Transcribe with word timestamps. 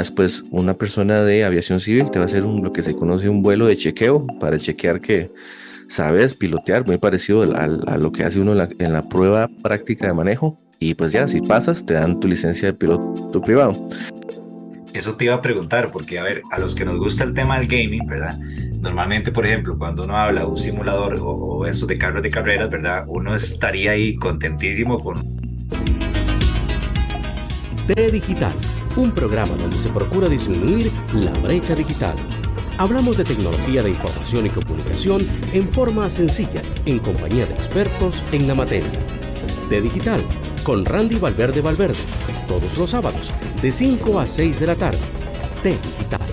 Después, 0.00 0.44
una 0.50 0.72
persona 0.72 1.22
de 1.24 1.44
aviación 1.44 1.78
civil 1.78 2.10
te 2.10 2.18
va 2.18 2.24
a 2.24 2.26
hacer 2.26 2.46
un, 2.46 2.62
lo 2.62 2.72
que 2.72 2.80
se 2.80 2.96
conoce 2.96 3.28
un 3.28 3.42
vuelo 3.42 3.66
de 3.66 3.76
chequeo 3.76 4.26
para 4.40 4.56
chequear 4.56 4.98
que 4.98 5.30
sabes 5.88 6.34
pilotear, 6.34 6.86
muy 6.86 6.96
parecido 6.96 7.42
a, 7.54 7.64
a 7.64 7.98
lo 7.98 8.10
que 8.10 8.24
hace 8.24 8.40
uno 8.40 8.52
en 8.52 8.56
la, 8.56 8.68
en 8.78 8.94
la, 8.94 9.06
prueba 9.06 9.50
práctica 9.62 10.06
de 10.06 10.14
manejo. 10.14 10.56
Y 10.78 10.94
pues 10.94 11.12
ya, 11.12 11.28
si 11.28 11.42
pasas, 11.42 11.84
te 11.84 11.92
dan 11.92 12.18
tu 12.18 12.28
licencia 12.28 12.68
de 12.68 12.72
piloto 12.72 13.42
privado. 13.42 13.88
Eso 14.94 15.16
te 15.16 15.26
iba 15.26 15.34
a 15.34 15.42
preguntar, 15.42 15.90
porque 15.92 16.18
a 16.18 16.22
ver, 16.22 16.40
a 16.50 16.58
los 16.58 16.74
que 16.74 16.86
nos 16.86 16.96
gusta 16.96 17.24
el 17.24 17.34
tema 17.34 17.58
del 17.58 17.68
gaming, 17.68 18.06
¿verdad? 18.06 18.38
Normalmente, 18.80 19.30
por 19.32 19.44
ejemplo, 19.44 19.76
cuando 19.76 20.04
uno 20.04 20.16
habla 20.16 20.40
de 20.40 20.46
un 20.46 20.58
simulador 20.58 21.20
o, 21.20 21.28
o 21.28 21.66
eso 21.66 21.84
de 21.84 21.98
carros 21.98 22.22
de 22.22 22.30
carreras, 22.30 22.70
¿verdad? 22.70 23.04
Uno 23.06 23.34
estaría 23.34 23.90
ahí 23.90 24.14
contentísimo 24.14 24.98
con... 24.98 25.38
T 27.86 28.10
Digital, 28.10 28.54
un 28.96 29.12
programa 29.12 29.54
donde 29.56 29.76
se 29.78 29.88
procura 29.90 30.28
disminuir 30.28 30.90
la 31.14 31.32
brecha 31.40 31.74
digital. 31.74 32.14
Hablamos 32.78 33.16
de 33.16 33.24
tecnología 33.24 33.82
de 33.82 33.90
información 33.90 34.46
y 34.46 34.50
comunicación 34.50 35.20
en 35.52 35.68
forma 35.68 36.08
sencilla, 36.08 36.62
en 36.86 36.98
compañía 36.98 37.46
de 37.46 37.52
expertos 37.52 38.24
en 38.32 38.48
la 38.48 38.54
materia. 38.54 38.90
T 39.68 39.80
Digital, 39.80 40.20
con 40.64 40.84
Randy 40.84 41.16
Valverde 41.16 41.60
Valverde, 41.60 41.98
todos 42.48 42.76
los 42.78 42.90
sábados, 42.90 43.32
de 43.62 43.70
5 43.70 44.18
a 44.18 44.26
6 44.26 44.60
de 44.60 44.66
la 44.66 44.76
tarde. 44.76 44.98
T 45.62 45.70
Digital. 45.70 46.29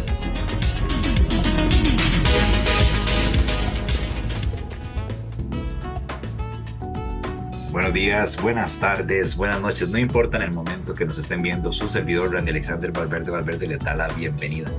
Buenos 7.88 8.02
días, 8.02 8.42
buenas 8.42 8.80
tardes, 8.82 9.38
buenas 9.38 9.62
noches, 9.62 9.88
no 9.88 9.98
importa 9.98 10.36
en 10.36 10.44
el 10.44 10.52
momento 10.52 10.94
que 10.94 11.06
nos 11.06 11.18
estén 11.20 11.42
viendo, 11.42 11.72
su 11.72 11.88
servidor 11.88 12.34
Randy 12.34 12.52
Alexander 12.52 12.92
Valverde 12.92 13.32
Valverde 13.32 13.66
le 13.66 13.78
da 13.78 13.96
la 13.96 14.08
bienvenida. 14.10 14.70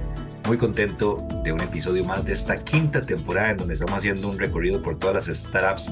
Muy 0.47 0.59
contento 0.59 1.27
de 1.43 1.51
un 1.51 1.61
episodio 1.63 2.05
más 2.05 2.23
de 2.27 2.35
esta 2.35 2.59
quinta 2.59 3.01
temporada 3.01 3.53
en 3.53 3.57
donde 3.57 3.73
estamos 3.73 3.97
haciendo 3.97 4.29
un 4.29 4.39
recorrido 4.39 4.83
por 4.83 4.99
todas 4.99 5.27
las 5.27 5.39
startups 5.39 5.91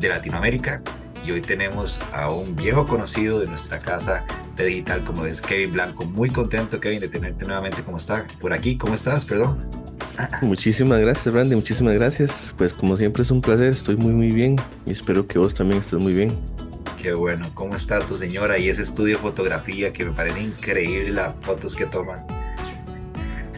de 0.00 0.08
Latinoamérica 0.08 0.80
y 1.22 1.32
hoy 1.32 1.42
tenemos 1.42 2.00
a 2.14 2.30
un 2.30 2.56
viejo 2.56 2.86
conocido 2.86 3.40
de 3.40 3.46
nuestra 3.46 3.78
casa 3.80 4.24
de 4.56 4.64
digital 4.64 5.04
como 5.04 5.26
es 5.26 5.42
Kevin 5.42 5.72
Blanco. 5.72 6.06
Muy 6.06 6.30
contento 6.30 6.80
Kevin 6.80 7.00
de 7.00 7.08
tenerte 7.08 7.44
nuevamente 7.44 7.82
como 7.82 7.98
está 7.98 8.26
por 8.40 8.54
aquí. 8.54 8.78
¿Cómo 8.78 8.94
estás? 8.94 9.26
Perdón. 9.26 9.83
Muchísimas 10.42 11.00
gracias, 11.00 11.34
Randy. 11.34 11.56
Muchísimas 11.56 11.94
gracias. 11.94 12.54
Pues 12.56 12.74
como 12.74 12.96
siempre 12.96 13.22
es 13.22 13.30
un 13.30 13.40
placer. 13.40 13.72
Estoy 13.72 13.96
muy 13.96 14.12
muy 14.12 14.30
bien 14.30 14.56
y 14.86 14.92
espero 14.92 15.26
que 15.26 15.38
vos 15.38 15.54
también 15.54 15.80
estés 15.80 15.98
muy 15.98 16.12
bien. 16.12 16.32
Qué 17.00 17.12
bueno. 17.12 17.46
¿Cómo 17.54 17.76
está 17.76 17.98
tu 17.98 18.16
señora 18.16 18.58
y 18.58 18.68
ese 18.68 18.82
estudio 18.82 19.16
de 19.16 19.22
fotografía 19.22 19.92
que 19.92 20.04
me 20.04 20.12
parece 20.12 20.42
increíble 20.42 21.10
las 21.10 21.34
fotos 21.42 21.74
que 21.74 21.86
toman? 21.86 22.24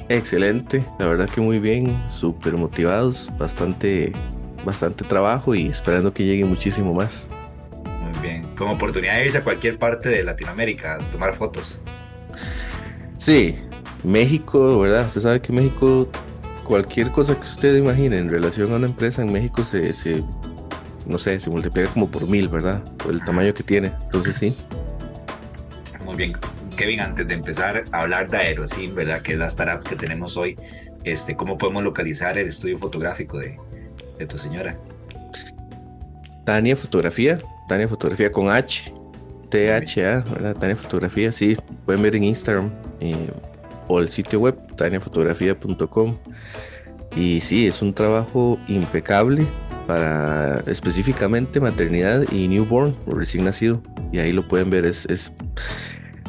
Excelente, 0.09 0.87
la 1.01 1.07
verdad 1.09 1.29
que 1.29 1.41
muy 1.41 1.59
bien, 1.59 2.01
súper 2.09 2.55
motivados, 2.55 3.31
bastante, 3.39 4.12
bastante 4.65 5.03
trabajo 5.05 5.53
y 5.53 5.67
esperando 5.67 6.15
que 6.15 6.25
llegue 6.25 6.45
muchísimo 6.45 6.95
más. 6.95 7.29
Muy 7.84 8.23
bien, 8.23 8.45
como 8.57 8.75
oportunidad 8.75 9.17
de 9.17 9.25
irse 9.25 9.39
a 9.39 9.45
cualquier 9.45 9.79
parte 9.79 10.09
de 10.09 10.23
Latinoamérica 10.23 10.95
a 10.95 10.99
tomar 11.11 11.34
fotos. 11.34 11.81
Sí, 13.17 13.59
México, 14.05 14.79
¿verdad? 14.79 15.07
Usted 15.07 15.23
sabe 15.23 15.41
que 15.41 15.53
México, 15.53 16.09
cualquier 16.67 17.11
cosa 17.12 17.34
que 17.34 17.45
usted 17.45 17.77
imagine 17.77 18.19
en 18.19 18.28
relación 18.28 18.72
a 18.72 18.77
una 18.77 18.86
empresa 18.86 19.22
en 19.22 19.33
México 19.33 19.64
se, 19.64 19.92
se 19.92 20.22
no 21.06 21.19
sé, 21.19 21.39
se 21.39 21.50
multiplica 21.50 21.89
como 21.91 22.11
por 22.11 22.28
mil, 22.28 22.48
¿verdad? 22.48 22.83
Por 22.97 23.12
el 23.12 23.25
tamaño 23.25 23.55
que 23.55 23.62
tiene. 23.62 23.92
Entonces 24.05 24.36
sí. 24.36 24.55
Muy 26.05 26.17
bien. 26.17 26.37
Kevin, 26.77 27.00
antes 27.00 27.27
de 27.27 27.34
empezar 27.34 27.84
a 27.92 28.03
hablar 28.03 28.28
de 28.28 28.37
Aerosim, 28.37 28.94
¿verdad? 28.94 29.22
Que 29.22 29.33
es 29.33 29.39
la 29.39 29.47
startup 29.47 29.89
que 29.89 29.97
tenemos 29.97 30.37
hoy, 30.37 30.56
este, 31.05 31.34
¿cómo 31.34 31.56
podemos 31.56 31.83
localizar 31.83 32.37
el 32.37 32.48
estudio 32.48 32.77
fotográfico 32.78 33.39
de, 33.39 33.59
de 34.19 34.27
tu 34.27 34.37
señora? 34.37 34.78
Tania 36.44 36.77
Fotografía, 36.77 37.41
Tania 37.69 37.88
Fotografía 37.88 38.31
con 38.31 38.50
H, 38.50 38.93
T-H-A, 39.48 40.21
¿verdad? 40.21 40.56
Tania 40.56 40.77
Fotografía, 40.77 41.33
sí, 41.33 41.56
pueden 41.87 42.03
ver 42.03 42.15
en 42.16 42.25
Instagram 42.25 42.71
eh, 43.00 43.31
o 43.88 44.00
el 44.00 44.08
sitio 44.08 44.41
web, 44.41 44.56
taniafotografía.com. 44.76 46.19
Y 47.14 47.41
sí, 47.41 47.66
es 47.66 47.82
un 47.82 47.94
trabajo 47.94 48.58
impecable 48.69 49.47
para 49.86 50.60
específicamente 50.66 51.60
maternidad 51.60 52.24
y 52.30 52.48
newborn, 52.48 52.97
recién 53.06 53.44
nacido. 53.44 53.82
Y 54.12 54.19
ahí 54.19 54.32
lo 54.32 54.47
pueden 54.47 54.70
ver, 54.70 54.84
es, 54.84 55.06
es 55.06 55.32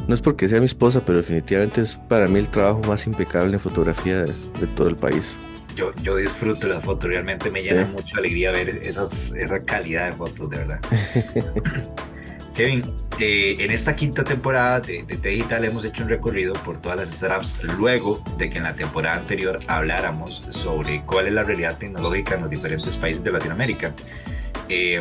no 0.06 0.14
es 0.14 0.22
porque 0.22 0.48
sea 0.48 0.60
mi 0.60 0.66
esposa, 0.66 1.04
pero 1.04 1.18
definitivamente 1.18 1.82
es 1.82 1.96
para 1.96 2.28
mí 2.28 2.38
el 2.38 2.48
trabajo 2.48 2.80
más 2.84 3.06
impecable 3.06 3.54
en 3.54 3.60
fotografía 3.60 4.22
de, 4.22 4.32
de 4.60 4.66
todo 4.74 4.88
el 4.88 4.96
país. 4.96 5.38
Yo, 5.76 5.92
yo 6.02 6.16
disfruto 6.16 6.66
las 6.66 6.82
fotos, 6.82 7.10
realmente 7.10 7.50
me 7.50 7.62
llena 7.62 7.84
¿Sí? 7.84 7.92
mucha 7.92 8.16
alegría 8.16 8.50
ver 8.50 8.68
esas, 8.82 9.32
esa 9.32 9.62
calidad 9.62 10.06
de 10.06 10.12
fotos, 10.14 10.50
de 10.50 10.56
verdad. 10.56 10.80
Kevin, 12.58 12.82
eh, 13.20 13.54
en 13.60 13.70
esta 13.70 13.94
quinta 13.94 14.24
temporada 14.24 14.80
de, 14.80 15.04
de 15.04 15.16
Digital 15.16 15.64
hemos 15.64 15.84
hecho 15.84 16.02
un 16.02 16.08
recorrido 16.08 16.54
por 16.54 16.82
todas 16.82 16.98
las 16.98 17.10
startups 17.10 17.62
luego 17.78 18.20
de 18.36 18.50
que 18.50 18.58
en 18.58 18.64
la 18.64 18.74
temporada 18.74 19.16
anterior 19.16 19.60
habláramos 19.68 20.42
sobre 20.50 21.00
cuál 21.02 21.28
es 21.28 21.34
la 21.34 21.42
realidad 21.44 21.78
tecnológica 21.78 22.34
en 22.34 22.40
los 22.40 22.50
diferentes 22.50 22.96
países 22.96 23.22
de 23.22 23.30
Latinoamérica. 23.30 23.92
Eh, 24.68 25.00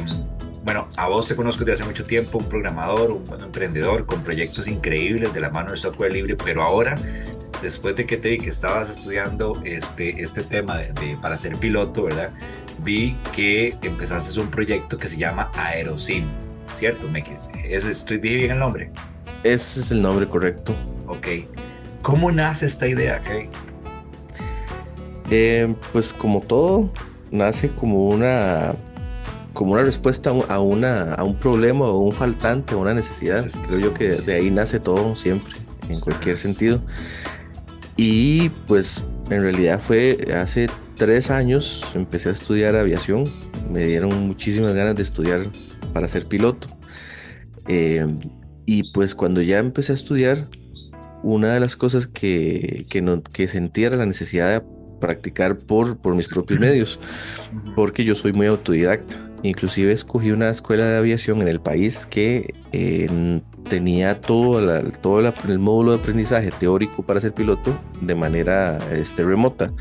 bueno, 0.63 0.87
a 0.97 1.07
vos 1.07 1.27
te 1.27 1.35
conozco 1.35 1.65
desde 1.65 1.81
hace 1.81 1.85
mucho 1.85 2.03
tiempo, 2.03 2.37
un 2.37 2.45
programador, 2.47 3.09
un 3.09 3.23
buen 3.23 3.41
emprendedor 3.41 4.05
con 4.05 4.21
proyectos 4.23 4.67
increíbles 4.67 5.33
de 5.33 5.39
la 5.39 5.49
mano 5.49 5.71
del 5.71 5.79
software 5.79 6.13
libre, 6.13 6.35
pero 6.35 6.61
ahora, 6.61 6.95
después 7.63 7.95
de 7.95 8.05
que 8.05 8.17
te 8.17 8.29
vi 8.29 8.37
que 8.37 8.51
estabas 8.51 8.91
estudiando 8.91 9.59
este, 9.65 10.21
este 10.21 10.43
tema 10.43 10.77
de, 10.77 10.93
de, 10.93 11.17
para 11.17 11.35
ser 11.37 11.55
piloto, 11.57 12.03
¿verdad? 12.03 12.29
Vi 12.83 13.17
que 13.33 13.73
empezaste 13.81 14.39
un 14.39 14.51
proyecto 14.51 14.99
que 14.99 15.07
se 15.07 15.17
llama 15.17 15.49
Aerosim, 15.55 16.25
¿cierto? 16.73 17.07
¿Me, 17.07 17.23
es, 17.69 17.85
¿Estoy 17.85 18.17
bien 18.17 18.51
el 18.51 18.59
nombre? 18.59 18.91
Ese 19.43 19.79
es 19.79 19.91
el 19.91 20.01
nombre 20.01 20.27
correcto. 20.27 20.73
Ok. 21.07 21.27
¿Cómo 22.01 22.31
nace 22.31 22.65
esta 22.65 22.87
idea, 22.87 23.19
Kevin? 23.21 23.49
Eh, 25.29 25.75
pues 25.91 26.13
como 26.13 26.41
todo, 26.41 26.89
nace 27.31 27.69
como 27.69 28.07
una 28.07 28.75
como 29.53 29.73
una 29.73 29.81
respuesta 29.81 30.29
a, 30.49 30.59
una, 30.59 31.15
a 31.15 31.23
un 31.23 31.35
problema 31.35 31.85
o 31.85 31.97
un 31.97 32.13
faltante 32.13 32.75
o 32.75 32.79
una 32.79 32.93
necesidad. 32.93 33.43
Creo 33.67 33.79
yo 33.79 33.93
que 33.93 34.09
de 34.09 34.35
ahí 34.35 34.51
nace 34.51 34.79
todo 34.79 35.15
siempre, 35.15 35.55
en 35.89 35.99
cualquier 35.99 36.37
sentido. 36.37 36.79
Y 37.95 38.49
pues 38.67 39.03
en 39.31 39.41
realidad 39.41 39.79
fue 39.79 40.19
hace 40.39 40.69
tres 40.95 41.31
años, 41.31 41.83
empecé 41.95 42.29
a 42.29 42.33
estudiar 42.33 42.75
aviación, 42.75 43.23
me 43.71 43.83
dieron 43.83 44.27
muchísimas 44.27 44.75
ganas 44.75 44.95
de 44.95 45.01
estudiar 45.01 45.47
para 45.91 46.07
ser 46.07 46.27
piloto. 46.27 46.76
Eh, 47.67 48.05
y 48.65 48.91
pues 48.91 49.15
cuando 49.15 49.41
ya 49.41 49.59
empecé 49.59 49.93
a 49.93 49.95
estudiar, 49.95 50.47
una 51.23 51.53
de 51.53 51.59
las 51.59 51.75
cosas 51.75 52.07
que, 52.07 52.85
que, 52.89 53.01
no, 53.01 53.23
que 53.23 53.47
sentía 53.47 53.87
era 53.87 53.97
la 53.97 54.05
necesidad 54.05 54.59
de 54.59 54.65
practicar 54.99 55.57
por, 55.57 55.97
por 55.97 56.15
mis 56.15 56.27
propios 56.27 56.59
medios, 56.59 56.99
porque 57.75 58.03
yo 58.03 58.15
soy 58.15 58.33
muy 58.33 58.47
autodidacta. 58.47 59.15
Inclusive 59.43 59.91
escogí 59.91 60.31
una 60.31 60.49
escuela 60.49 60.85
de 60.85 60.97
aviación 60.97 61.41
en 61.41 61.47
el 61.47 61.59
país 61.59 62.07
que 62.07 62.53
eh, 62.71 63.41
tenía 63.69 64.19
todo, 64.19 64.61
la, 64.61 64.81
todo 64.83 65.21
la, 65.21 65.33
el 65.47 65.59
módulo 65.59 65.91
de 65.91 65.99
aprendizaje 65.99 66.51
teórico 66.51 67.03
para 67.03 67.21
ser 67.21 67.33
piloto 67.33 67.77
de 68.01 68.15
manera 68.15 68.79
este, 68.91 69.23
remota. 69.23 69.71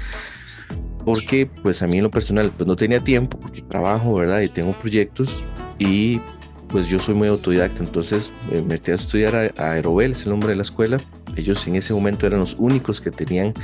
Porque 1.04 1.46
pues 1.46 1.82
a 1.82 1.86
mí 1.86 1.98
en 1.98 2.04
lo 2.04 2.10
personal 2.10 2.52
pues 2.56 2.66
no 2.66 2.76
tenía 2.76 3.00
tiempo 3.00 3.38
porque 3.38 3.62
trabajo, 3.62 4.14
¿verdad? 4.14 4.40
Y 4.40 4.48
tengo 4.48 4.72
proyectos 4.72 5.40
y 5.78 6.20
pues 6.68 6.88
yo 6.88 6.98
soy 6.98 7.14
muy 7.14 7.28
autodidacta. 7.28 7.82
Entonces 7.82 8.32
me 8.50 8.62
metí 8.62 8.90
a 8.90 8.94
estudiar 8.94 9.34
a, 9.36 9.62
a 9.62 9.72
Aerobel, 9.72 10.12
es 10.12 10.24
el 10.24 10.30
nombre 10.30 10.50
de 10.50 10.56
la 10.56 10.62
escuela. 10.62 10.98
Ellos 11.36 11.66
en 11.66 11.76
ese 11.76 11.94
momento 11.94 12.26
eran 12.26 12.40
los 12.40 12.56
únicos 12.58 13.00
que 13.00 13.10
tenían 13.10 13.54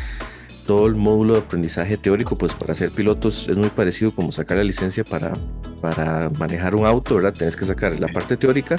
todo 0.67 0.87
el 0.87 0.95
módulo 0.95 1.35
de 1.35 1.41
aprendizaje 1.41 1.97
teórico, 1.97 2.37
pues 2.37 2.55
para 2.55 2.75
ser 2.75 2.91
pilotos 2.91 3.49
es 3.49 3.57
muy 3.57 3.71
parecido 3.71 4.15
como 4.15 4.33
sacar 4.33 4.59
la 4.59 4.65
licencia 4.65 5.05
para, 5.05 5.35
para 5.81 6.31
manejar 6.39 6.75
un 6.75 6.87
auto, 6.87 7.17
¿verdad? 7.17 7.33
Tienes 7.33 7.57
que 7.57 7.65
sacar 7.65 7.99
la 7.99 8.09
parte 8.09 8.37
teórica, 8.37 8.79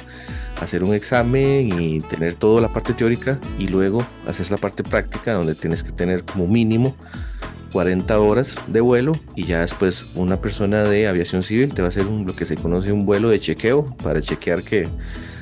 hacer 0.60 0.82
un 0.82 0.94
examen 0.94 1.80
y 1.80 2.00
tener 2.00 2.34
toda 2.34 2.60
la 2.60 2.70
parte 2.70 2.94
teórica 2.94 3.38
y 3.58 3.68
luego 3.68 4.06
haces 4.26 4.50
la 4.50 4.56
parte 4.56 4.82
práctica 4.82 5.34
donde 5.34 5.54
tienes 5.54 5.84
que 5.84 5.92
tener 5.92 6.24
como 6.24 6.46
mínimo 6.46 6.96
40 7.74 8.20
horas 8.20 8.60
de 8.68 8.80
vuelo 8.80 9.18
y 9.34 9.46
ya 9.46 9.62
después 9.62 10.06
una 10.14 10.40
persona 10.40 10.84
de 10.84 11.08
aviación 11.08 11.42
civil 11.42 11.74
te 11.74 11.82
va 11.82 11.86
a 11.86 11.88
hacer 11.88 12.06
un, 12.06 12.24
lo 12.24 12.36
que 12.36 12.44
se 12.44 12.54
conoce 12.54 12.92
un 12.92 13.04
vuelo 13.04 13.30
de 13.30 13.40
chequeo 13.40 13.96
para 13.96 14.22
chequear 14.22 14.62
que 14.62 14.88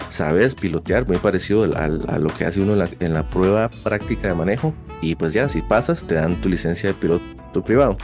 sabes 0.08 0.54
pilotear, 0.54 1.06
muy 1.06 1.18
parecido 1.18 1.64
a, 1.76 1.88
lo 1.88 2.28
que 2.34 2.46
hace 2.46 2.62
uno 2.62 2.72
en 3.00 3.12
la, 3.12 3.28
prueba 3.28 3.68
práctica 3.68 4.28
de 4.28 4.34
manejo. 4.34 4.72
Y 5.02 5.14
pues 5.14 5.34
ya, 5.34 5.50
si 5.50 5.60
pasas, 5.60 6.06
te 6.06 6.14
dan 6.14 6.40
tu 6.40 6.48
licencia 6.48 6.88
de 6.88 6.94
piloto 6.94 7.62
privado. 7.62 7.98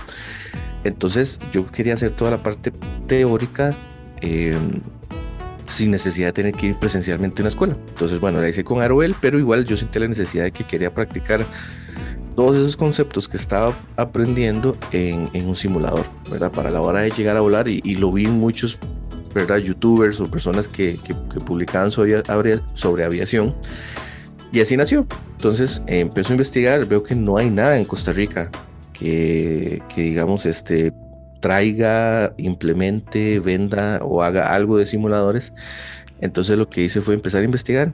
Entonces 0.84 1.40
yo 1.50 1.66
quería 1.66 1.94
hacer 1.94 2.10
toda 2.10 2.32
la 2.32 2.42
parte 2.42 2.70
teórica 3.06 3.74
eh, 4.20 4.58
sin 5.66 5.90
necesidad 5.90 6.28
de 6.28 6.32
tener 6.34 6.54
que 6.54 6.66
ir 6.66 6.76
presencialmente 6.76 7.40
a 7.40 7.44
una 7.44 7.48
escuela. 7.48 7.78
Entonces, 7.88 8.20
bueno, 8.20 8.42
la 8.42 8.48
hice 8.50 8.62
con 8.62 8.82
Aroel, 8.82 9.14
pero 9.22 9.38
igual 9.38 9.64
yo 9.64 9.74
sentí 9.74 9.98
la 9.98 10.08
necesidad 10.08 10.44
de 10.44 10.52
que 10.52 10.64
quería 10.64 10.92
practicar 10.92 11.46
todos 12.38 12.56
esos 12.56 12.76
conceptos 12.76 13.28
que 13.28 13.36
estaba 13.36 13.76
aprendiendo 13.96 14.76
en, 14.92 15.28
un 15.44 15.56
simulador, 15.56 16.04
¿verdad? 16.30 16.52
Para 16.52 16.70
la 16.70 16.80
hora 16.80 17.00
de 17.00 17.10
llegar 17.10 17.36
a 17.36 17.40
volar 17.40 17.66
y, 17.66 17.96
lo 17.96 18.12
vi 18.12 18.26
en 18.26 18.38
muchos, 18.38 18.78
¿verdad? 19.34 19.56
Youtubers 19.56 20.20
o 20.20 20.30
personas 20.30 20.68
que, 20.68 21.00
publicaban 21.44 21.90
sobre, 21.90 22.22
sobre 22.74 23.02
aviación. 23.02 23.56
Y 24.52 24.60
así 24.60 24.76
nació. 24.76 25.04
Entonces 25.32 25.82
eh, 25.88 26.08
a 26.14 26.30
investigar, 26.32 26.86
veo 26.86 27.02
que 27.02 27.16
no 27.16 27.38
hay 27.38 27.50
nada 27.50 27.76
en 27.76 27.84
Costa 27.84 28.12
Rica 28.12 28.52
que, 28.92 29.82
que 29.92 30.02
digamos, 30.02 30.46
este, 30.46 30.92
traiga, 31.40 32.34
implemente, 32.36 33.40
venda 33.40 33.98
o 34.04 34.22
haga 34.22 34.54
algo 34.54 34.78
de 34.78 34.86
simuladores. 34.86 35.54
Entonces 36.20 36.56
lo 36.56 36.70
que 36.70 36.82
hice 36.82 37.00
fue 37.00 37.14
empezar 37.14 37.42
a 37.42 37.46
investigar 37.46 37.92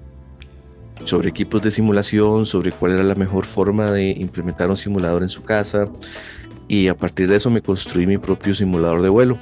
sobre 1.05 1.29
equipos 1.29 1.61
de 1.62 1.70
simulación, 1.70 2.46
sobre 2.46 2.73
cuál 2.73 2.93
era 2.93 3.02
la 3.02 3.14
mejor 3.14 3.44
forma 3.44 3.91
de 3.91 4.11
implementar 4.11 4.70
un 4.70 4.76
simulador 4.76 5.23
en 5.23 5.29
su 5.29 5.43
casa 5.43 5.88
y 6.69 6.88
a 6.88 6.96
partir 6.96 7.29
de 7.29 7.37
eso 7.37 7.50
me 7.50 7.61
construí 7.61 8.06
mi 8.06 8.19
propio 8.19 8.55
simulador 8.55 9.02
de 9.02 9.08
vuelo 9.08 9.38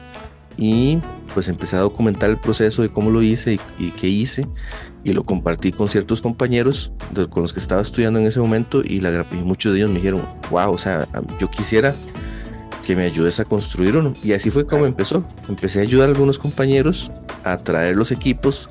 y 0.56 0.98
pues 1.32 1.48
empecé 1.48 1.76
a 1.76 1.80
documentar 1.80 2.30
el 2.30 2.38
proceso 2.38 2.82
de 2.82 2.90
cómo 2.90 3.10
lo 3.10 3.22
hice 3.22 3.58
y, 3.78 3.90
qué 3.92 4.08
hice 4.08 4.46
y 5.04 5.12
lo 5.12 5.24
compartí 5.24 5.72
con 5.72 5.88
ciertos 5.88 6.20
compañeros 6.20 6.92
con 7.30 7.42
los 7.42 7.52
que 7.52 7.60
estaba 7.60 7.80
estudiando 7.80 8.18
en 8.18 8.26
ese 8.26 8.40
momento 8.40 8.82
y, 8.84 9.00
la, 9.00 9.26
y 9.30 9.36
muchos 9.36 9.72
de 9.72 9.78
ellos 9.78 9.90
me 9.90 9.96
dijeron, 9.96 10.22
wow, 10.50 10.72
o 10.72 10.78
sea, 10.78 11.08
yo 11.38 11.50
quisiera 11.50 11.94
que 12.84 12.96
me 12.96 13.04
ayudes 13.04 13.40
a 13.40 13.44
construir 13.44 13.96
uno. 13.96 14.12
Y 14.22 14.32
así 14.32 14.50
fue 14.50 14.66
como 14.66 14.86
empezó. 14.86 15.24
Empecé 15.48 15.80
a 15.80 15.82
ayudar 15.82 16.08
a 16.08 16.12
algunos 16.12 16.38
compañeros 16.38 17.10
a 17.44 17.56
traer 17.58 17.96
los 17.96 18.12
equipos 18.12 18.68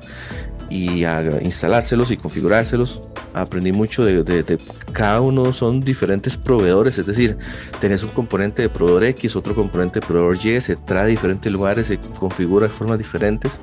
y 0.72 1.04
a 1.04 1.42
instalárselos 1.42 2.10
y 2.10 2.16
configurárselos. 2.16 3.02
Aprendí 3.34 3.72
mucho 3.72 4.06
de, 4.06 4.58
cada 4.92 5.20
uno 5.20 5.52
son 5.52 5.84
diferentes 5.84 6.38
proveedores, 6.38 6.98
es 6.98 7.04
decir, 7.04 7.36
tenés 7.78 8.02
un 8.04 8.10
componente 8.10 8.62
de 8.62 8.70
proveedor 8.70 9.04
X, 9.04 9.36
otro 9.36 9.54
componente 9.54 10.00
de 10.00 10.06
proveedor 10.06 10.38
Y, 10.42 10.60
se 10.62 10.76
trae 10.76 11.02
a 11.02 11.06
diferentes 11.06 11.52
lugares, 11.52 11.88
se 11.88 11.98
configura 12.18 12.68
de 12.68 12.72
formas 12.72 12.96
diferentes, 12.96 13.60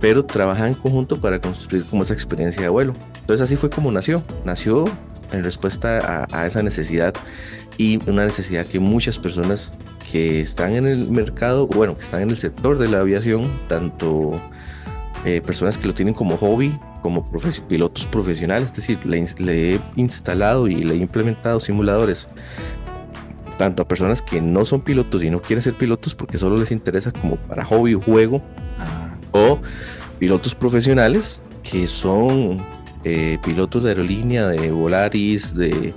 pero 0.00 0.24
trabajan 0.24 0.68
en 0.68 0.74
conjunto 0.74 1.16
para 1.20 1.40
construir 1.40 1.84
como 1.84 2.02
esa 2.02 2.14
experiencia 2.14 2.62
de 2.62 2.68
vuelo. 2.68 2.94
Entonces 3.20 3.42
así 3.42 3.56
fue 3.56 3.70
como 3.70 3.92
nació. 3.92 4.24
Nació 4.44 4.90
en 5.30 5.44
respuesta 5.44 6.00
a, 6.00 6.40
a 6.40 6.46
esa 6.48 6.62
necesidad 6.64 7.14
y 7.78 8.00
una 8.10 8.24
necesidad 8.24 8.66
que 8.66 8.80
muchas 8.80 9.20
personas 9.20 9.74
que 10.10 10.40
están 10.40 10.74
en 10.74 10.88
el 10.88 11.08
mercado, 11.08 11.68
bueno, 11.68 11.94
que 11.94 12.02
están 12.02 12.22
en 12.22 12.30
el 12.30 12.36
sector 12.36 12.78
de 12.78 12.88
la 12.88 12.98
aviación, 12.98 13.48
tanto 13.68 14.40
eh, 15.24 15.40
personas 15.40 15.78
que 15.78 15.86
lo 15.86 15.94
tienen 15.94 16.14
como 16.14 16.36
hobby, 16.36 16.78
como 17.02 17.28
pilotos 17.68 18.06
profesionales, 18.06 18.70
es 18.70 18.76
decir, 18.76 18.98
le, 19.04 19.74
he 19.74 19.80
instalado 19.96 20.68
y 20.68 20.84
le 20.84 20.94
he 20.94 20.98
implementado 20.98 21.60
simuladores 21.60 22.28
tanto 23.58 23.82
a 23.82 23.88
personas 23.88 24.22
que 24.22 24.40
no 24.40 24.64
son 24.64 24.80
pilotos 24.80 25.22
y 25.22 25.30
no 25.30 25.40
quieren 25.40 25.62
ser 25.62 25.74
pilotos 25.74 26.14
porque 26.14 26.38
solo 26.38 26.58
les 26.58 26.72
interesa 26.72 27.12
como 27.12 27.36
para 27.36 27.64
hobby 27.64 27.94
o 27.94 28.00
juego, 28.00 28.42
o 29.32 29.60
pilotos 30.18 30.54
profesionales 30.54 31.40
que 31.62 31.86
son 31.86 32.58
eh, 33.04 33.38
pilotos 33.44 33.82
de 33.82 33.90
aerolínea, 33.90 34.46
de 34.48 34.70
Volaris, 34.70 35.54
de 35.54 35.94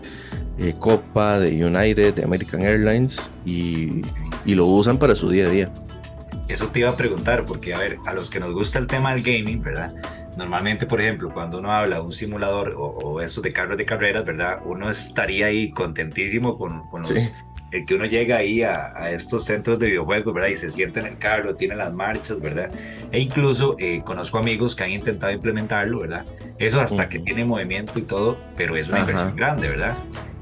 eh, 0.58 0.74
Copa, 0.80 1.40
de 1.40 1.66
United, 1.66 2.16
de 2.16 2.24
American 2.24 2.62
Airlines 2.62 3.30
y, 3.46 4.04
lo 4.46 4.66
usan 4.68 4.98
para 4.98 5.16
su 5.16 5.30
día 5.30 5.48
a 5.48 5.50
día. 5.50 5.72
Eso 6.48 6.68
te 6.68 6.80
iba 6.80 6.90
a 6.90 6.96
preguntar, 6.96 7.46
porque 7.46 7.74
a 7.74 7.80
ver, 7.80 7.98
a 8.06 8.14
los 8.14 8.30
que 8.30 8.40
nos 8.40 8.52
gusta 8.54 8.80
el 8.80 8.88
tema 8.88 9.14
del 9.14 9.24
gaming, 9.24 9.62
¿verdad? 9.62 9.94
Normalmente, 10.38 10.86
por 10.86 11.02
ejemplo, 11.02 11.32
cuando 11.34 11.60
uno 11.60 11.72
habla 11.72 11.98
de 11.98 12.02
un 12.02 12.12
simulador 12.12 12.76
o, 12.78 13.22
eso 13.22 13.42
de 13.42 13.54
carros 13.54 13.78
de 13.78 13.86
carreras, 13.86 14.26
¿verdad? 14.26 14.60
Uno 14.66 14.90
estaría 14.90 15.48
ahí 15.48 15.72
contentísimo 15.72 16.58
con, 16.58 16.88
con 16.90 17.02
los, 17.02 17.12
el 17.76 17.86
que 17.86 17.96
uno 17.96 18.06
llega 18.06 18.38
ahí 18.38 18.64
a, 18.64 19.12
estos 19.12 19.46
centros 19.46 19.80
de 19.80 19.88
videojuegos, 19.88 20.34
¿verdad? 20.34 20.50
Y 20.50 20.58
se 20.58 20.72
sienta 20.72 21.00
en 21.02 21.08
el 21.08 21.18
carro, 21.18 21.56
tiene 21.56 21.76
las 21.76 21.94
marchas, 21.94 22.40
¿verdad? 22.40 22.70
E 23.12 23.20
incluso 23.20 23.76
eh, 23.80 24.02
conozco 24.04 24.38
amigos 24.38 24.76
que 24.76 24.84
han 24.84 24.92
intentado 24.92 25.34
implementarlo, 25.34 26.00
¿verdad? 26.00 26.26
Eso 26.58 26.80
hasta 26.80 27.10
que 27.10 27.20
tiene 27.20 27.44
movimiento 27.44 27.98
y 28.00 28.04
todo, 28.04 28.38
pero 28.56 28.76
es 28.76 28.88
una 28.88 29.00
inversión 29.00 29.36
grande, 29.36 29.70
¿verdad? 29.70 29.96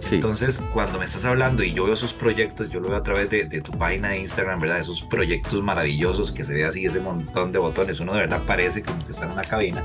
Sí. 0.04 0.16
Entonces, 0.16 0.60
cuando 0.74 1.00
me 1.00 1.06
estás 1.06 1.24
hablando 1.24 1.64
y 1.64 1.74
yo 1.74 1.86
veo 1.86 1.94
esos 1.94 2.14
proyectos, 2.14 2.70
yo 2.70 2.82
lo 2.82 2.90
veo 2.90 2.98
a 2.98 3.04
través 3.04 3.30
de, 3.30 3.46
de, 3.46 3.62
tu 3.62 3.72
página 3.72 4.10
de 4.10 4.20
Instagram, 4.20 4.60
¿verdad? 4.60 4.80
Esos 4.80 5.02
proyectos 5.02 5.64
maravillosos 5.64 6.34
que 6.34 6.44
se 6.44 6.54
ve 6.54 6.66
así, 6.66 6.86
ese 6.86 7.00
montón 7.00 7.54
de 7.54 7.60
botones, 7.60 8.02
uno 8.02 8.14
de 8.14 8.20
verdad 8.20 8.42
parece 8.46 8.84
como 8.84 9.04
que 9.06 9.14
está 9.14 9.28
en 9.28 9.32
una 9.32 9.44
cabina. 9.44 9.82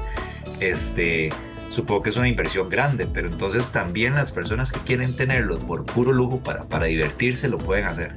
Este, 0.58 1.28
supongo 1.70 2.02
que 2.02 2.10
es 2.10 2.16
una 2.16 2.28
inversión 2.28 2.68
grande, 2.68 3.06
pero 3.06 3.28
entonces 3.28 3.70
también 3.70 4.14
las 4.14 4.32
personas 4.32 4.72
que 4.72 4.80
quieren 4.80 5.14
tenerlo 5.14 5.56
por 5.58 5.84
puro 5.84 6.12
lujo 6.12 6.40
para, 6.40 6.64
para 6.64 6.86
divertirse 6.86 7.48
lo 7.48 7.58
pueden 7.58 7.84
hacer. 7.84 8.12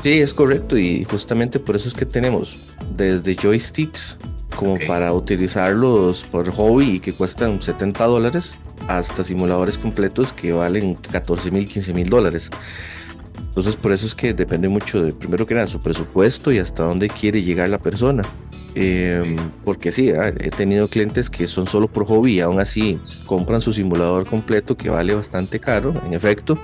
Sí, 0.00 0.20
es 0.20 0.34
correcto 0.34 0.76
y 0.76 1.04
justamente 1.04 1.60
por 1.60 1.76
eso 1.76 1.86
es 1.86 1.94
que 1.94 2.04
tenemos 2.04 2.58
desde 2.96 3.36
joysticks 3.36 4.18
como 4.56 4.76
para 4.80 5.12
utilizarlos 5.12 6.24
por 6.24 6.50
hobby 6.50 6.96
y 6.96 7.00
que 7.00 7.12
cuestan 7.12 7.62
70 7.62 8.04
dólares 8.04 8.56
hasta 8.88 9.24
simuladores 9.24 9.78
completos 9.78 10.32
que 10.32 10.52
valen 10.52 10.94
14 10.94 11.50
mil, 11.50 11.68
15 11.68 11.94
mil 11.94 12.08
dólares. 12.08 12.50
Entonces 13.38 13.76
por 13.76 13.92
eso 13.92 14.06
es 14.06 14.14
que 14.14 14.32
depende 14.34 14.68
mucho 14.68 15.02
de 15.02 15.12
primero 15.12 15.46
que 15.46 15.54
nada 15.54 15.66
su 15.66 15.80
presupuesto 15.80 16.52
y 16.52 16.58
hasta 16.58 16.84
dónde 16.84 17.08
quiere 17.08 17.42
llegar 17.42 17.68
la 17.68 17.78
persona. 17.78 18.22
Em, 18.74 19.36
porque 19.64 19.92
sí, 19.92 20.10
ah, 20.10 20.28
he 20.28 20.50
tenido 20.50 20.88
clientes 20.88 21.28
que 21.28 21.46
son 21.46 21.66
solo 21.66 21.88
por 21.88 22.06
hobby 22.06 22.34
y 22.34 22.40
aún 22.40 22.58
así 22.58 22.98
compran 23.26 23.60
su 23.60 23.72
simulador 23.72 24.26
completo 24.26 24.76
que 24.76 24.88
vale 24.88 25.14
bastante 25.14 25.60
caro, 25.60 25.94
en 26.06 26.14
efecto. 26.14 26.58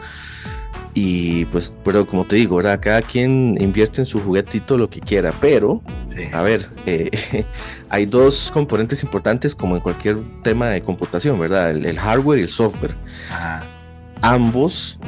Y 1.01 1.45
pues, 1.45 1.73
pero 1.85 2.05
como 2.05 2.25
te 2.25 2.35
digo, 2.35 2.57
¿verdad? 2.57 2.81
Cada 2.83 3.03
quien 3.03 3.57
invierte 3.61 4.01
en 4.01 4.05
su 4.05 4.21
juguetito 4.21 4.77
lo 4.77 4.91
que 4.91 4.99
quiera, 4.99 5.33
pero, 5.41 5.81
a 6.33 6.43
ver, 6.43 6.69
eh, 6.87 7.45
hay 7.89 8.05
dos 8.05 8.51
componentes 8.53 9.05
importantes 9.05 9.55
como 9.55 9.77
en 9.77 9.81
cualquier 9.81 10.19
tema 10.43 10.67
de 10.67 10.83
computación, 10.83 11.39
¿verdad? 11.39 11.71
El, 11.71 11.97
hardware 11.97 12.41
y 12.41 12.43
el 12.43 12.49
software. 12.49 12.97
Ambos 14.23 14.99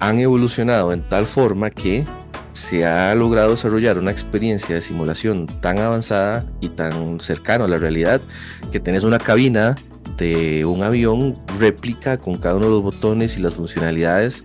han 0.00 0.18
evolucionado 0.18 0.94
en 0.94 1.06
tal 1.10 1.26
forma 1.26 1.68
que 1.68 2.06
se 2.54 2.86
ha 2.86 3.14
logrado 3.14 3.50
desarrollar 3.50 3.98
una 3.98 4.12
experiencia 4.12 4.74
de 4.74 4.80
simulación 4.80 5.46
tan 5.60 5.78
avanzada 5.78 6.46
y 6.62 6.70
tan 6.70 7.20
cercana 7.20 7.66
a 7.66 7.68
la 7.68 7.76
realidad 7.76 8.22
que 8.72 8.80
tenés 8.80 9.04
una 9.04 9.18
cabina 9.18 9.76
de 10.16 10.64
un 10.64 10.82
avión 10.82 11.34
réplica 11.58 12.18
con 12.18 12.36
cada 12.36 12.56
uno 12.56 12.66
de 12.66 12.70
los 12.70 12.82
botones 12.82 13.36
y 13.38 13.42
las 13.42 13.54
funcionalidades 13.54 14.44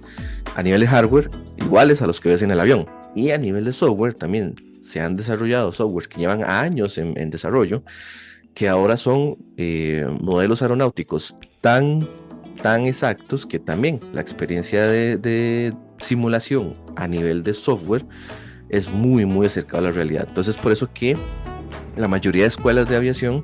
a 0.55 0.63
nivel 0.63 0.81
de 0.81 0.87
hardware 0.87 1.29
iguales 1.57 2.01
a 2.01 2.07
los 2.07 2.19
que 2.19 2.29
ves 2.29 2.41
en 2.41 2.51
el 2.51 2.59
avión. 2.59 2.87
Y 3.15 3.31
a 3.31 3.37
nivel 3.37 3.65
de 3.65 3.73
software 3.73 4.13
también 4.13 4.55
se 4.79 5.01
han 5.01 5.15
desarrollado 5.15 5.71
softwares 5.71 6.07
que 6.07 6.19
llevan 6.19 6.43
años 6.43 6.97
en, 6.97 7.29
desarrollo, 7.29 7.83
que 8.53 8.69
ahora 8.69 8.97
son 8.97 9.37
eh, 9.57 10.05
modelos 10.21 10.61
aeronáuticos 10.61 11.35
tan, 11.61 12.07
tan 12.61 12.85
exactos 12.85 13.45
que 13.45 13.59
también 13.59 13.99
la 14.13 14.21
experiencia 14.21 14.87
de 14.87 15.73
simulación 15.99 16.73
a 16.95 17.07
nivel 17.07 17.43
de 17.43 17.53
software 17.53 18.05
es 18.69 18.89
muy, 18.89 19.25
muy 19.25 19.47
acercado 19.47 19.79
a 19.79 19.89
la 19.89 19.91
realidad. 19.91 20.25
Entonces, 20.27 20.57
por 20.57 20.71
eso 20.71 20.89
que 20.93 21.17
la 21.97 22.07
mayoría 22.07 22.43
de 22.43 22.47
escuelas 22.47 22.87
de 22.87 22.95
aviación 22.95 23.41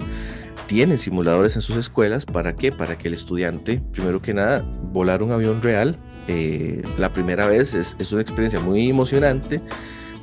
tienen 0.68 0.98
simuladores 0.98 1.56
en 1.56 1.62
sus 1.62 1.76
escuelas. 1.78 2.26
¿Para 2.26 2.56
qué? 2.56 2.72
Para 2.72 2.98
que 2.98 3.08
el 3.08 3.14
estudiante, 3.14 3.82
primero 3.92 4.22
que 4.22 4.34
nada, 4.34 4.66
volar 4.92 5.24
un 5.24 5.32
avión 5.32 5.62
real. 5.62 5.98
Eh, 6.28 6.84
la 6.98 7.14
primera 7.14 7.48
vez 7.48 7.74
es, 7.74 7.96
es, 8.00 8.12
una 8.12 8.22
experiencia 8.22 8.60
muy 8.60 8.90
emocionante, 8.90 9.62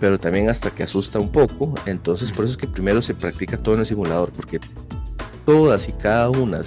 pero 0.00 0.18
también 0.18 0.48
hasta 0.48 0.70
que 0.70 0.82
asusta 0.82 1.18
un 1.18 1.30
poco. 1.30 1.74
Entonces, 1.86 2.32
por 2.32 2.44
eso 2.44 2.52
es 2.52 2.58
que 2.58 2.66
primero 2.66 3.02
se 3.02 3.14
practica 3.14 3.56
todo 3.56 3.74
en 3.74 3.80
el 3.80 3.86
simulador, 3.86 4.32
porque 4.32 4.60
todas 5.46 5.88
y 5.88 5.92
cada 5.92 6.30
una 6.30 6.60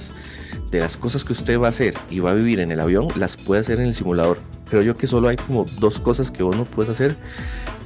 de 0.72 0.79
las 0.79 0.98
cosas 0.98 1.24
que 1.24 1.34
usted 1.34 1.60
va 1.60 1.67
a 1.67 1.70
hacer 1.70 1.96
y 2.10 2.20
va 2.20 2.32
a 2.32 2.34
vivir 2.34 2.60
en 2.60 2.72
el 2.72 2.79
avión, 2.79 3.08
las 3.15 3.38
puede 3.38 3.62
hacer 3.62 3.79
en 3.79 3.88
el 3.88 3.96
simulador 3.96 4.39
creo 4.65 4.82
yo 4.82 4.98
que 4.98 5.08
solo 5.08 5.29
hay 5.29 5.38
como 5.38 5.65
dos 5.79 6.00
cosas 6.00 6.32
que 6.32 6.44
vos 6.44 6.55
no 6.55 6.65
puedes 6.65 6.89
hacer, 6.89 7.15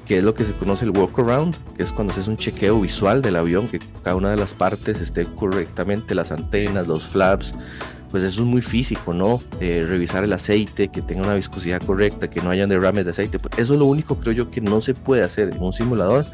que 0.09 0.17
es 0.17 0.23
lo 0.23 0.33
que 0.33 0.43
se 0.43 0.53
conoce 0.53 0.85
el 0.85 0.89
walk 0.89 1.19
around, 1.19 1.55
que 1.77 1.83
es 1.83 1.93
cuando 1.93 2.11
haces 2.11 2.27
un 2.27 2.35
chequeo 2.35 2.81
visual 2.81 3.21
del 3.21 3.35
avión, 3.35 3.67
que 3.67 3.77
cada 4.01 4.15
una 4.15 4.31
de 4.31 4.37
las 4.37 4.55
partes 4.55 5.01
esté 5.01 5.25
correctamente, 5.25 6.15
las 6.15 6.31
antenas, 6.31 6.87
los 6.87 7.03
flaps, 7.03 7.53
pues 8.09 8.23
eso 8.23 8.41
es 8.41 8.47
muy 8.47 8.63
físico, 8.63 9.13
¿no? 9.13 9.39
Eh, 9.59 9.85
revisar 9.87 10.23
el 10.23 10.33
aceite, 10.33 10.87
que 10.87 11.03
tenga 11.03 11.21
una 11.21 11.35
viscosidad 11.35 11.79
correcta, 11.83 12.27
que 12.27 12.41
no 12.41 12.49
hayan 12.49 12.69
derrames 12.69 13.05
de 13.05 13.11
aceite, 13.11 13.37
pues 13.37 13.53
eso 13.59 13.75
es 13.75 13.79
lo 13.79 13.85
único 13.85 14.17
creo 14.17 14.33
yo 14.33 14.49
que 14.49 14.61
no 14.61 14.81
se 14.81 14.95
puede 14.95 15.21
hacer 15.21 15.51
en 15.55 15.61
un 15.61 15.73
simulador, 15.73 16.25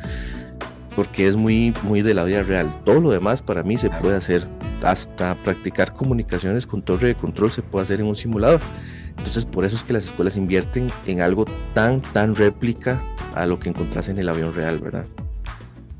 porque 0.95 1.27
es 1.27 1.35
muy, 1.35 1.73
muy 1.83 2.01
de 2.01 2.13
la 2.13 2.23
vida 2.23 2.43
real. 2.43 2.69
Todo 2.83 3.01
lo 3.01 3.11
demás 3.11 3.41
para 3.41 3.63
mí 3.63 3.77
se 3.77 3.89
puede 3.89 4.15
hacer, 4.15 4.47
hasta 4.83 5.35
practicar 5.43 5.93
comunicaciones 5.93 6.65
con 6.67 6.81
torre 6.81 7.09
de 7.09 7.15
control 7.15 7.51
se 7.51 7.61
puede 7.61 7.83
hacer 7.83 7.99
en 7.99 8.07
un 8.07 8.15
simulador. 8.15 8.61
Entonces, 9.09 9.45
por 9.45 9.65
eso 9.65 9.75
es 9.75 9.83
que 9.83 9.93
las 9.93 10.05
escuelas 10.05 10.37
invierten 10.37 10.91
en 11.05 11.21
algo 11.21 11.45
tan, 11.73 12.01
tan 12.01 12.35
réplica 12.35 13.01
a 13.33 13.45
lo 13.45 13.59
que 13.59 13.69
encontrás 13.69 14.09
en 14.09 14.19
el 14.19 14.29
avión 14.29 14.53
real, 14.53 14.79
¿verdad? 14.79 15.05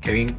Kevin, 0.00 0.34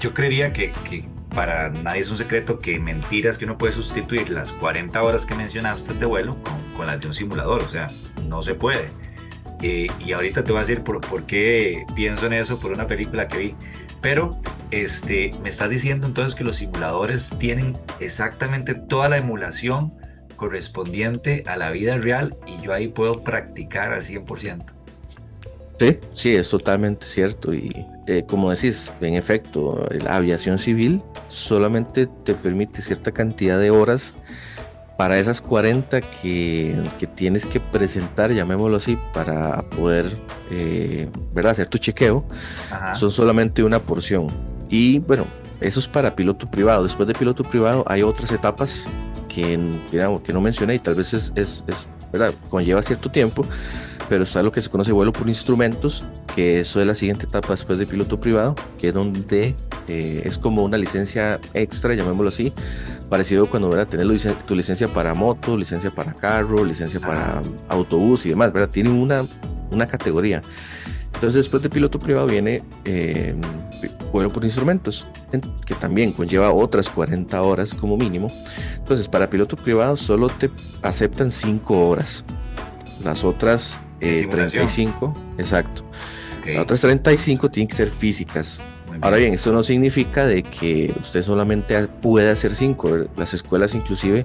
yo 0.00 0.14
creería 0.14 0.52
que, 0.52 0.72
que 0.88 1.04
para 1.34 1.68
nadie 1.68 2.00
es 2.00 2.10
un 2.10 2.16
secreto 2.16 2.58
que 2.58 2.78
mentiras 2.78 3.38
que 3.38 3.44
uno 3.44 3.58
puede 3.58 3.72
sustituir 3.72 4.30
las 4.30 4.52
40 4.52 5.02
horas 5.02 5.26
que 5.26 5.34
mencionaste 5.34 5.94
de 5.94 6.06
vuelo 6.06 6.36
con, 6.76 6.86
las 6.86 7.00
de 7.00 7.08
un 7.08 7.14
simulador, 7.14 7.62
o 7.62 7.68
sea, 7.68 7.88
no 8.26 8.42
se 8.42 8.54
puede. 8.54 8.88
Eh, 9.62 9.86
y 10.04 10.12
ahorita 10.12 10.44
te 10.44 10.52
voy 10.52 10.58
a 10.58 10.64
decir 10.64 10.82
por, 10.82 11.00
por, 11.00 11.24
qué 11.24 11.84
pienso 11.94 12.26
en 12.26 12.34
eso 12.34 12.58
por 12.58 12.72
una 12.72 12.86
película 12.86 13.28
que 13.28 13.38
vi. 13.38 13.54
Pero 14.04 14.28
este, 14.70 15.30
me 15.42 15.48
estás 15.48 15.70
diciendo 15.70 16.06
entonces 16.06 16.34
que 16.34 16.44
los 16.44 16.56
simuladores 16.56 17.30
tienen 17.38 17.72
exactamente 18.00 18.74
toda 18.74 19.08
la 19.08 19.16
emulación 19.16 19.94
correspondiente 20.36 21.42
a 21.46 21.56
la 21.56 21.70
vida 21.70 21.96
real 21.96 22.36
y 22.46 22.62
yo 22.62 22.74
ahí 22.74 22.88
puedo 22.88 23.24
practicar 23.24 23.94
al 23.94 24.04
100%. 24.04 24.62
Sí, 25.80 25.98
sí, 26.12 26.36
es 26.36 26.50
totalmente 26.50 27.06
cierto. 27.06 27.54
Y 27.54 27.72
eh, 28.06 28.24
como 28.28 28.50
decís, 28.50 28.92
en 29.00 29.14
efecto, 29.14 29.88
la 29.90 30.16
aviación 30.16 30.58
civil 30.58 31.00
solamente 31.28 32.06
te 32.24 32.34
permite 32.34 32.82
cierta 32.82 33.10
cantidad 33.10 33.58
de 33.58 33.70
horas 33.70 34.12
para 34.96 35.18
esas 35.18 35.40
40 35.40 36.00
que, 36.00 36.88
que 36.98 37.06
tienes 37.06 37.46
que 37.46 37.60
presentar, 37.60 38.32
llamémoslo 38.32 38.76
así, 38.76 38.98
para 39.12 39.62
poder 39.70 40.06
eh, 40.50 41.08
¿verdad? 41.32 41.52
hacer 41.52 41.66
tu 41.66 41.78
chequeo, 41.78 42.24
son 42.94 43.10
solamente 43.10 43.62
una 43.64 43.80
porción. 43.80 44.28
Y 44.68 45.00
bueno, 45.00 45.26
eso 45.60 45.80
es 45.80 45.88
para 45.88 46.14
piloto 46.14 46.50
privado. 46.50 46.84
Después 46.84 47.08
de 47.08 47.14
piloto 47.14 47.42
privado 47.42 47.84
hay 47.88 48.02
otras 48.02 48.30
etapas 48.32 48.86
que, 49.28 49.58
digamos, 49.90 50.22
que 50.22 50.32
no 50.32 50.40
mencioné 50.40 50.76
y 50.76 50.78
tal 50.78 50.94
vez 50.94 51.12
es, 51.14 51.32
es, 51.34 51.64
es 51.66 51.88
¿verdad? 52.12 52.32
conlleva 52.48 52.80
cierto 52.82 53.10
tiempo 53.10 53.44
pero 54.08 54.24
está 54.24 54.42
lo 54.42 54.52
que 54.52 54.60
se 54.60 54.70
conoce 54.70 54.92
vuelo 54.92 55.12
por 55.12 55.28
instrumentos, 55.28 56.04
que 56.34 56.60
eso 56.60 56.80
es 56.80 56.86
la 56.86 56.94
siguiente 56.94 57.26
etapa 57.26 57.48
después 57.50 57.78
de 57.78 57.86
piloto 57.86 58.20
privado, 58.20 58.54
que 58.78 58.88
es 58.88 58.94
donde 58.94 59.54
eh, 59.88 60.22
es 60.24 60.38
como 60.38 60.62
una 60.62 60.76
licencia 60.76 61.40
extra, 61.52 61.94
llamémoslo 61.94 62.28
así, 62.28 62.52
parecido 63.08 63.48
cuando 63.48 63.72
a 63.78 63.86
tener 63.86 64.06
tu 64.46 64.54
licencia 64.54 64.88
para 64.88 65.14
moto, 65.14 65.56
licencia 65.56 65.90
para 65.90 66.12
carro, 66.14 66.64
licencia 66.64 67.00
para 67.00 67.42
autobús 67.68 68.26
y 68.26 68.30
demás, 68.30 68.52
¿verdad? 68.52 68.70
Tiene 68.70 68.90
una, 68.90 69.24
una 69.70 69.86
categoría. 69.86 70.42
Entonces 71.14 71.34
después 71.34 71.62
de 71.62 71.70
piloto 71.70 71.98
privado 71.98 72.26
viene 72.26 72.62
eh, 72.84 73.34
vuelo 74.12 74.30
por 74.30 74.44
instrumentos, 74.44 75.06
que 75.66 75.74
también 75.74 76.12
conlleva 76.12 76.52
otras 76.52 76.90
40 76.90 77.40
horas 77.42 77.74
como 77.74 77.96
mínimo. 77.96 78.28
Entonces 78.76 79.08
para 79.08 79.30
piloto 79.30 79.56
privado 79.56 79.96
solo 79.96 80.28
te 80.28 80.50
aceptan 80.82 81.30
5 81.30 81.88
horas. 81.88 82.24
Las 83.04 83.24
otras 83.24 83.80
35, 84.28 85.16
eh, 85.16 85.34
exacto. 85.38 85.84
Las 86.46 86.62
otras 86.64 86.80
35 86.82 87.50
tienen 87.50 87.68
que 87.68 87.76
ser 87.76 87.88
físicas. 87.88 88.62
Ahora 89.00 89.16
bien, 89.16 89.34
eso 89.34 89.52
no 89.52 89.62
significa 89.64 90.26
de 90.26 90.42
que 90.42 90.94
usted 91.00 91.22
solamente 91.22 91.88
pueda 91.88 92.32
hacer 92.32 92.54
5. 92.54 93.08
Las 93.16 93.34
escuelas 93.34 93.74
inclusive 93.74 94.24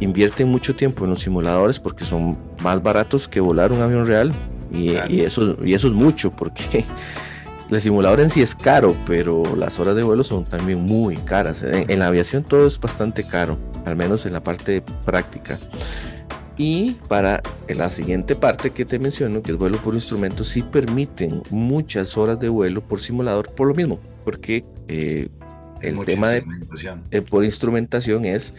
invierten 0.00 0.48
mucho 0.48 0.74
tiempo 0.74 1.04
en 1.04 1.10
los 1.10 1.20
simuladores 1.20 1.78
porque 1.78 2.04
son 2.04 2.36
más 2.62 2.82
baratos 2.82 3.28
que 3.28 3.40
volar 3.40 3.72
un 3.72 3.80
avión 3.80 4.06
real. 4.06 4.32
Y, 4.72 5.20
eso, 5.20 5.56
y 5.64 5.74
eso 5.74 5.88
es 5.88 5.94
mucho 5.94 6.30
porque 6.30 6.84
el 7.70 7.80
simulador 7.80 8.20
en 8.20 8.30
sí 8.30 8.40
es 8.40 8.54
caro, 8.54 8.96
pero 9.06 9.56
las 9.56 9.80
horas 9.80 9.94
de 9.96 10.02
vuelo 10.02 10.22
son 10.22 10.44
también 10.44 10.80
muy 10.80 11.16
caras. 11.16 11.62
en 11.62 11.98
la 11.98 12.06
aviación 12.06 12.44
todo 12.44 12.66
es 12.66 12.78
bastante 12.78 13.24
caro, 13.24 13.58
al 13.84 13.96
menos 13.96 14.26
en 14.26 14.32
la 14.32 14.42
parte 14.42 14.82
práctica. 15.04 15.58
Y 16.62 16.98
para 17.08 17.42
la 17.74 17.88
siguiente 17.88 18.36
parte 18.36 18.68
que 18.68 18.84
te 18.84 18.98
menciono, 18.98 19.42
que 19.42 19.52
es 19.52 19.56
vuelo 19.56 19.78
por 19.78 19.94
instrumento, 19.94 20.44
sí 20.44 20.60
permiten 20.60 21.42
muchas 21.48 22.18
horas 22.18 22.38
de 22.38 22.50
vuelo 22.50 22.86
por 22.86 23.00
simulador 23.00 23.50
por 23.54 23.66
lo 23.66 23.74
mismo, 23.74 23.98
porque 24.26 24.62
eh, 24.86 25.30
el 25.80 25.98
tema 26.04 26.28
de 26.28 26.44
eh, 27.12 27.22
por 27.22 27.44
instrumentación 27.44 28.26
es 28.26 28.52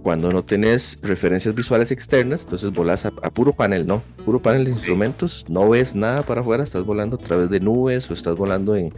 cuando 0.00 0.32
no 0.32 0.44
tenés 0.44 1.00
referencias 1.02 1.52
visuales 1.52 1.90
externas, 1.90 2.44
entonces 2.44 2.70
volas 2.70 3.04
a, 3.04 3.10
puro 3.10 3.52
panel, 3.52 3.84
¿no? 3.84 4.04
Puro 4.24 4.40
panel 4.40 4.64
de 4.64 4.70
instrumentos, 4.70 5.44
no 5.48 5.68
ves 5.68 5.96
nada 5.96 6.22
para 6.22 6.42
afuera, 6.42 6.62
estás 6.62 6.84
volando 6.84 7.16
a 7.16 7.18
través 7.18 7.50
de 7.50 7.58
nubes 7.58 8.08
o 8.12 8.14
estás 8.14 8.36
volando 8.36 8.76
en, 8.76 8.94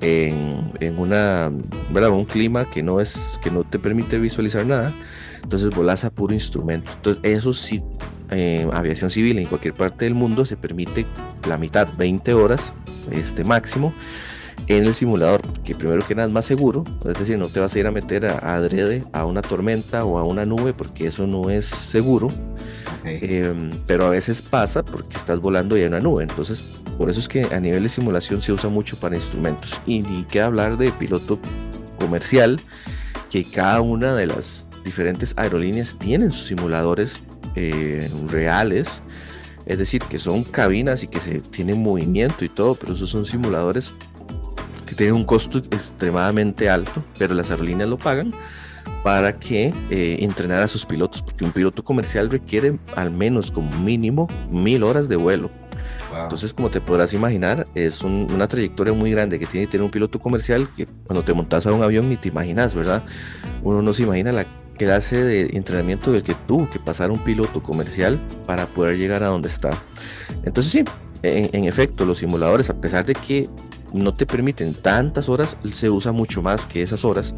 en, 0.00 0.70
en 0.78 0.96
una, 0.96 1.50
¿verdad? 1.92 2.10
un 2.10 2.24
clima 2.24 2.70
que 2.70 2.84
no, 2.84 3.00
es, 3.00 3.40
que 3.42 3.50
no 3.50 3.64
te 3.64 3.80
permite 3.80 4.20
visualizar 4.20 4.64
nada 4.64 4.94
entonces 5.42 5.70
volás 5.70 6.04
a 6.04 6.10
puro 6.10 6.34
instrumento. 6.34 6.90
Entonces 6.94 7.22
eso 7.24 7.52
sí, 7.52 7.82
eh, 8.30 8.68
aviación 8.72 9.10
civil 9.10 9.38
en 9.38 9.46
cualquier 9.46 9.74
parte 9.74 10.04
del 10.04 10.14
mundo 10.14 10.44
se 10.44 10.56
permite 10.56 11.06
la 11.48 11.58
mitad, 11.58 11.88
20 11.96 12.34
horas 12.34 12.72
este 13.10 13.44
máximo 13.44 13.94
en 14.66 14.84
el 14.84 14.94
simulador, 14.94 15.40
porque 15.42 15.74
primero 15.74 16.06
que 16.06 16.14
nada 16.14 16.28
es 16.28 16.34
más 16.34 16.44
seguro, 16.44 16.84
es 17.04 17.14
decir, 17.14 17.38
no 17.38 17.48
te 17.48 17.58
vas 17.58 17.74
a 17.74 17.78
ir 17.78 17.86
a 17.86 17.90
meter 17.90 18.26
a, 18.26 18.54
adrede 18.54 19.04
a 19.12 19.24
una 19.24 19.42
tormenta 19.42 20.04
o 20.04 20.18
a 20.18 20.24
una 20.24 20.44
nube 20.44 20.74
porque 20.74 21.08
eso 21.08 21.26
no 21.26 21.50
es 21.50 21.64
seguro, 21.64 22.28
em, 23.04 23.72
pero 23.86 24.06
a 24.06 24.10
veces 24.10 24.42
pasa 24.42 24.84
porque 24.84 25.16
estás 25.16 25.40
volando 25.40 25.76
y 25.76 25.80
hay 25.80 25.88
una 25.88 26.00
nube, 26.00 26.22
entonces 26.22 26.64
por 27.00 27.08
eso 27.08 27.18
es 27.18 27.28
que 27.28 27.44
a 27.44 27.58
nivel 27.58 27.82
de 27.82 27.88
simulación 27.88 28.42
se 28.42 28.52
usa 28.52 28.68
mucho 28.68 28.96
para 28.98 29.16
instrumentos. 29.16 29.80
Y 29.86 30.02
ni 30.02 30.24
que 30.24 30.42
hablar 30.42 30.76
de 30.76 30.92
piloto 30.92 31.38
comercial, 31.98 32.60
que 33.30 33.42
cada 33.42 33.80
una 33.80 34.14
de 34.14 34.26
las 34.26 34.66
diferentes 34.84 35.34
aerolíneas 35.36 35.96
tienen 35.98 36.30
sus 36.30 36.46
simuladores 36.46 37.22
eh, 37.56 38.10
reales, 38.28 39.02
es 39.66 39.78
decir, 39.78 40.02
que 40.02 40.18
son 40.18 40.44
cabinas 40.44 41.02
y 41.02 41.08
que 41.08 41.20
se 41.20 41.40
tienen 41.40 41.82
movimiento 41.82 42.44
y 42.44 42.48
todo, 42.48 42.74
pero 42.74 42.92
esos 42.92 43.10
son 43.10 43.24
simuladores 43.24 43.94
que 44.86 44.94
tienen 44.94 45.14
un 45.14 45.24
costo 45.24 45.58
extremadamente 45.58 46.68
alto, 46.68 47.04
pero 47.18 47.34
las 47.34 47.50
aerolíneas 47.50 47.88
lo 47.88 47.98
pagan 47.98 48.34
para 49.04 49.38
que 49.38 49.72
eh, 49.90 50.18
entrenar 50.20 50.62
a 50.62 50.68
sus 50.68 50.84
pilotos, 50.84 51.22
porque 51.22 51.44
un 51.44 51.52
piloto 51.52 51.84
comercial 51.84 52.30
requiere 52.30 52.78
al 52.96 53.10
menos 53.10 53.50
como 53.50 53.70
mínimo 53.78 54.28
mil 54.50 54.82
horas 54.82 55.08
de 55.08 55.16
vuelo. 55.16 55.50
Entonces, 56.22 56.52
como 56.52 56.70
te 56.70 56.80
podrás 56.80 57.14
imaginar, 57.14 57.66
es 57.74 58.02
una 58.02 58.48
trayectoria 58.48 58.92
muy 58.92 59.12
grande 59.12 59.38
que 59.38 59.46
tiene 59.46 59.66
que 59.66 59.72
tener 59.72 59.84
un 59.84 59.90
piloto 59.90 60.18
comercial 60.18 60.68
que 60.76 60.86
cuando 60.86 61.22
te 61.22 61.32
montas 61.32 61.66
a 61.66 61.72
un 61.72 61.82
avión 61.82 62.08
ni 62.08 62.16
te 62.16 62.28
imaginas, 62.28 62.74
¿verdad? 62.74 63.04
Uno 63.62 63.80
no 63.80 63.94
se 63.94 64.02
imagina 64.02 64.32
la 64.32 64.46
clase 64.80 65.22
de 65.22 65.50
entrenamiento 65.58 66.10
del 66.10 66.22
que 66.22 66.34
tuvo 66.34 66.70
que 66.70 66.78
pasar 66.78 67.10
un 67.10 67.22
piloto 67.22 67.62
comercial 67.62 68.18
para 68.46 68.66
poder 68.66 68.96
llegar 68.96 69.22
a 69.22 69.26
donde 69.26 69.48
está. 69.48 69.76
Entonces 70.42 70.72
sí, 70.72 70.84
en, 71.22 71.66
efecto, 71.66 72.06
los 72.06 72.16
simuladores, 72.16 72.70
a 72.70 72.80
pesar 72.80 73.04
de 73.04 73.12
que 73.12 73.50
no 73.92 74.14
te 74.14 74.24
permiten 74.24 74.72
tantas 74.72 75.28
horas, 75.28 75.58
se 75.70 75.90
usa 75.90 76.12
mucho 76.12 76.40
más 76.40 76.66
que 76.66 76.80
esas 76.80 77.04
horas, 77.04 77.34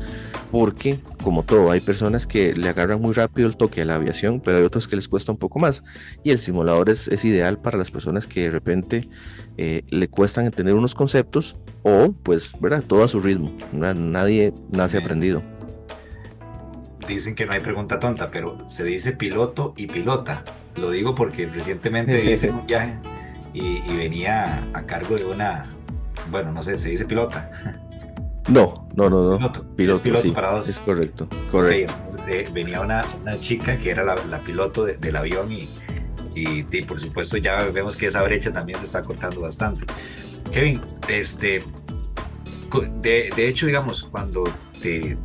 porque 0.52 1.00
como 1.24 1.42
todo, 1.42 1.72
hay 1.72 1.80
personas 1.80 2.28
que 2.28 2.54
le 2.54 2.68
agarran 2.68 3.00
muy 3.00 3.12
rápido 3.12 3.48
el 3.48 3.56
toque 3.56 3.82
a 3.82 3.86
la 3.86 3.96
aviación, 3.96 4.40
pero 4.40 4.58
hay 4.58 4.62
otros 4.62 4.86
que 4.86 4.94
les 4.94 5.08
cuesta 5.08 5.32
un 5.32 5.38
poco 5.38 5.58
más. 5.58 5.82
Y 6.22 6.30
el 6.30 6.38
simulador 6.38 6.90
es, 6.90 7.24
ideal 7.24 7.58
para 7.58 7.76
las 7.76 7.90
personas 7.90 8.28
que 8.28 8.42
de 8.42 8.50
repente 8.52 9.08
eh, 9.56 9.82
le 9.90 10.06
cuestan 10.06 10.46
entender 10.46 10.76
unos 10.76 10.94
conceptos 10.94 11.56
o 11.82 12.14
pues, 12.22 12.54
¿verdad? 12.60 12.84
Todo 12.86 13.02
a 13.02 13.08
su 13.08 13.18
ritmo. 13.18 13.52
Nadie 13.72 14.54
nace 14.70 14.98
aprendido 14.98 15.42
dicen 17.14 17.34
que 17.34 17.46
no 17.46 17.52
hay 17.52 17.60
pregunta 17.60 17.98
tonta, 17.98 18.30
pero 18.30 18.68
se 18.68 18.84
dice 18.84 19.12
piloto 19.12 19.74
y 19.76 19.86
pilota. 19.86 20.44
Lo 20.76 20.90
digo 20.90 21.14
porque 21.14 21.46
recientemente 21.46 22.24
hice 22.32 22.50
un 22.50 22.66
viaje 22.66 22.94
y, 23.52 23.80
venía 23.96 24.64
a 24.72 24.82
cargo 24.82 25.16
de 25.16 25.24
una, 25.24 25.66
bueno, 26.30 26.52
no 26.52 26.62
sé, 26.62 26.78
se 26.78 26.90
dice 26.90 27.04
pilota. 27.04 27.50
No, 28.48 28.88
no, 28.96 29.08
no, 29.08 29.22
no. 29.22 29.36
Piloto, 29.76 30.02
piloto, 30.02 30.16
sí, 30.20 30.34
Es 30.68 30.80
correcto, 30.80 31.28
correcto. 31.50 31.94
Eh, 32.26 32.48
venía 32.52 32.80
una, 32.80 33.02
una, 33.20 33.38
chica 33.38 33.76
que 33.78 33.90
era 33.90 34.02
la, 34.02 34.38
piloto 34.40 34.84
del 34.84 35.16
avión 35.16 35.52
y, 35.52 35.68
y, 36.34 36.62
por 36.82 37.00
supuesto 37.00 37.36
ya 37.36 37.56
vemos 37.72 37.96
que 37.96 38.06
esa 38.06 38.22
brecha 38.22 38.52
también 38.52 38.78
se 38.78 38.86
está 38.86 39.02
cortando 39.02 39.42
bastante. 39.42 39.84
Kevin, 40.52 40.80
este, 41.08 41.62
de, 43.00 43.30
de 43.34 43.48
hecho, 43.48 43.66
digamos, 43.66 44.04
cuando 44.04 44.44
te, 44.80 45.16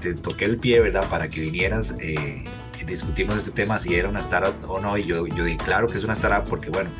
te 0.00 0.14
toqué 0.14 0.44
el 0.46 0.56
pie, 0.56 0.80
¿verdad? 0.80 1.08
Para 1.08 1.28
que 1.28 1.40
vinieras, 1.40 1.94
eh, 2.00 2.44
discutimos 2.86 3.36
este 3.36 3.52
tema, 3.52 3.78
si 3.78 3.94
era 3.94 4.08
una 4.08 4.20
startup 4.20 4.54
o 4.68 4.80
no, 4.80 4.96
y 4.98 5.04
yo, 5.04 5.26
yo 5.26 5.44
dije, 5.44 5.58
claro 5.58 5.86
que 5.86 5.98
es 5.98 6.04
una 6.04 6.14
startup 6.14 6.48
porque, 6.48 6.70
bueno, 6.70 6.90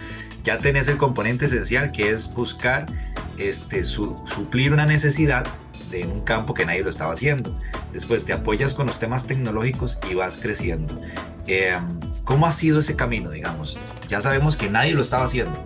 ya 0.45 0.59
tenés 0.59 0.89
el 0.89 0.97
componente 0.97 1.47
esencial 1.47 1.93
que 1.93 2.11
es 2.11 2.33
buscar 2.35 2.87
este, 3.37 3.85
suplir 3.85 4.73
una 4.73 4.87
necesidad 4.87 5.47
de 5.91 6.05
un 6.05 6.23
campo 6.23 6.55
que 6.55 6.65
nadie 6.65 6.83
lo 6.83 6.91
estaba 6.91 7.13
haciendo. 7.13 7.57
Después 7.93 8.25
te 8.25 8.33
apoyas 8.33 8.75
con 8.75 8.87
los 8.87 8.99
temas 8.99 9.27
tecnológicos 9.27 9.99
y 10.09 10.15
vas 10.15 10.39
creciendo. 10.39 10.99
Eh, 11.47 11.75
¿Cómo 12.25 12.47
ha 12.47 12.53
sido 12.53 12.81
ese 12.81 12.95
camino, 12.97 13.31
digamos? 13.31 13.79
Ya 14.09 14.21
sabemos 14.21 14.57
que 14.57 14.71
nadie 14.71 14.93
lo 14.93 15.03
estaba 15.03 15.25
haciendo. 15.25 15.65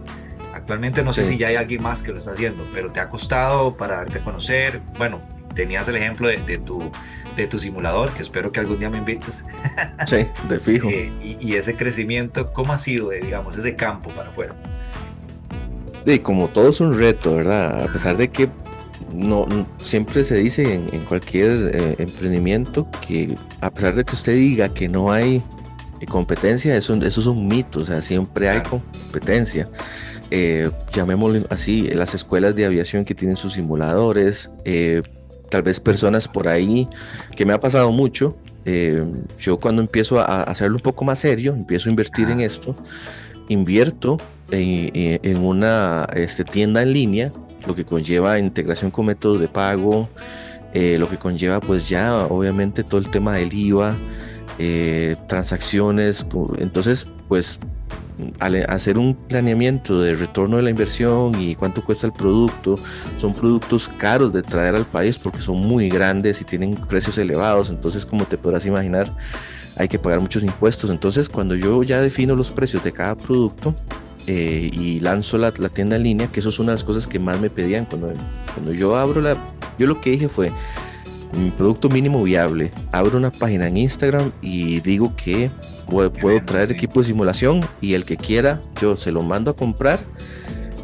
Actualmente 0.54 1.02
no 1.02 1.12
sé 1.12 1.26
si 1.26 1.36
ya 1.36 1.48
hay 1.48 1.56
alguien 1.56 1.82
más 1.82 2.02
que 2.02 2.12
lo 2.12 2.18
está 2.18 2.30
haciendo, 2.30 2.66
pero 2.72 2.90
te 2.90 3.00
ha 3.00 3.10
costado 3.10 3.76
para 3.76 3.96
darte 3.96 4.18
a 4.18 4.24
conocer. 4.24 4.80
Bueno, 4.96 5.20
tenías 5.54 5.86
el 5.88 5.96
ejemplo 5.96 6.28
de, 6.28 6.38
de 6.38 6.58
tu 6.58 6.90
de 7.36 7.46
tu 7.46 7.58
simulador, 7.58 8.12
que 8.12 8.22
espero 8.22 8.52
que 8.52 8.60
algún 8.60 8.78
día 8.78 8.90
me 8.90 8.98
invites. 8.98 9.44
Sí, 10.06 10.26
de 10.48 10.60
fijo. 10.60 10.88
Eh, 10.88 11.38
y, 11.40 11.54
ese 11.54 11.76
crecimiento, 11.76 12.52
¿cómo 12.52 12.72
ha 12.72 12.78
sido, 12.78 13.12
eh, 13.12 13.20
digamos, 13.22 13.56
ese 13.56 13.74
campo 13.74 14.10
para 14.10 14.30
afuera? 14.30 14.54
Y 16.04 16.18
como 16.18 16.48
todo 16.48 16.68
es 16.68 16.80
un 16.80 16.98
reto, 16.98 17.36
¿verdad? 17.36 17.84
A 17.84 17.92
pesar 17.92 18.16
de 18.16 18.28
que 18.28 18.48
no, 19.12 19.46
siempre 19.80 20.24
se 20.24 20.36
dice 20.36 20.74
en, 20.74 21.04
cualquier 21.04 21.70
eh, 21.74 21.96
emprendimiento 21.98 22.88
que 23.06 23.36
a 23.60 23.70
pesar 23.70 23.94
de 23.94 24.04
que 24.04 24.12
usted 24.12 24.34
diga 24.34 24.68
que 24.68 24.88
no 24.88 25.12
hay 25.12 25.42
competencia, 26.06 26.76
eso, 26.76 26.94
eso 26.94 27.20
es 27.20 27.26
un 27.26 27.48
mito, 27.48 27.80
o 27.80 27.84
sea, 27.84 28.02
siempre 28.02 28.48
hay 28.48 28.62
competencia. 28.62 29.68
Eh, 30.30 30.70
llamémoslo 30.92 31.46
así, 31.50 31.88
las 31.88 32.14
escuelas 32.14 32.54
de 32.56 32.66
aviación 32.66 33.04
que 33.04 33.14
tienen 33.14 33.36
sus 33.36 33.54
simuladores, 33.54 34.50
eh, 34.64 35.02
tal 35.50 35.62
vez 35.62 35.80
personas 35.80 36.28
por 36.28 36.48
ahí, 36.48 36.88
que 37.36 37.44
me 37.44 37.52
ha 37.52 37.60
pasado 37.60 37.92
mucho, 37.92 38.36
yo 39.38 39.60
cuando 39.60 39.82
empiezo 39.82 40.20
a, 40.20 40.42
hacerlo 40.42 40.76
un 40.76 40.82
poco 40.82 41.04
más 41.04 41.18
serio, 41.18 41.52
empiezo 41.52 41.88
a 41.88 41.90
invertir 41.90 42.30
en 42.30 42.40
esto, 42.40 42.74
invierto 43.48 44.18
en, 44.50 45.36
una 45.36 46.08
este, 46.14 46.44
tienda 46.44 46.82
en 46.82 46.92
línea 46.92 47.32
lo 47.66 47.74
que 47.74 47.84
conlleva 47.84 48.38
integración 48.38 48.90
con 48.90 49.06
métodos 49.06 49.40
de 49.40 49.48
pago, 49.48 50.08
eh, 50.72 50.96
lo 50.98 51.08
que 51.08 51.18
conlleva 51.18 51.60
pues 51.60 51.88
ya 51.88 52.26
obviamente 52.26 52.84
todo 52.84 53.00
el 53.00 53.10
tema 53.10 53.34
del 53.34 53.52
IVA, 53.52 53.96
eh, 54.58 55.16
transacciones, 55.28 56.26
entonces 56.58 57.08
pues 57.28 57.60
al 58.38 58.64
hacer 58.68 58.98
un 58.98 59.14
planeamiento 59.14 60.00
de 60.00 60.14
retorno 60.14 60.56
de 60.56 60.62
la 60.62 60.70
inversión 60.70 61.40
y 61.40 61.54
cuánto 61.54 61.84
cuesta 61.84 62.06
el 62.06 62.12
producto, 62.12 62.78
son 63.16 63.34
productos 63.34 63.88
caros 63.88 64.32
de 64.32 64.42
traer 64.42 64.74
al 64.76 64.84
país 64.84 65.18
porque 65.18 65.40
son 65.40 65.58
muy 65.58 65.88
grandes 65.88 66.40
y 66.40 66.44
tienen 66.44 66.74
precios 66.74 67.18
elevados, 67.18 67.70
entonces 67.70 68.06
como 68.06 68.24
te 68.24 68.38
podrás 68.38 68.66
imaginar 68.66 69.10
hay 69.76 69.88
que 69.88 69.98
pagar 69.98 70.20
muchos 70.20 70.44
impuestos, 70.44 70.90
entonces 70.90 71.28
cuando 71.28 71.56
yo 71.56 71.82
ya 71.82 72.00
defino 72.00 72.36
los 72.36 72.52
precios 72.52 72.84
de 72.84 72.92
cada 72.92 73.16
producto, 73.16 73.74
eh, 74.26 74.70
y 74.72 75.00
lanzo 75.00 75.36
la, 75.36 75.52
tienda 75.52 75.96
en 75.96 76.02
línea, 76.02 76.28
que 76.28 76.40
eso 76.40 76.48
es 76.48 76.58
una 76.58 76.72
de 76.72 76.76
las 76.76 76.84
cosas 76.84 77.06
que 77.06 77.18
más 77.18 77.40
me 77.40 77.50
pedían. 77.50 77.84
Cuando, 77.84 78.14
cuando 78.54 78.72
yo 78.72 78.96
abro 78.96 79.20
la... 79.20 79.36
Yo 79.78 79.86
lo 79.86 80.00
que 80.00 80.10
dije 80.10 80.28
fue, 80.28 80.50
producto 81.56 81.88
mínimo 81.88 82.22
viable, 82.22 82.72
abro 82.92 83.18
una 83.18 83.30
página 83.30 83.68
en 83.68 83.76
Instagram 83.76 84.32
y 84.42 84.80
digo 84.80 85.14
que 85.16 85.50
puedo, 85.86 86.42
traer 86.44 86.72
equipo 86.72 87.00
de 87.00 87.06
simulación 87.06 87.60
y 87.80 87.94
el 87.94 88.04
que 88.04 88.16
quiera, 88.16 88.60
yo 88.80 88.96
se 88.96 89.12
lo 89.12 89.22
mando 89.22 89.50
a 89.50 89.56
comprar 89.56 90.00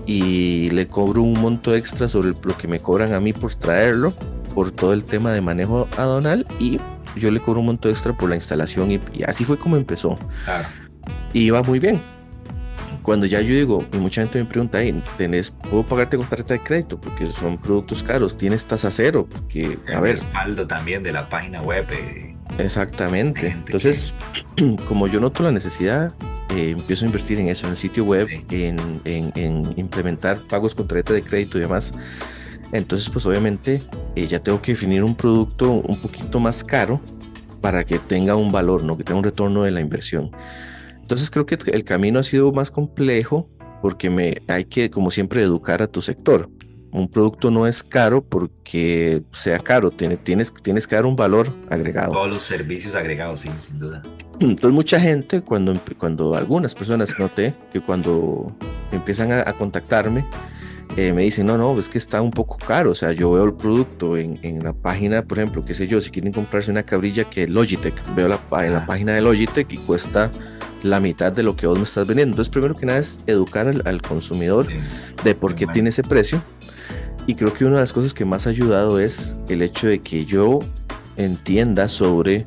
y 0.07 0.71
le 0.71 0.89
cobro 0.89 1.23
un 1.23 1.41
monto 1.41 1.75
extra 1.75 2.09
sobre 2.09 2.31
lo 2.31 2.57
que 2.57 2.69
me 2.69 2.81
cobran 2.81 3.13
a 3.13 3.21
mí 3.21 3.33
por 3.33 3.55
traerlo, 3.55 4.13
por 4.55 4.73
todo 4.73 4.93
el 4.93 5.05
tema 5.05 5.33
de 5.33 5.41
manejo 5.41 5.89
aduanal 5.97 6.47
y 6.59 6.81
yo 7.17 7.31
le 7.31 7.41
cobro 7.41 7.61
un 7.61 7.67
monto 7.67 7.89
extra 7.89 8.17
por 8.17 8.29
la 8.29 8.37
instalación 8.37 8.93
y, 8.93 9.01
así 9.27 9.45
fue 9.45 9.59
como 9.59 9.77
empezó. 9.77 10.19
Y 11.33 11.45
iba 11.45 11.63
muy 11.63 11.79
bien 11.79 12.01
cuando 13.11 13.27
ya 13.27 13.41
yo 13.41 13.53
digo, 13.53 13.85
y 13.93 13.97
mucha 13.97 14.23
gente 14.23 14.39
me 14.39 14.45
pregunta, 14.45 14.79
¿tenés, 15.19 15.51
¿puedo 15.51 15.85
pagarte 15.85 16.17
con 16.17 16.29
tarjeta 16.29 16.55
de 16.55 16.61
crédito? 16.61 17.01
Porque 17.01 17.29
son 17.33 17.59
productos 17.59 18.05
caros, 18.05 18.37
tienes 18.37 18.65
tasa 18.65 18.89
cero, 18.93 19.27
porque, 19.29 19.77
a 19.93 20.01
ver... 20.01 20.13
respaldo 20.13 20.65
también 20.69 21.03
de 21.03 21.11
la 21.11 21.29
página 21.29 21.61
web. 21.61 21.87
Eh, 21.91 22.37
exactamente. 22.59 23.49
Entonces, 23.49 24.15
como 24.87 25.09
yo 25.09 25.19
noto 25.19 25.43
la 25.43 25.51
necesidad, 25.51 26.15
eh, 26.55 26.71
empiezo 26.71 27.05
a 27.05 27.07
invertir 27.07 27.41
en 27.41 27.49
eso, 27.49 27.67
en 27.67 27.73
el 27.73 27.79
sitio 27.79 28.05
web, 28.05 28.29
en, 28.49 28.79
en, 29.05 29.75
implementar 29.77 30.39
pagos 30.43 30.77
con 30.77 30.87
tarjeta 30.87 31.13
de 31.13 31.25
crédito 31.25 31.59
y 31.59 31.63
demás. 31.63 31.93
Entonces, 32.71 33.11
pues 33.11 33.27
obviamente 33.27 33.83
eh, 34.15 34.29
ya 34.29 34.39
tengo 34.39 34.63
que 34.63 34.71
definir 34.71 35.03
un 35.03 35.17
producto 35.17 35.69
un 35.73 35.99
poquito 35.99 36.39
más 36.39 36.63
caro 36.63 37.01
para 37.61 37.83
que 37.83 37.99
tenga 37.99 38.37
un 38.37 38.53
valor, 38.53 38.85
¿no? 38.85 38.97
que 38.97 39.03
tenga 39.03 39.19
un 39.19 39.25
retorno 39.25 39.65
de 39.65 39.73
la 39.73 39.81
inversión. 39.81 40.31
Entonces 41.11 41.29
creo 41.29 41.45
que 41.45 41.59
el 41.73 41.83
camino 41.83 42.21
ha 42.21 42.23
sido 42.23 42.53
más 42.53 42.71
complejo 42.71 43.51
porque 43.83 44.09
me, 44.09 44.43
hay 44.47 44.65
que, 44.65 44.91
como 44.91 45.11
siempre, 45.11 45.43
educar 45.43 45.83
a 45.83 45.89
tu 45.89 46.03
sector. 46.03 46.49
Un 46.93 47.09
producto 47.09 47.51
no 47.51 47.67
es 47.67 47.83
caro 47.83 48.23
porque 48.23 49.21
sea 49.33 49.59
caro, 49.59 49.91
tienes, 49.91 50.23
tienes, 50.23 50.55
tienes 50.55 50.87
que 50.87 50.95
dar 50.95 51.07
un 51.07 51.17
valor 51.17 51.53
agregado. 51.69 52.13
Todos 52.13 52.31
los 52.31 52.45
servicios 52.45 52.95
agregados, 52.95 53.41
sí, 53.41 53.51
sin 53.59 53.77
duda. 53.77 54.05
Entonces 54.39 54.73
mucha 54.73 55.01
gente, 55.01 55.41
cuando, 55.41 55.77
cuando 55.99 56.37
algunas 56.37 56.77
personas 56.77 57.19
noté 57.19 57.57
que 57.73 57.81
cuando 57.81 58.55
empiezan 58.93 59.33
a, 59.33 59.53
contactarme, 59.55 60.25
eh, 60.97 61.13
me 61.13 61.23
dicen, 61.23 61.47
no, 61.47 61.59
no, 61.59 61.77
es 61.77 61.89
que 61.89 61.99
está 61.99 62.23
un 62.23 62.31
poco 62.31 62.57
caro. 62.57 62.93
O 62.93 62.95
sea, 62.95 63.11
yo 63.11 63.33
veo 63.33 63.47
el 63.47 63.55
producto 63.55 64.17
en, 64.17 64.39
en, 64.43 64.63
la 64.63 64.75
página, 64.75 65.23
por 65.23 65.41
ejemplo, 65.41 65.65
qué 65.65 65.75
sé 65.75 65.89
yo, 65.89 66.01
si 66.01 66.13
quieren 66.13 66.33
comprarse 66.33 66.71
una 66.71 66.85
cabrilla 66.85 67.25
que 67.25 67.49
Logitech, 67.49 68.15
veo 68.15 68.29
la, 68.29 68.39
en 68.65 68.75
la 68.75 68.79
ah. 68.79 68.87
página 68.87 69.13
de 69.13 69.23
Logitech 69.23 69.73
y 69.73 69.79
cuesta 69.79 70.31
la 70.83 71.01
mitad 71.01 71.33
de 71.33 71.43
lo 71.43 71.57
que 71.57 71.67
vos 71.67 71.79
me 71.79 71.85
estás 71.85 72.07
vendiendo. 72.07 72.33
Entonces, 72.33 72.51
primero 72.51 72.75
que 72.75 72.87
nada 72.87 72.99
es 72.99 73.21
educar 73.27 73.69
al, 73.69 74.03
consumidor 74.03 74.67
de 75.25 75.35
por 75.35 75.55
qué 75.55 75.67
tiene 75.67 75.91
ese 75.91 76.03
precio. 76.03 76.43
Y 77.27 77.35
creo 77.35 77.53
que 77.53 77.65
una 77.65 77.77
de 77.77 77.83
las 77.83 77.93
cosas 77.93 78.15
que 78.15 78.25
más 78.25 78.47
ha 78.47 78.51
ayudado 78.51 78.99
es 78.99 79.37
el 79.49 79.63
hecho 79.63 79.87
de 79.87 80.01
que 80.01 80.25
yo 80.25 80.61
entienda 81.17 81.87
sobre 81.89 82.45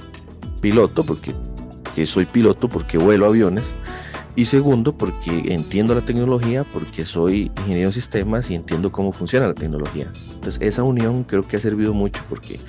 piloto, 0.61 1.03
porque 1.05 1.33
que 1.95 2.05
soy 2.05 2.25
piloto, 2.25 2.69
porque 2.69 2.97
vuelo 2.97 3.25
aviones. 3.25 3.75
Y 4.35 4.45
segundo, 4.45 4.97
porque 4.97 5.53
entiendo 5.53 5.93
la 5.93 6.01
tecnología, 6.01 6.63
porque 6.63 7.05
soy 7.05 7.51
ingeniero 7.59 7.89
en 7.89 7.93
sistemas 7.93 8.49
y 8.49 8.55
entiendo 8.55 8.91
cómo 8.91 9.11
funciona 9.11 9.47
la 9.47 9.53
tecnología. 9.53 10.11
Entonces, 10.33 10.59
esa 10.61 10.81
unión 10.81 11.23
creo 11.23 11.43
que 11.43 11.57
ha 11.57 11.59
servido 11.59 11.93
mucho 11.93 12.23
porque 12.27 12.59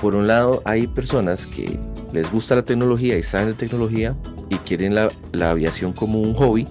por 0.00 0.14
un 0.14 0.26
lado 0.26 0.62
hay 0.64 0.86
personas 0.86 1.46
que 1.46 1.78
les 2.12 2.30
gusta 2.30 2.56
la 2.56 2.62
tecnología 2.62 3.16
y 3.16 3.22
saben 3.22 3.48
de 3.48 3.54
tecnología 3.54 4.16
y 4.48 4.56
quieren 4.56 4.94
la, 4.94 5.10
aviación 5.42 5.92
como 5.92 6.20
un 6.20 6.34
hobby. 6.34 6.66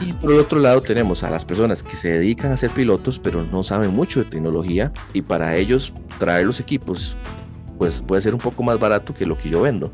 Y 0.00 0.12
por 0.12 0.32
el 0.32 0.40
otro 0.40 0.60
lado 0.60 0.82
tenemos 0.82 1.24
a 1.24 1.30
las 1.30 1.44
personas 1.44 1.82
que 1.82 1.96
se 1.96 2.10
dedican 2.10 2.52
a 2.52 2.56
ser 2.56 2.70
pilotos 2.70 3.18
pero 3.18 3.44
no 3.44 3.62
saben 3.62 3.94
mucho 3.94 4.22
de 4.22 4.28
tecnología 4.28 4.92
y 5.14 5.22
para 5.22 5.56
ellos 5.56 5.94
traer 6.18 6.44
los 6.46 6.60
equipos 6.60 7.16
pues 7.78 8.02
puede 8.02 8.22
ser 8.22 8.34
un 8.34 8.40
poco 8.40 8.62
más 8.62 8.78
barato 8.78 9.14
que 9.14 9.26
lo 9.26 9.36
que 9.36 9.48
yo 9.48 9.62
vendo. 9.62 9.92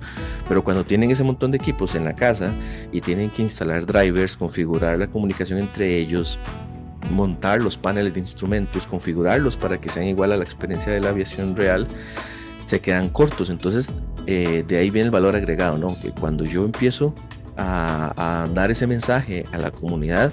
Pero 0.49 0.63
cuando 0.65 0.85
tienen 0.85 1.11
ese 1.11 1.25
montón 1.25 1.51
de 1.51 1.57
equipos 1.57 1.95
en 1.95 2.05
la 2.05 2.15
casa 2.15 2.53
y 2.93 3.01
tienen 3.01 3.31
que 3.31 3.43
instalar 3.43 3.87
drivers, 3.87 4.37
configurar 4.37 4.99
la 4.99 5.07
comunicación 5.07 5.59
entre 5.59 5.97
ellos, 5.97 6.39
montar 7.11 7.63
los 7.63 7.79
paneles 7.79 8.13
de 8.13 8.21
instrumentos, 8.21 8.87
configurarlos 8.87 9.57
para 9.57 9.81
que 9.81 9.89
sean 9.89 10.07
igual 10.07 10.33
a 10.33 10.37
la 10.37 10.45
experiencia 10.45 10.93
de 10.93 11.01
la 11.01 11.11
aviación 11.11 11.57
real, 11.57 11.87
se 12.67 12.81
quedan 12.81 13.09
cortos. 13.09 13.51
Entonces, 13.51 13.93
eh, 14.27 14.65
de 14.67 14.79
ahí 14.79 14.91
viene 14.91 15.07
el 15.07 15.11
valor 15.11 15.37
agregado, 15.37 15.79
¿no? 15.79 15.99
Que 16.01 16.11
cuando 16.11 16.45
yo 16.45 16.65
empiezo 16.65 17.15
a, 17.57 18.49
dar 18.55 18.71
ese 18.71 18.87
mensaje 18.87 19.45
a 19.53 19.59
la 19.59 19.71
comunidad, 19.71 20.33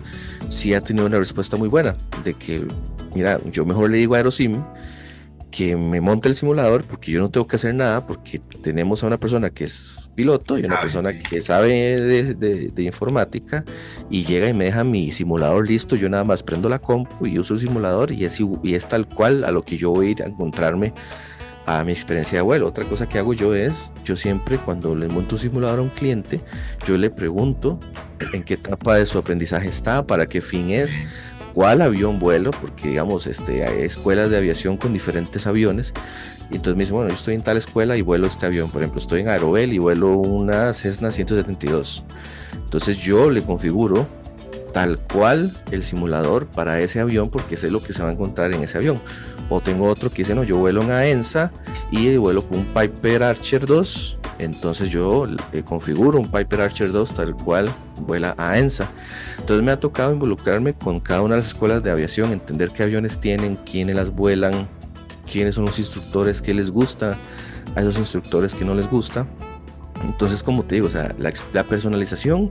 sí 0.50 0.74
ha 0.74 0.82
tenido 0.82 1.06
una 1.06 1.18
respuesta 1.18 1.58
muy 1.58 1.68
buena. 1.68 1.96
De 2.24 2.34
que, 2.34 2.66
mira, 3.13 3.40
yo 3.52 3.66
mejor 3.66 3.90
le 3.90 3.98
digo 3.98 4.16
a 4.16 4.18
Aerosim 4.18 4.63
que 5.52 5.76
me 5.78 6.02
monte 6.02 6.28
el 6.28 6.36
simulador 6.36 6.84
porque 6.84 7.12
yo 7.12 7.20
no 7.20 7.30
tengo 7.30 7.48
que 7.48 7.56
hacer 7.56 7.74
nada 7.74 8.06
porque 8.06 8.40
tenemos 8.62 9.04
a 9.04 9.08
una 9.08 9.18
persona 9.18 9.50
que 9.50 9.63
es 9.63 10.12
piloto 10.13 10.60
y 10.60 10.66
una 10.66 10.80
persona 10.80 11.18
que 11.18 11.42
sabe 11.42 12.36
de, 12.36 12.84
informática 12.84 13.63
y 14.10 14.26
llega 14.26 14.50
y 14.50 14.54
me 14.54 14.66
deja 14.66 14.84
mi 14.84 15.10
simulador 15.12 15.68
listo, 15.68 15.96
yo 15.96 16.10
nada 16.10 16.26
más 16.26 16.44
prendo 16.44 16.70
la 16.70 16.80
compu 16.80 17.26
y 17.26 17.40
uso 17.40 17.54
el 17.54 17.62
simulador 17.62 18.12
y 18.12 18.26
es, 18.26 18.40
y 18.62 18.76
es 18.76 18.88
tal 18.88 19.08
cual 19.08 19.46
a 19.46 19.52
lo 19.52 19.63
que 19.63 19.78
yo 19.78 19.92
voy 19.92 20.08
a 20.08 20.10
ir 20.12 20.24
a 20.24 20.28
encontrarme 20.28 20.94
a 21.68 21.84
mi 21.84 21.92
experiencia 21.92 22.40
de 22.40 22.42
vuelo. 22.42 22.66
Otra 22.66 22.86
cosa 22.86 23.08
que 23.08 23.20
hago 23.20 23.34
yo 23.34 23.54
es, 23.54 23.92
yo 24.04 24.16
siempre 24.16 24.58
cuando 24.58 24.96
le 24.96 25.10
monto 25.10 25.36
un 25.36 25.40
simulador 25.40 25.80
a 25.80 25.82
un 25.82 25.90
cliente, 25.90 26.42
yo 26.88 26.98
le 26.98 27.10
pregunto 27.10 27.80
en 28.34 28.44
qué 28.44 28.56
etapa 28.56 28.96
de 28.96 29.06
su 29.06 29.20
aprendizaje 29.20 29.68
está, 29.68 30.08
para 30.08 30.26
qué 30.26 30.42
fin 30.42 30.70
es, 30.70 30.98
cuál 31.54 31.82
avión 31.82 32.20
vuelo, 32.20 32.52
porque 32.52 32.88
digamos, 32.88 33.28
este, 33.28 33.66
hay 33.66 33.82
escuelas 33.82 34.30
de 34.30 34.38
aviación 34.38 34.78
con 34.78 34.94
diferentes 34.94 35.46
aviones. 35.46 35.94
Y 36.50 36.56
entonces 36.56 36.78
me 36.78 36.84
dice, 36.84 36.94
bueno, 36.94 37.10
yo 37.10 37.16
estoy 37.16 37.36
en 37.36 37.42
tal 37.42 37.58
escuela 37.58 37.98
y 37.98 38.02
vuelo 38.02 38.28
este 38.28 38.46
avión. 38.46 38.72
Por 38.72 38.82
ejemplo, 38.82 39.02
estoy 39.02 39.22
en 39.22 39.28
Aerobel 39.28 39.74
y 39.74 39.78
vuelo 39.78 40.14
una 40.14 40.74
Cessna 40.74 41.12
172. 41.12 42.06
Entonces 42.64 42.98
yo 43.00 43.30
le 43.30 43.44
configuro 43.44 44.08
tal 44.74 45.00
cual 45.00 45.52
el 45.72 45.84
simulador 45.84 46.48
para 46.48 46.80
ese 46.80 47.02
avión 47.02 47.30
porque 47.30 47.58
sé 47.58 47.72
lo 47.72 47.84
que 47.84 47.92
se 47.92 48.04
va 48.04 48.10
a 48.10 48.14
encontrar 48.14 48.54
en 48.54 48.64
ese 48.64 48.78
avión. 48.78 49.02
O 49.50 49.62
tengo 49.62 49.86
otro 49.86 50.10
que 50.10 50.18
dice, 50.18 50.36
no, 50.36 50.44
yo 50.44 50.58
vuelo 50.58 50.82
en 50.82 50.92
AENSA 50.92 51.52
y 51.90 52.18
vuelo 52.18 52.44
con 52.44 52.60
un 52.60 52.66
Piper 52.66 53.24
Archer 53.24 53.66
2. 53.66 54.20
Entonces 54.40 54.90
yo 54.90 55.26
le 55.52 55.64
configuro 55.64 56.20
un 56.20 56.30
Piper 56.30 56.62
Archer 56.62 56.92
2 56.92 57.14
tal 57.14 57.36
cual 57.36 57.70
vuela 58.02 58.36
a 58.38 58.52
AENSA. 58.52 58.90
Entonces 59.40 59.64
me 59.64 59.72
ha 59.72 59.80
tocado 59.80 60.12
involucrarme 60.12 60.74
con 60.74 61.00
cada 61.00 61.22
una 61.22 61.36
de 61.36 61.42
las 61.42 61.48
escuelas 61.48 61.82
de 61.82 61.92
aviación, 61.92 62.32
entender 62.32 62.72
qué 62.72 62.84
aviones 62.84 63.20
tienen, 63.20 63.56
quiénes 63.56 63.96
las 63.96 64.12
vuelan, 64.12 64.68
quiénes 65.32 65.56
son 65.56 65.66
los 65.66 65.80
instructores, 65.80 66.42
qué 66.42 66.54
les 66.54 66.70
gusta, 66.70 67.18
a 67.76 67.82
esos 67.82 67.98
instructores 67.98 68.54
que 68.54 68.66
no 68.66 68.76
les 68.76 68.90
gusta. 68.90 69.26
Entonces, 70.04 70.44
como 70.44 70.64
te 70.64 70.76
digo, 70.76 70.88
o 70.88 70.92
sea, 70.92 71.16
la, 71.18 71.64
personalización 71.64 72.50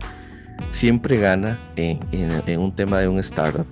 siempre 0.72 1.18
gana 1.18 1.58
en 1.76 2.58
un 2.58 2.74
tema 2.74 2.98
de 2.98 3.06
un 3.06 3.18
startup 3.20 3.66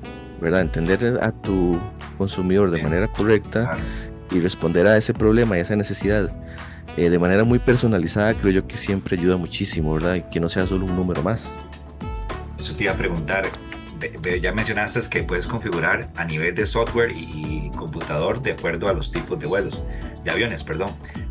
¿verdad? 0.44 0.60
Entender 0.60 1.18
a 1.22 1.32
tu 1.32 1.80
consumidor 2.18 2.70
de 2.70 2.82
manera 2.82 3.08
correcta 3.08 3.78
y 4.30 4.40
responder 4.40 4.86
a 4.86 4.98
ese 4.98 5.14
problema 5.14 5.56
y 5.56 5.60
a 5.60 5.62
esa 5.62 5.74
necesidad 5.74 6.30
eh, 6.98 7.08
de 7.08 7.18
manera 7.18 7.44
muy 7.44 7.58
personalizada, 7.58 8.34
creo 8.34 8.52
yo 8.52 8.66
que 8.66 8.76
siempre 8.76 9.18
ayuda 9.18 9.38
muchísimo, 9.38 9.94
¿verdad? 9.94 10.16
Y 10.16 10.22
que 10.22 10.40
no 10.40 10.50
sea 10.50 10.66
solo 10.66 10.84
un 10.84 10.94
número 10.96 11.22
más. 11.22 11.50
Eso 12.58 12.74
te 12.74 12.84
iba 12.84 12.92
a 12.92 12.96
preguntar, 12.96 13.46
ya 14.42 14.52
mencionaste 14.52 15.00
que 15.08 15.22
puedes 15.22 15.46
configurar 15.46 16.10
a 16.14 16.24
nivel 16.26 16.54
de 16.54 16.66
software 16.66 17.12
y, 17.16 17.70
computador 17.74 18.42
de 18.42 18.52
acuerdo 18.52 18.88
a 18.88 18.92
los 18.92 19.10
tipos 19.10 19.38
de 19.38 19.46
vuelos, 19.46 19.82
de 20.24 20.30
aviones, 20.30 20.62
perdón. 20.62 20.90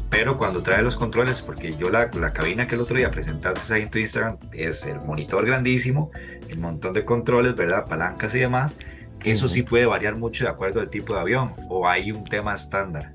Pero 0.10 0.38
cuando 0.40 0.64
trae 0.64 0.82
los 0.82 0.96
controles, 0.96 1.44
porque 1.44 1.76
yo 1.76 1.92
la, 1.92 2.10
la 2.20 2.34
cabina 2.34 2.68
que 2.68 2.76
el 2.76 2.82
otro 2.82 2.98
día 2.98 3.12
presentaste 3.12 3.74
ahí 3.76 3.84
en 3.84 3.92
tu 3.92 4.00
Instagram 4.00 4.38
es 4.52 4.86
el 4.86 5.00
monitor 5.02 5.46
grandísimo, 5.46 6.12
el 6.50 6.58
montón 6.58 6.94
de 6.94 7.06
controles, 7.06 7.56
¿verdad? 7.56 7.86
Palancas 7.86 8.34
y 8.34 8.40
demás. 8.40 8.76
Eso 9.24 9.48
sí 9.48 9.64
puede 9.64 9.86
variar 9.86 10.16
mucho 10.16 10.44
de 10.44 10.50
acuerdo 10.50 10.82
al 10.82 10.90
tipo 10.90 11.14
de 11.14 11.22
avión 11.22 11.52
o 11.70 11.88
hay 11.88 12.12
un 12.12 12.24
tema 12.24 12.54
estándar. 12.54 13.14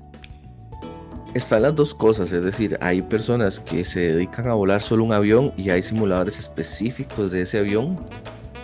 Están 1.35 1.61
las 1.61 1.75
dos 1.75 1.93
cosas, 1.93 2.31
es 2.31 2.43
decir, 2.43 2.77
hay 2.81 3.03
personas 3.03 3.59
que 3.59 3.85
se 3.85 4.13
dedican 4.13 4.47
a 4.47 4.53
volar 4.53 4.81
solo 4.81 5.03
un 5.03 5.13
avión 5.13 5.53
y 5.55 5.69
hay 5.69 5.83
simuladores 5.83 6.39
específicos 6.39 7.31
de 7.31 7.43
ese 7.43 7.59
avión. 7.59 8.03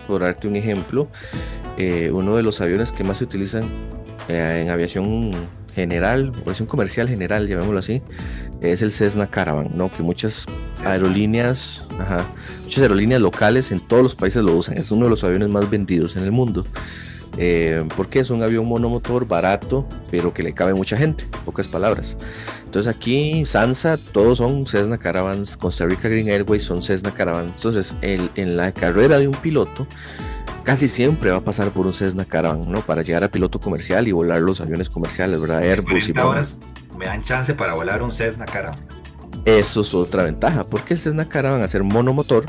Por 0.08 0.22
darte 0.22 0.48
un 0.48 0.56
ejemplo, 0.56 1.08
eh, 1.78 2.10
uno 2.12 2.34
de 2.36 2.42
los 2.42 2.60
aviones 2.60 2.90
que 2.90 3.04
más 3.04 3.18
se 3.18 3.24
utilizan 3.24 3.68
eh, 4.28 4.62
en 4.64 4.70
aviación 4.70 5.32
general, 5.74 6.32
aviación 6.42 6.66
comercial 6.66 7.08
general, 7.08 7.46
llamémoslo 7.46 7.78
así, 7.78 8.02
es 8.60 8.82
el 8.82 8.92
Cessna 8.92 9.28
Caravan, 9.28 9.70
¿no? 9.74 9.92
Que 9.92 10.02
muchas 10.02 10.46
aerolíneas, 10.84 11.86
muchas 12.64 12.82
aerolíneas 12.82 13.20
locales 13.20 13.70
en 13.70 13.80
todos 13.80 14.02
los 14.02 14.16
países 14.16 14.42
lo 14.42 14.56
usan. 14.56 14.78
Es 14.78 14.90
uno 14.90 15.04
de 15.04 15.10
los 15.10 15.22
aviones 15.22 15.48
más 15.48 15.68
vendidos 15.70 16.16
en 16.16 16.24
el 16.24 16.32
mundo. 16.32 16.64
Eh, 17.38 17.86
porque 17.96 18.20
es 18.20 18.30
un 18.30 18.42
avión 18.42 18.66
monomotor 18.66 19.28
barato, 19.28 19.86
pero 20.10 20.32
que 20.32 20.42
le 20.42 20.54
cabe 20.54 20.74
mucha 20.74 20.96
gente, 20.96 21.26
pocas 21.44 21.68
palabras. 21.68 22.16
Entonces 22.64 22.94
aquí 22.94 23.44
Sansa, 23.44 23.98
todos 23.98 24.38
son 24.38 24.66
Cessna 24.66 24.98
Caravans, 24.98 25.56
Costa 25.56 25.86
Rica 25.86 26.08
Green 26.08 26.28
Airways 26.28 26.62
son 26.62 26.82
Cessna 26.82 27.12
Caravans. 27.12 27.52
Entonces 27.56 27.96
en 28.02 28.56
la 28.56 28.72
carrera 28.72 29.18
de 29.18 29.28
un 29.28 29.34
piloto, 29.34 29.86
casi 30.66 30.88
siempre 30.88 31.30
va 31.30 31.36
a 31.36 31.40
pasar 31.42 31.70
por 31.70 31.86
un 31.86 31.92
Cessna 31.92 32.24
Caravan, 32.24 32.70
¿no? 32.70 32.80
Para 32.80 33.02
llegar 33.02 33.22
a 33.22 33.28
piloto 33.28 33.60
comercial 33.60 34.08
y 34.08 34.12
volar 34.12 34.40
los 34.40 34.60
aviones 34.60 34.90
comerciales, 34.90 35.40
¿verdad? 35.40 35.62
Airbus 35.62 36.08
y 36.08 36.12
me 36.98 37.06
dan 37.06 37.22
chance 37.22 37.54
para 37.54 37.74
volar 37.74 38.02
un 38.02 38.12
Cessna 38.12 38.46
Caravan. 38.46 38.78
Eso 39.44 39.82
es 39.82 39.94
otra 39.94 40.24
ventaja, 40.24 40.64
porque 40.64 40.94
el 40.94 41.00
Cessna 41.00 41.28
Caravan 41.28 41.62
a 41.62 41.68
ser 41.68 41.84
monomotor 41.84 42.46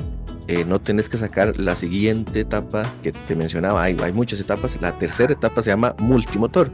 eh, 0.47 0.63
no 0.65 0.79
tienes 0.79 1.09
que 1.09 1.17
sacar 1.17 1.59
la 1.59 1.75
siguiente 1.75 2.39
etapa 2.39 2.89
que 3.03 3.11
te 3.11 3.35
mencionaba. 3.35 3.83
Hay, 3.83 3.97
hay 4.01 4.13
muchas 4.13 4.39
etapas. 4.39 4.81
La 4.81 4.97
tercera 4.97 5.33
etapa 5.33 5.61
se 5.61 5.71
llama 5.71 5.95
multimotor, 5.99 6.71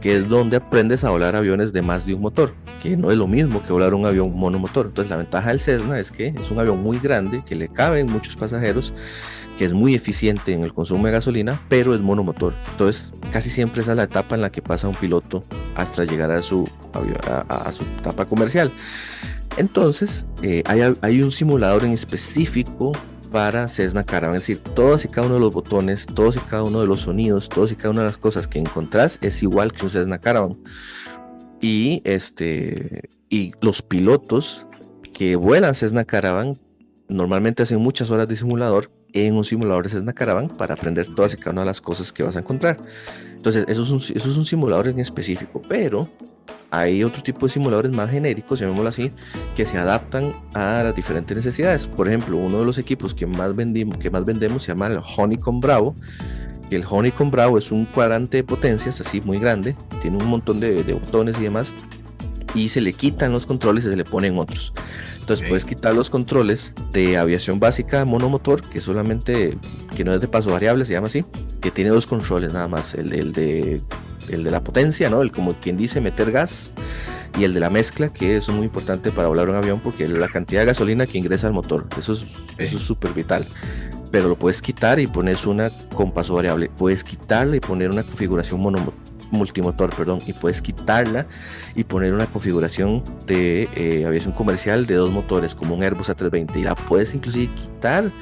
que 0.00 0.16
es 0.16 0.28
donde 0.28 0.56
aprendes 0.56 1.04
a 1.04 1.10
volar 1.10 1.36
aviones 1.36 1.72
de 1.72 1.82
más 1.82 2.06
de 2.06 2.14
un 2.14 2.22
motor, 2.22 2.54
que 2.82 2.96
no 2.96 3.10
es 3.10 3.16
lo 3.16 3.28
mismo 3.28 3.62
que 3.62 3.72
volar 3.72 3.94
un 3.94 4.04
avión 4.04 4.34
monomotor. 4.36 4.86
Entonces 4.86 5.10
la 5.10 5.16
ventaja 5.16 5.50
del 5.50 5.60
Cessna 5.60 5.98
es 5.98 6.10
que 6.10 6.28
es 6.28 6.50
un 6.50 6.58
avión 6.58 6.82
muy 6.82 6.98
grande, 6.98 7.44
que 7.46 7.54
le 7.54 7.68
caben 7.68 8.10
muchos 8.10 8.36
pasajeros, 8.36 8.92
que 9.56 9.64
es 9.64 9.72
muy 9.72 9.94
eficiente 9.94 10.52
en 10.52 10.62
el 10.62 10.74
consumo 10.74 11.06
de 11.06 11.12
gasolina, 11.12 11.60
pero 11.68 11.94
es 11.94 12.00
monomotor. 12.00 12.52
Entonces 12.72 13.14
casi 13.30 13.48
siempre 13.48 13.82
esa 13.82 13.92
es 13.92 13.96
la 13.96 14.04
etapa 14.04 14.34
en 14.34 14.40
la 14.40 14.50
que 14.50 14.60
pasa 14.60 14.88
un 14.88 14.96
piloto 14.96 15.44
hasta 15.76 16.04
llegar 16.04 16.30
a, 16.32 16.42
su 16.42 16.68
etapa 18.00 18.24
comercial. 18.26 18.72
Entonces, 19.56 20.26
eh, 20.42 20.62
hay, 20.66 21.22
un 21.22 21.30
simulador 21.30 21.84
en 21.84 21.92
específico 21.92 22.92
para 23.30 23.68
Cessna 23.68 24.04
Caravan, 24.04 24.36
es 24.36 24.42
decir, 24.42 24.58
todos 24.74 25.04
y 25.04 25.08
cada 25.08 25.26
uno 25.26 25.34
de 25.34 25.40
los 25.40 25.52
botones, 25.52 26.06
todos 26.06 26.36
y 26.36 26.40
cada 26.40 26.64
uno 26.64 26.80
de 26.80 26.86
los 26.86 27.02
sonidos, 27.02 27.48
todos 27.48 27.72
y 27.72 27.76
cada 27.76 27.90
una 27.90 28.00
de 28.02 28.08
las 28.08 28.18
cosas 28.18 28.48
que 28.48 28.58
encontrás 28.58 29.18
es 29.22 29.42
igual 29.42 29.72
que 29.72 29.84
un 29.84 29.90
Cessna 29.90 30.18
Caravan. 30.18 30.56
Y, 31.60 32.02
este, 32.04 33.08
y 33.28 33.52
los 33.60 33.82
pilotos 33.82 34.66
que 35.12 35.36
vuelan 35.36 35.74
Cessna 35.74 36.04
Caravan 36.04 36.58
normalmente 37.08 37.62
hacen 37.62 37.80
muchas 37.80 38.10
horas 38.10 38.28
de 38.28 38.36
simulador 38.36 38.90
en 39.12 39.36
un 39.36 39.44
simulador 39.44 39.84
de 39.84 39.90
Cessna 39.90 40.12
Caravan 40.12 40.48
para 40.48 40.74
aprender 40.74 41.06
todas 41.14 41.34
y 41.34 41.36
cada 41.36 41.52
una 41.52 41.60
de 41.62 41.66
las 41.66 41.80
cosas 41.80 42.12
que 42.12 42.24
vas 42.24 42.36
a 42.36 42.40
encontrar. 42.40 42.78
Entonces, 43.36 43.64
eso 43.68 43.82
es 43.82 43.90
un, 43.90 43.98
eso 43.98 44.28
es 44.28 44.36
un 44.36 44.44
simulador 44.44 44.88
en 44.88 44.98
específico, 44.98 45.62
pero 45.68 46.10
hay 46.74 47.04
otro 47.04 47.22
tipo 47.22 47.46
de 47.46 47.52
simuladores 47.52 47.92
más 47.92 48.10
genéricos, 48.10 48.58
llamémoslo 48.58 48.88
así, 48.88 49.12
que 49.54 49.64
se 49.64 49.78
adaptan 49.78 50.34
a 50.54 50.82
las 50.82 50.94
diferentes 50.94 51.36
necesidades. 51.36 51.86
Por 51.86 52.08
ejemplo, 52.08 52.36
uno 52.36 52.58
de 52.58 52.64
los 52.64 52.78
equipos 52.78 53.14
que 53.14 53.26
más, 53.26 53.54
vendimos, 53.54 53.96
que 53.98 54.10
más 54.10 54.24
vendemos 54.24 54.62
se 54.62 54.72
llama 54.72 54.88
el 54.88 54.98
Honeycomb 55.16 55.62
Bravo. 55.62 55.94
El 56.70 56.84
Honeycomb 56.88 57.30
Bravo 57.30 57.58
es 57.58 57.70
un 57.70 57.84
cuadrante 57.84 58.38
de 58.38 58.44
potencias 58.44 59.00
así 59.00 59.20
muy 59.20 59.38
grande, 59.38 59.76
tiene 60.02 60.16
un 60.16 60.26
montón 60.26 60.58
de, 60.58 60.82
botones 60.94 61.38
y 61.38 61.42
demás, 61.42 61.74
y 62.54 62.68
se 62.68 62.80
le 62.80 62.92
quitan 62.92 63.30
los 63.30 63.46
controles 63.46 63.84
y 63.84 63.90
se 63.90 63.96
le 63.96 64.04
ponen 64.04 64.36
otros. 64.38 64.72
Entonces 65.20 65.46
puedes 65.48 65.64
quitar 65.64 65.94
los 65.94 66.10
controles 66.10 66.74
de 66.92 67.16
aviación 67.16 67.60
básica 67.60 68.04
monomotor, 68.04 68.62
que 68.62 68.80
solamente, 68.80 69.56
que 69.94 70.04
no 70.04 70.12
es 70.12 70.20
de 70.20 70.26
paso 70.26 70.50
variable, 70.50 70.84
se 70.84 70.94
llama 70.94 71.06
así, 71.06 71.24
que 71.60 71.70
tiene 71.70 71.90
dos 71.90 72.06
controles 72.06 72.52
nada 72.52 72.66
más, 72.66 72.94
el, 72.94 73.12
el 73.12 73.32
de 73.32 73.80
el 74.28 74.44
de 74.44 74.50
la 74.50 74.62
potencia, 74.62 75.10
¿no? 75.10 75.22
El 75.22 75.32
como 75.32 75.54
quien 75.54 75.76
dice 75.76 76.00
meter 76.00 76.30
gas 76.30 76.70
y 77.38 77.44
el 77.44 77.54
de 77.54 77.60
la 77.60 77.70
mezcla, 77.70 78.12
que 78.12 78.36
es 78.36 78.48
muy 78.48 78.66
importante 78.66 79.10
para 79.10 79.28
volar 79.28 79.48
un 79.48 79.56
avión 79.56 79.80
porque 79.80 80.06
la 80.06 80.28
cantidad 80.28 80.60
de 80.60 80.66
gasolina 80.66 81.06
que 81.06 81.18
ingresa 81.18 81.46
al 81.46 81.52
motor, 81.52 81.86
eso 81.98 82.12
es 82.12 82.26
eso 82.58 82.76
es 82.76 82.82
súper 82.82 83.12
vital. 83.12 83.46
Pero 84.10 84.28
lo 84.28 84.36
puedes 84.36 84.62
quitar 84.62 85.00
y 85.00 85.08
pones 85.08 85.44
una 85.44 85.70
con 85.92 86.12
paso 86.12 86.34
variable. 86.34 86.70
Puedes 86.76 87.02
quitarla 87.02 87.56
y 87.56 87.60
poner 87.60 87.90
una 87.90 88.04
configuración 88.04 88.60
multimotor, 89.30 89.94
perdón, 89.94 90.20
y 90.26 90.32
puedes 90.32 90.62
quitarla 90.62 91.26
y 91.74 91.84
poner 91.84 92.14
una 92.14 92.26
configuración 92.26 93.02
de 93.26 93.68
eh, 93.74 94.04
aviación 94.06 94.32
comercial 94.32 94.86
de 94.86 94.94
dos 94.94 95.10
motores, 95.10 95.54
como 95.54 95.74
un 95.74 95.82
Airbus 95.82 96.10
A320, 96.10 96.56
y 96.56 96.62
la 96.62 96.74
puedes 96.74 97.14
inclusive 97.14 97.52
quitar 97.54 98.12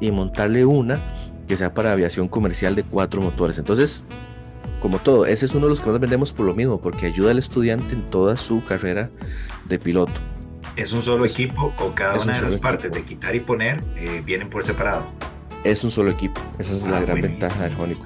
y 0.00 0.10
montarle 0.10 0.64
una 0.64 1.00
que 1.46 1.56
sea 1.56 1.74
para 1.74 1.92
aviación 1.92 2.28
comercial 2.28 2.74
de 2.74 2.82
cuatro 2.84 3.20
motores. 3.20 3.58
Entonces, 3.58 4.04
como 4.84 4.98
todo, 4.98 5.24
ese 5.24 5.46
es 5.46 5.54
uno 5.54 5.64
de 5.64 5.70
los 5.70 5.80
que 5.80 5.88
más 5.88 5.98
vendemos 5.98 6.34
por 6.34 6.44
lo 6.44 6.52
mismo, 6.52 6.78
porque 6.78 7.06
ayuda 7.06 7.30
al 7.30 7.38
estudiante 7.38 7.94
en 7.94 8.02
toda 8.10 8.36
su 8.36 8.62
carrera 8.66 9.10
de 9.64 9.78
piloto. 9.78 10.12
¿Es 10.76 10.92
un 10.92 11.00
solo 11.00 11.24
equipo 11.24 11.72
o 11.78 11.94
cada 11.94 12.20
una 12.20 12.38
de 12.38 12.50
las 12.50 12.60
partes 12.60 12.92
de 12.92 13.02
quitar 13.02 13.34
y 13.34 13.40
poner 13.40 13.82
eh, 13.96 14.20
vienen 14.22 14.50
por 14.50 14.62
separado? 14.62 15.06
Es 15.64 15.84
un 15.84 15.90
solo 15.90 16.10
equipo, 16.10 16.38
esa 16.58 16.74
es 16.74 16.86
la 16.86 16.98
ah, 16.98 17.00
gran 17.00 17.18
ventaja 17.22 17.62
del 17.62 17.74
Jónico. 17.76 18.04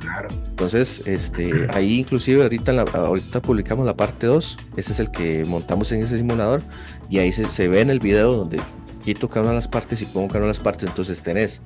Entonces, 0.51 1.03
este, 1.05 1.67
ahí 1.71 1.99
inclusive 1.99 2.45
ahorita, 2.45 2.81
ahorita 2.81 3.43
publicamos 3.43 3.85
la 3.85 3.97
parte 3.97 4.29
2, 4.29 4.59
ese 4.77 4.93
es 4.93 5.01
el 5.01 5.11
que 5.11 5.45
montamos 5.47 5.91
en 5.91 6.05
ese 6.05 6.17
simulador. 6.17 6.63
Y 7.11 7.19
ahí 7.19 7.33
se, 7.33 7.51
se 7.51 7.67
ve 7.67 7.81
en 7.81 7.91
el 7.91 7.99
video 7.99 8.35
donde 8.35 8.61
quito 9.05 9.29
cada 9.29 9.41
una 9.41 9.51
de 9.51 9.57
las 9.57 9.67
partes 9.67 10.01
y 10.03 10.07
pongo 10.07 10.29
cada 10.29 10.39
una 10.39 10.47
de 10.47 10.51
las 10.51 10.61
partes, 10.61 10.89
entonces 10.89 11.25
tenés 11.25 11.61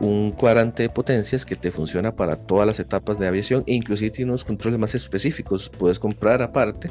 un 0.00 0.32
cuadrante 0.32 0.84
de 0.84 0.88
potencias 0.88 1.44
que 1.44 1.56
te 1.56 1.70
funciona 1.70 2.14
para 2.14 2.36
todas 2.36 2.66
las 2.66 2.78
etapas 2.78 3.18
de 3.18 3.26
aviación 3.26 3.64
e 3.66 3.74
inclusive 3.74 4.10
tiene 4.10 4.30
unos 4.30 4.44
controles 4.44 4.78
más 4.78 4.94
específicos. 4.94 5.70
Puedes 5.70 5.98
comprar 5.98 6.42
aparte 6.42 6.90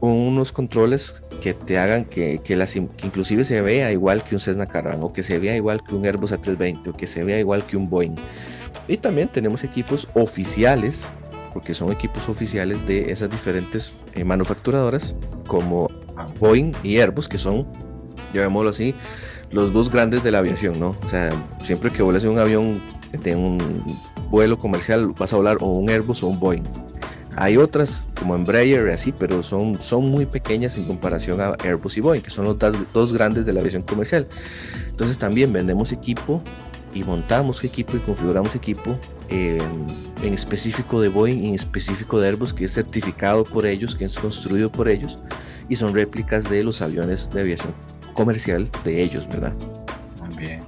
unos 0.00 0.50
controles 0.50 1.22
que 1.40 1.54
te 1.54 1.78
hagan 1.78 2.04
que, 2.04 2.40
que, 2.42 2.56
las, 2.56 2.74
inclusive 2.74 3.44
se 3.44 3.60
vea 3.62 3.92
igual 3.92 4.24
que 4.24 4.34
un 4.34 4.40
Cessna 4.40 4.66
Caravan 4.66 5.02
o 5.02 5.12
que 5.12 5.22
se 5.22 5.38
vea 5.38 5.56
igual 5.56 5.82
que 5.84 5.94
un 5.94 6.04
Airbus 6.04 6.32
A320 6.32 6.88
o 6.88 6.92
que 6.96 7.06
se 7.06 7.22
vea 7.22 7.38
igual 7.38 7.64
que 7.64 7.76
un 7.76 7.88
Boeing. 7.88 8.16
Y 8.88 8.96
también 8.96 9.28
tenemos 9.28 9.62
equipos 9.62 10.08
oficiales, 10.14 11.06
porque 11.52 11.72
son 11.72 11.92
equipos 11.92 12.28
oficiales 12.28 12.84
de 12.86 13.12
esas 13.12 13.30
diferentes 13.30 13.94
eh, 14.14 14.24
manufacturadoras 14.24 15.14
como 15.46 15.88
Boeing 16.40 16.72
y 16.82 16.98
Airbus, 16.98 17.28
que 17.28 17.38
son, 17.38 17.68
llamémoslo 18.34 18.70
así, 18.70 18.96
los 19.52 19.72
dos 19.72 19.90
grandes 19.90 20.24
de 20.24 20.30
la 20.30 20.38
aviación, 20.38 20.80
¿no? 20.80 20.96
O 21.04 21.08
sea, 21.08 21.30
siempre 21.62 21.90
que 21.90 22.02
vuelas 22.02 22.24
en 22.24 22.30
un 22.30 22.38
avión 22.38 22.82
de 23.12 23.36
un 23.36 23.58
vuelo 24.30 24.58
comercial 24.58 25.12
vas 25.18 25.32
a 25.32 25.36
volar 25.36 25.58
o 25.60 25.66
un 25.66 25.90
Airbus 25.90 26.22
o 26.22 26.28
un 26.28 26.40
Boeing. 26.40 26.64
Hay 27.36 27.56
otras 27.56 28.08
como 28.18 28.34
Embraer 28.34 28.88
y 28.88 28.92
así, 28.92 29.12
pero 29.12 29.42
son, 29.42 29.80
son 29.80 30.08
muy 30.10 30.26
pequeñas 30.26 30.76
en 30.76 30.84
comparación 30.84 31.40
a 31.40 31.56
Airbus 31.62 31.96
y 31.96 32.00
Boeing, 32.00 32.22
que 32.22 32.30
son 32.30 32.44
los 32.44 32.56
dos, 32.92 33.12
grandes 33.12 33.46
de 33.46 33.52
la 33.52 33.60
aviación 33.60 33.82
comercial. 33.82 34.26
Entonces 34.88 35.18
también 35.18 35.52
vendemos 35.52 35.92
equipo 35.92 36.42
y 36.94 37.04
montamos 37.04 37.64
equipo 37.64 37.96
y 37.96 38.00
configuramos 38.00 38.54
equipo 38.54 38.98
en 39.30 40.34
específico 40.34 41.00
de 41.00 41.08
Boeing 41.08 41.44
en 41.44 41.54
específico 41.54 42.20
de 42.20 42.28
Airbus, 42.28 42.52
que 42.52 42.66
es 42.66 42.72
certificado 42.72 43.44
por 43.44 43.64
ellos, 43.64 43.96
que 43.96 44.04
es 44.04 44.18
construido 44.18 44.70
por 44.70 44.88
ellos 44.88 45.18
y 45.68 45.76
son 45.76 45.94
réplicas 45.94 46.50
de 46.50 46.64
los 46.64 46.82
aviones 46.82 47.30
de 47.30 47.40
aviación 47.40 47.72
comercial 48.12 48.70
de 48.84 49.02
ellos, 49.02 49.28
¿verdad? 49.28 49.52
Muy 50.20 50.36
bien. 50.36 50.64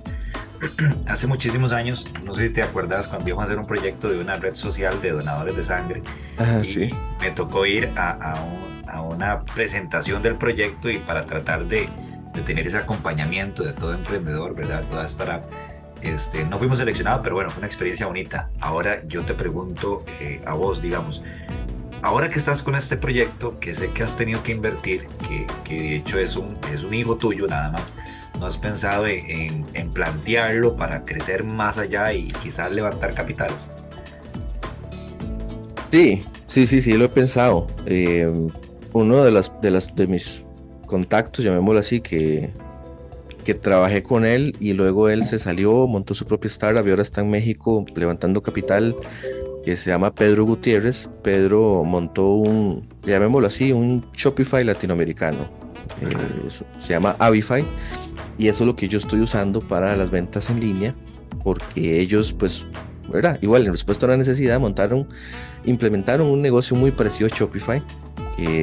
Hace 1.06 1.26
muchísimos 1.26 1.72
años, 1.72 2.06
no 2.24 2.34
sé 2.34 2.48
si 2.48 2.54
te 2.54 2.62
acuerdas, 2.62 3.06
cuando 3.06 3.28
íbamos 3.28 3.44
a 3.44 3.46
hacer 3.46 3.58
un 3.58 3.66
proyecto 3.66 4.08
de 4.08 4.18
una 4.18 4.34
red 4.34 4.54
social 4.54 5.00
de 5.02 5.10
donadores 5.12 5.56
de 5.56 5.62
sangre, 5.62 6.02
sí. 6.62 6.90
me 7.20 7.30
tocó 7.30 7.66
ir 7.66 7.90
a, 7.96 8.34
a, 8.86 9.00
una 9.02 9.44
presentación 9.44 10.22
del 10.22 10.36
proyecto 10.36 10.88
y 10.88 10.98
para 10.98 11.26
tratar 11.26 11.66
de, 11.66 11.88
de, 12.32 12.42
tener 12.42 12.66
ese 12.66 12.78
acompañamiento 12.78 13.62
de 13.64 13.72
todo 13.72 13.92
emprendedor, 13.92 14.54
¿verdad? 14.54 14.84
Toda 14.88 15.06
startup. 15.06 15.48
Este, 16.00 16.44
no 16.44 16.58
fuimos 16.58 16.78
seleccionados, 16.78 17.20
pero 17.22 17.34
bueno, 17.34 17.50
fue 17.50 17.58
una 17.58 17.66
experiencia 17.66 18.06
bonita. 18.06 18.50
Ahora 18.60 19.04
yo 19.06 19.22
te 19.22 19.34
pregunto 19.34 20.04
eh, 20.20 20.42
a 20.46 20.54
vos, 20.54 20.80
digamos, 20.80 21.22
ahora 22.04 22.28
que 22.28 22.38
estás 22.38 22.62
con 22.62 22.74
este 22.74 22.98
proyecto, 22.98 23.58
que 23.58 23.72
sé 23.72 23.90
que 23.90 24.02
has 24.02 24.14
tenido 24.14 24.42
que 24.42 24.52
invertir, 24.52 25.06
que, 25.26 25.46
que 25.64 25.74
de 25.74 25.96
hecho 25.96 26.18
es 26.18 26.36
un, 26.36 26.54
es 26.72 26.84
un 26.84 26.92
hijo 26.92 27.16
tuyo 27.16 27.46
nada 27.46 27.70
más, 27.70 27.94
¿no 28.38 28.46
has 28.46 28.58
pensado 28.58 29.06
en, 29.06 29.64
plantearlo 29.94 30.76
para 30.76 31.02
crecer 31.04 31.44
más 31.44 31.78
allá 31.78 32.12
y 32.12 32.30
quizás 32.42 32.70
levantar 32.72 33.14
capitales? 33.14 33.70
Sí, 35.82 36.22
sí, 36.46 36.66
sí, 36.66 36.82
sí, 36.82 36.92
lo 36.92 37.06
he 37.06 37.08
pensado. 37.08 37.68
Eh, 37.86 38.30
uno 38.92 39.24
de, 39.24 39.30
las, 39.30 39.52
de, 39.62 40.06
mis 40.06 40.44
contactos, 40.86 41.42
llamémoslo 41.42 41.80
así, 41.80 42.00
que, 42.00 42.50
que 43.46 43.54
trabajé 43.54 44.02
con 44.02 44.26
él 44.26 44.54
y 44.60 44.74
luego 44.74 45.08
él 45.08 45.24
se 45.24 45.38
salió, 45.38 45.86
montó 45.86 46.12
su 46.12 46.26
propia 46.26 46.48
startup 46.48 46.86
y 46.86 46.90
ahora 46.90 47.02
está 47.02 47.22
en 47.22 47.30
México 47.30 47.86
levantando 47.94 48.42
capital 48.42 48.94
que 49.64 49.76
se 49.76 49.90
llama 49.90 50.14
Pedro 50.14 50.44
Gutiérrez. 50.44 51.10
Pedro 51.22 51.84
montó 51.84 52.28
un, 52.28 52.88
llamémoslo 53.04 53.46
así, 53.46 53.72
un 53.72 54.04
Shopify 54.14 54.64
latinoamericano. 54.64 55.48
Eh, 56.00 56.48
se 56.78 56.88
llama 56.88 57.16
Avify 57.18 57.64
y 58.38 58.48
eso 58.48 58.64
es 58.64 58.66
lo 58.66 58.76
que 58.76 58.88
yo 58.88 58.98
estoy 58.98 59.20
usando 59.20 59.60
para 59.60 59.96
las 59.96 60.10
ventas 60.10 60.50
en 60.50 60.60
línea 60.60 60.94
porque 61.42 62.00
ellos 62.00 62.32
pues 62.32 62.66
¿verdad? 63.08 63.38
Igual 63.42 63.66
en 63.66 63.72
respuesta 63.72 64.06
a 64.06 64.08
una 64.08 64.16
necesidad 64.16 64.58
montaron, 64.58 65.06
implementaron 65.64 66.26
un 66.26 66.40
negocio 66.40 66.74
muy 66.74 66.90
parecido 66.90 67.28
a 67.30 67.36
Shopify 67.36 67.82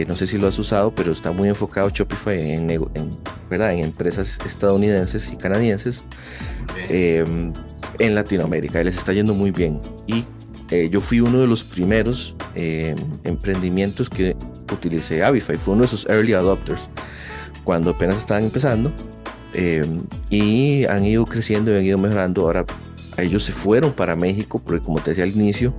no 0.08 0.16
sé 0.16 0.28
si 0.28 0.38
lo 0.38 0.48
has 0.48 0.60
usado, 0.60 0.94
pero 0.94 1.12
está 1.12 1.32
muy 1.32 1.50
enfocado 1.50 1.90
Shopify 1.90 2.40
en, 2.54 2.68
¿verdad? 3.50 3.74
en 3.74 3.80
empresas 3.80 4.40
estadounidenses 4.46 5.32
y 5.32 5.38
canadienses 5.38 6.04
em, 6.90 7.54
en 8.00 8.16
Latinoamérica. 8.16 8.82
Y 8.82 8.86
les 8.86 8.98
está 8.98 9.14
yendo 9.14 9.34
muy 9.34 9.52
bien. 9.52 9.80
Y 10.08 10.26
eh, 10.72 10.90
yo 10.90 11.02
fui 11.02 11.20
uno 11.20 11.40
de 11.40 11.48
los 11.48 11.64
primeros 11.66 12.36
em, 12.56 12.96
emprendimientos 13.26 14.10
que 14.10 14.36
utilicé 14.72 15.24
Avify. 15.24 15.58
Fue 15.58 15.74
uno 15.74 15.82
de 15.82 15.88
esos 15.88 16.08
early 16.10 16.34
adopters 16.34 16.90
cuando 17.66 17.92
apenas 17.92 18.18
estaban 18.18 18.46
empezando. 18.46 18.92
Em, 19.54 20.04
y 20.30 20.86
han 20.86 21.06
ido 21.06 21.26
creciendo 21.26 21.74
y 21.74 21.78
han 21.78 21.84
ido 21.84 21.98
mejorando. 21.98 22.44
Ahora 22.44 22.66
ellos 23.18 23.44
se 23.44 23.52
fueron 23.52 23.92
para 23.92 24.16
México, 24.16 24.62
porque 24.64 24.82
como 24.82 25.00
te 25.02 25.12
decía 25.12 25.26
al 25.26 25.32
inicio, 25.32 25.74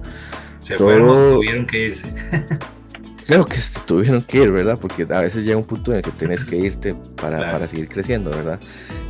se 0.60 0.76
fueron, 0.76 1.34
tuvieron 1.34 1.66
que 1.66 1.86
irse. 1.86 2.12
Creo 3.26 3.44
que 3.44 3.56
tuvieron 3.86 4.22
que 4.22 4.38
ir, 4.38 4.50
¿verdad? 4.50 4.78
Porque 4.80 5.06
a 5.08 5.20
veces 5.20 5.44
llega 5.44 5.56
un 5.56 5.64
punto 5.64 5.92
en 5.92 5.98
el 5.98 6.02
que 6.02 6.10
tienes 6.10 6.44
que 6.44 6.56
irte 6.56 6.94
para, 7.16 7.38
para 7.38 7.68
seguir 7.68 7.88
creciendo, 7.88 8.30
¿verdad? 8.30 8.58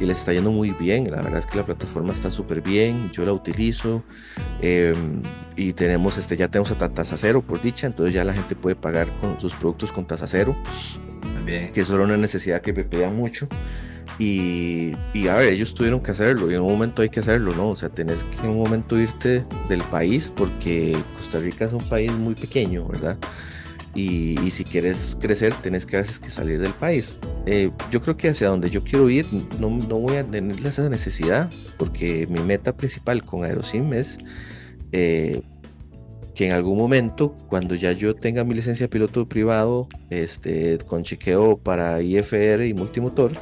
Y 0.01 0.05
les 0.05 0.19
está 0.19 0.33
yendo 0.33 0.53
muy 0.53 0.71
bien, 0.71 1.11
la 1.11 1.23
verdad 1.23 1.39
es 1.39 1.47
que 1.47 1.57
la 1.57 1.65
plataforma 1.65 2.13
está 2.13 2.31
súper 2.31 2.61
bien, 2.61 3.11
yo 3.13 3.25
la 3.25 3.33
utilizo 3.33 4.05
em, 4.61 5.23
y 5.57 5.73
tenemos, 5.73 6.19
este, 6.19 6.37
ya 6.37 6.49
tenemos 6.49 6.71
a 6.71 6.89
tasa 6.89 7.17
cero 7.17 7.43
por 7.47 7.63
dicha, 7.63 7.87
entonces 7.87 8.15
ya 8.15 8.25
la 8.25 8.35
gente 8.35 8.55
puede 8.55 8.77
pagar 8.77 9.09
con 9.21 9.41
sus 9.41 9.55
productos 9.55 9.93
con 9.93 10.07
tasa 10.07 10.27
cero, 10.27 10.57
que 11.47 11.73
eso 11.81 11.95
era 11.95 12.05
una 12.05 12.17
necesidad 12.17 12.61
que 12.61 12.73
me 12.73 12.85
pedían 12.85 13.17
mucho. 13.17 13.49
Y, 14.19 14.93
y, 15.15 15.29
a 15.29 15.37
ver, 15.37 15.49
ellos 15.49 15.75
tuvieron 15.75 16.01
que 16.01 16.11
hacerlo 16.11 16.51
y 16.51 16.55
en 16.55 16.61
un 16.61 16.71
momento 16.71 17.03
hay 17.03 17.09
que 17.09 17.21
hacerlo, 17.21 17.55
¿no? 17.55 17.71
O 17.71 17.77
sea, 17.77 17.89
tenés 17.89 18.25
que 18.25 18.37
en 18.43 18.51
un 18.51 18.59
momento 18.59 19.01
irte 19.01 19.45
del 19.69 19.83
país 19.85 20.31
porque 20.35 20.97
Costa 21.17 21.39
Rica 21.39 21.65
es 21.65 21.73
un 21.73 21.89
país 21.89 22.13
muy 22.13 22.35
pequeño, 22.35 22.87
¿verdad? 22.87 23.17
Y, 23.95 24.51
si 24.51 24.65
quieres 24.65 25.17
crecer, 25.21 25.53
tienes 25.63 25.85
que 25.85 25.97
a 25.97 26.01
veces 26.01 26.19
que 26.19 26.31
salir 26.31 26.61
del 26.61 26.73
país. 26.73 27.15
Eh, 27.45 27.71
yo 27.91 28.01
creo 28.01 28.17
que 28.17 28.29
hacia 28.29 28.49
donde 28.49 28.71
yo 28.71 28.83
quiero 28.83 29.11
ir, 29.11 29.27
no, 29.61 29.69
no, 29.69 29.99
voy 29.99 30.17
a 30.17 30.25
tener 30.25 30.65
esa 30.67 30.89
necesidad, 30.89 31.51
porque 31.77 32.27
mi 32.31 32.41
meta 32.41 32.75
principal 32.75 33.23
con 33.23 33.45
Aerosim 33.45 33.93
es 33.93 34.19
eh, 34.93 35.43
que 36.35 36.47
en 36.47 36.53
algún 36.53 36.79
momento, 36.79 37.37
cuando 37.49 37.75
ya 37.75 37.93
yo 37.93 38.15
tenga 38.15 38.45
mi 38.45 38.55
licencia 38.55 38.85
de 38.85 38.89
piloto 38.89 39.29
privado, 39.29 39.89
este, 40.09 40.79
con 40.87 41.03
chequeo 41.03 41.59
para 41.59 42.01
IFR 42.01 42.67
y 42.67 42.73
multimotor, 42.73 43.33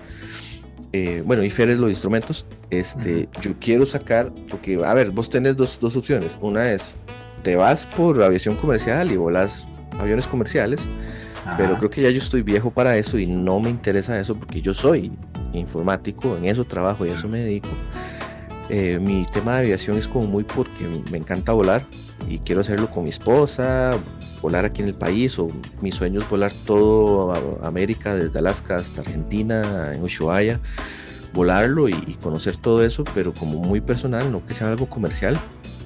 eh, 0.93 1.23
bueno, 1.25 1.45
IFR 1.45 1.71
es 1.71 1.79
los 1.79 1.91
instrumentos, 1.91 2.47
este, 2.71 3.29
yo 3.41 3.55
quiero 3.61 3.87
sacar, 3.87 4.33
porque, 4.49 4.81
a 4.85 4.95
ver, 4.95 5.13
vos 5.13 5.31
tenés 5.31 5.57
dos, 5.57 5.79
dos 5.81 5.95
opciones. 5.95 6.37
Una 6.41 6.73
es, 6.73 6.97
te 7.45 7.55
vas 7.55 7.87
por 7.87 8.21
aviación 8.23 8.57
comercial 8.57 9.13
y 9.13 9.17
volas 9.17 9.69
aviones 9.99 10.27
comerciales, 10.27 10.89
pero 11.57 11.77
creo 11.79 11.91
que 11.91 12.03
ya 12.03 12.11
yo 12.11 12.19
estoy 12.19 12.43
viejo 12.43 12.71
para 12.71 12.97
eso 12.97 13.19
y 13.19 13.27
no 13.27 13.61
me 13.61 13.71
interesa 13.71 14.19
eso 14.21 14.37
porque 14.37 14.61
yo 14.61 14.75
soy 14.75 15.13
informático, 15.53 16.37
en 16.37 16.45
eso 16.45 16.65
trabajo 16.65 17.07
y 17.07 17.11
a 17.11 17.15
eso 17.15 17.29
me 17.29 17.41
dedico. 17.41 17.69
Eh, 18.69 19.01
mi 19.01 19.27
tema 19.33 19.55
de 19.55 19.61
aviación 19.61 19.99
es 19.99 20.07
como 20.07 20.27
muy 20.27 20.45
porque 20.45 20.87
me 21.11 21.19
encanta 21.19 21.53
volar 21.53 21.85
y 22.29 22.39
quiero 22.39 22.61
hacerlo 22.61 22.91
con 22.91 23.05
mi 23.05 23.11
esposa, 23.11 23.99
volar 24.41 24.65
aquí 24.65 24.83
en 24.83 24.89
el 24.89 24.95
país 24.95 25.39
o 25.39 25.49
mi 25.81 25.91
sueño 25.91 26.21
es 26.21 26.31
volar 26.31 26.53
todo 26.53 27.59
América, 27.65 28.15
desde 28.15 28.39
Alaska 28.39 28.77
hasta 28.77 29.01
Argentina, 29.01 29.93
en 29.93 30.03
Ushuaia, 30.03 30.61
volarlo 31.35 31.89
y, 31.89 31.97
y 32.07 32.15
conocer 32.15 32.57
todo 32.57 32.85
eso, 32.85 33.03
pero 33.15 33.35
como 33.35 33.59
muy 33.59 33.81
personal, 33.81 34.31
no 34.31 34.45
que 34.45 34.55
sea 34.55 34.69
algo 34.69 34.87
comercial. 34.87 35.39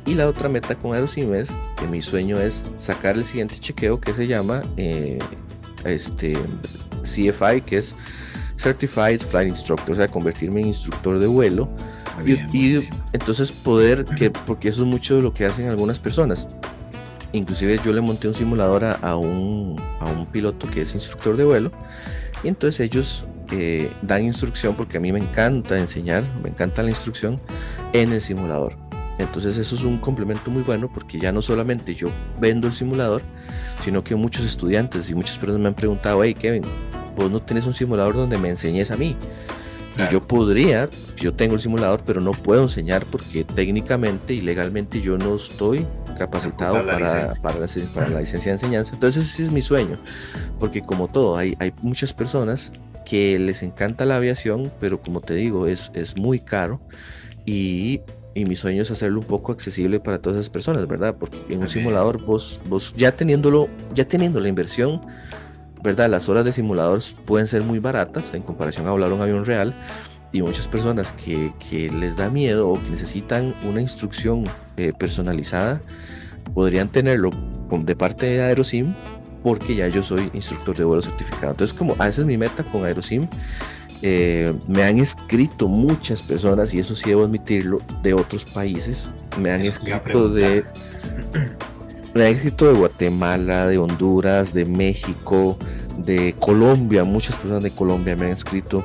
Y 0.06 0.14
la 0.14 0.28
otra 0.28 0.48
meta 0.48 0.74
con 0.74 0.92
Aerosim 0.92 1.32
es 1.34 1.54
que 1.76 1.86
mi 1.86 2.02
sueño 2.02 2.38
es 2.38 2.66
sacar 2.76 3.16
el 3.16 3.24
siguiente 3.24 3.56
chequeo 3.58 4.00
que 4.00 4.12
se 4.12 4.26
llama 4.26 4.62
eh, 4.76 5.18
este, 5.84 6.36
CFI, 7.02 7.62
que 7.64 7.78
es 7.78 7.96
Certified 8.58 9.20
Flight 9.20 9.48
Instructor, 9.48 9.92
o 9.92 9.96
sea, 9.96 10.08
convertirme 10.08 10.60
en 10.60 10.68
instructor 10.68 11.18
de 11.18 11.26
vuelo. 11.26 11.68
y, 12.26 12.88
entonces 13.12 13.52
poder, 13.52 14.04
que, 14.18 14.30
porque 14.30 14.68
eso 14.68 14.82
es 14.82 14.88
mucho 14.88 15.16
de 15.16 15.22
lo 15.22 15.32
que 15.32 15.46
hacen 15.46 15.68
algunas 15.68 15.98
personas. 15.98 16.48
Inclusive 17.32 17.80
yo 17.84 17.92
le 17.92 18.00
monté 18.00 18.28
un 18.28 18.34
simulador 18.34 18.84
a, 18.84 19.16
un, 19.16 19.80
a 19.98 20.06
un 20.06 20.26
piloto 20.26 20.70
que 20.70 20.82
es 20.82 20.94
instructor 20.94 21.36
de 21.36 21.44
vuelo. 21.44 21.72
Y 22.44 22.48
entonces 22.48 22.78
ellos 22.80 23.24
eh, 23.50 23.90
dan 24.02 24.22
instrucción, 24.22 24.76
porque 24.76 24.98
a 24.98 25.00
mí 25.00 25.12
me 25.12 25.18
encanta 25.18 25.78
enseñar, 25.78 26.24
me 26.42 26.50
encanta 26.50 26.82
la 26.82 26.90
instrucción 26.90 27.40
en 27.92 28.12
el 28.12 28.20
simulador. 28.20 28.83
Entonces 29.18 29.56
eso 29.56 29.74
es 29.74 29.84
un 29.84 29.98
complemento 29.98 30.50
muy 30.50 30.62
bueno 30.62 30.90
porque 30.92 31.18
ya 31.18 31.32
no 31.32 31.40
solamente 31.40 31.94
yo 31.94 32.10
vendo 32.40 32.66
el 32.66 32.72
simulador, 32.72 33.22
sino 33.80 34.02
que 34.02 34.14
muchos 34.14 34.44
estudiantes 34.44 35.08
y 35.10 35.14
muchas 35.14 35.38
personas 35.38 35.60
me 35.60 35.68
han 35.68 35.74
preguntado, 35.74 36.24
hey 36.24 36.34
Kevin, 36.34 36.64
vos 37.16 37.30
no 37.30 37.40
tenés 37.40 37.66
un 37.66 37.74
simulador 37.74 38.14
donde 38.14 38.38
me 38.38 38.48
enseñes 38.48 38.90
a 38.90 38.96
mí. 38.96 39.16
Y 39.96 40.12
yo 40.12 40.26
podría, 40.26 40.88
yo 41.16 41.32
tengo 41.32 41.54
el 41.54 41.60
simulador, 41.60 42.02
pero 42.04 42.20
no 42.20 42.32
puedo 42.32 42.64
enseñar 42.64 43.06
porque 43.06 43.44
técnicamente 43.44 44.34
y 44.34 44.40
legalmente 44.40 45.00
yo 45.00 45.16
no 45.16 45.36
estoy 45.36 45.86
capacitado 46.18 46.74
para, 46.74 46.92
para, 46.92 47.28
la, 47.28 47.34
para, 47.40 48.08
la, 48.08 48.20
licencia 48.20 48.50
de 48.50 48.56
enseñanza. 48.56 48.94
Entonces 48.94 49.24
ese 49.32 49.44
es 49.44 49.52
mi 49.52 49.62
sueño, 49.62 49.96
porque 50.58 50.82
como 50.82 51.06
todo, 51.06 51.36
hay, 51.36 51.56
hay 51.60 51.72
muchas 51.82 52.12
personas 52.12 52.72
que 53.04 53.38
les 53.38 53.62
encanta 53.62 54.04
la 54.04 54.16
aviación, 54.16 54.72
pero 54.80 55.00
como 55.00 55.20
te 55.20 55.34
digo, 55.34 55.68
es, 55.68 55.92
es 55.94 56.16
muy 56.16 56.40
caro 56.40 56.80
y 57.46 58.00
y 58.34 58.44
mi 58.44 58.56
sueño 58.56 58.82
es 58.82 58.90
hacerlo 58.90 59.20
un 59.20 59.26
poco 59.26 59.52
accesible 59.52 60.00
para 60.00 60.18
todas 60.18 60.38
esas 60.38 60.50
personas, 60.50 60.86
¿verdad? 60.86 61.16
Porque 61.18 61.44
en 61.48 61.60
un 61.60 61.68
simulador 61.68 62.22
vos, 62.22 62.60
vos 62.66 62.92
ya 62.96 63.16
teniéndolo, 63.16 63.68
ya 63.94 64.06
teniendo 64.06 64.40
la 64.40 64.48
inversión, 64.48 65.00
¿verdad? 65.82 66.10
Las 66.10 66.28
horas 66.28 66.44
de 66.44 66.52
simulador 66.52 67.00
pueden 67.24 67.46
ser 67.46 67.62
muy 67.62 67.78
baratas 67.78 68.34
en 68.34 68.42
comparación 68.42 68.86
a 68.86 68.90
volar 68.90 69.12
un 69.12 69.20
avión 69.20 69.44
real 69.44 69.74
y 70.32 70.42
muchas 70.42 70.66
personas 70.66 71.12
que, 71.12 71.52
que 71.70 71.90
les 71.90 72.16
da 72.16 72.28
miedo 72.28 72.68
o 72.68 72.82
que 72.82 72.90
necesitan 72.90 73.54
una 73.64 73.80
instrucción 73.80 74.46
eh, 74.76 74.92
personalizada 74.98 75.80
podrían 76.54 76.88
tenerlo 76.88 77.30
de 77.70 77.96
parte 77.96 78.26
de 78.26 78.42
Aerosim 78.42 78.94
porque 79.42 79.76
ya 79.76 79.88
yo 79.88 80.02
soy 80.02 80.30
instructor 80.32 80.76
de 80.76 80.84
vuelo 80.84 81.02
certificado. 81.02 81.52
Entonces, 81.52 81.76
como 81.76 81.92
esa 81.94 82.08
es 82.08 82.24
mi 82.24 82.38
meta 82.38 82.64
con 82.64 82.84
Aerosim, 82.84 83.28
eh, 84.06 84.52
me 84.68 84.82
han 84.82 84.98
escrito 84.98 85.66
muchas 85.66 86.22
personas, 86.22 86.74
y 86.74 86.78
eso 86.78 86.94
sí 86.94 87.08
debo 87.08 87.24
admitirlo, 87.24 87.80
de 88.02 88.12
otros 88.12 88.44
países. 88.44 89.10
Me 89.40 89.50
han 89.50 89.62
escrito 89.62 90.28
de. 90.28 90.62
Me 92.14 92.26
han 92.26 92.32
escrito 92.32 92.66
de 92.66 92.74
Guatemala, 92.74 93.66
de 93.66 93.76
Honduras, 93.76 94.54
de 94.54 94.64
México, 94.64 95.58
de 95.98 96.32
Colombia. 96.38 97.02
Muchas 97.02 97.34
personas 97.34 97.64
de 97.64 97.72
Colombia 97.72 98.14
me 98.14 98.26
han 98.26 98.30
escrito. 98.30 98.84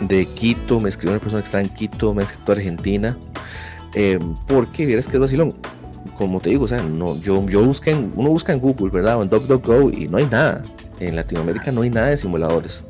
De 0.00 0.26
Quito, 0.26 0.78
me 0.78 0.88
escribió 0.88 1.14
una 1.14 1.20
persona 1.20 1.42
que 1.42 1.46
está 1.46 1.60
en 1.60 1.70
Quito, 1.70 2.14
me 2.14 2.22
ha 2.22 2.24
escrito 2.24 2.52
Argentina. 2.52 3.18
Eh, 3.94 4.20
porque 4.46 4.86
vieras 4.86 5.08
que 5.08 5.16
es 5.16 5.20
vacilón. 5.20 5.56
Como 6.14 6.38
te 6.38 6.50
digo, 6.50 6.66
o 6.66 6.68
sea, 6.68 6.82
no, 6.82 7.18
yo, 7.18 7.44
yo 7.48 7.64
busqué 7.64 7.94
uno 7.94 8.30
busca 8.30 8.52
en 8.52 8.60
Google, 8.60 8.90
¿verdad? 8.90 9.18
O 9.18 9.24
en 9.24 9.28
DuckDuckGo 9.28 9.90
y 9.90 10.06
no 10.06 10.18
hay 10.18 10.26
nada. 10.26 10.62
En 11.00 11.16
Latinoamérica 11.16 11.72
no 11.72 11.82
hay 11.82 11.90
nada 11.90 12.10
de 12.10 12.16
simuladores. 12.16 12.84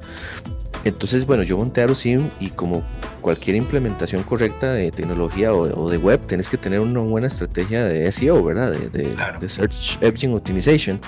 Entonces, 0.86 1.26
bueno, 1.26 1.42
yo 1.42 1.58
monté 1.58 1.80
AeroSim 1.80 2.30
y 2.38 2.50
como 2.50 2.84
cualquier 3.20 3.56
implementación 3.56 4.22
correcta 4.22 4.72
de 4.72 4.92
tecnología 4.92 5.52
o, 5.52 5.90
de 5.90 5.98
web, 5.98 6.20
tienes 6.28 6.48
que 6.48 6.56
tener 6.56 6.78
una 6.78 7.00
buena 7.00 7.26
estrategia 7.26 7.84
de 7.84 8.12
SEO, 8.12 8.44
¿verdad? 8.44 8.70
De, 8.70 9.48
Search 9.48 9.98
Engine 10.00 10.32
Optimization. 10.32 11.00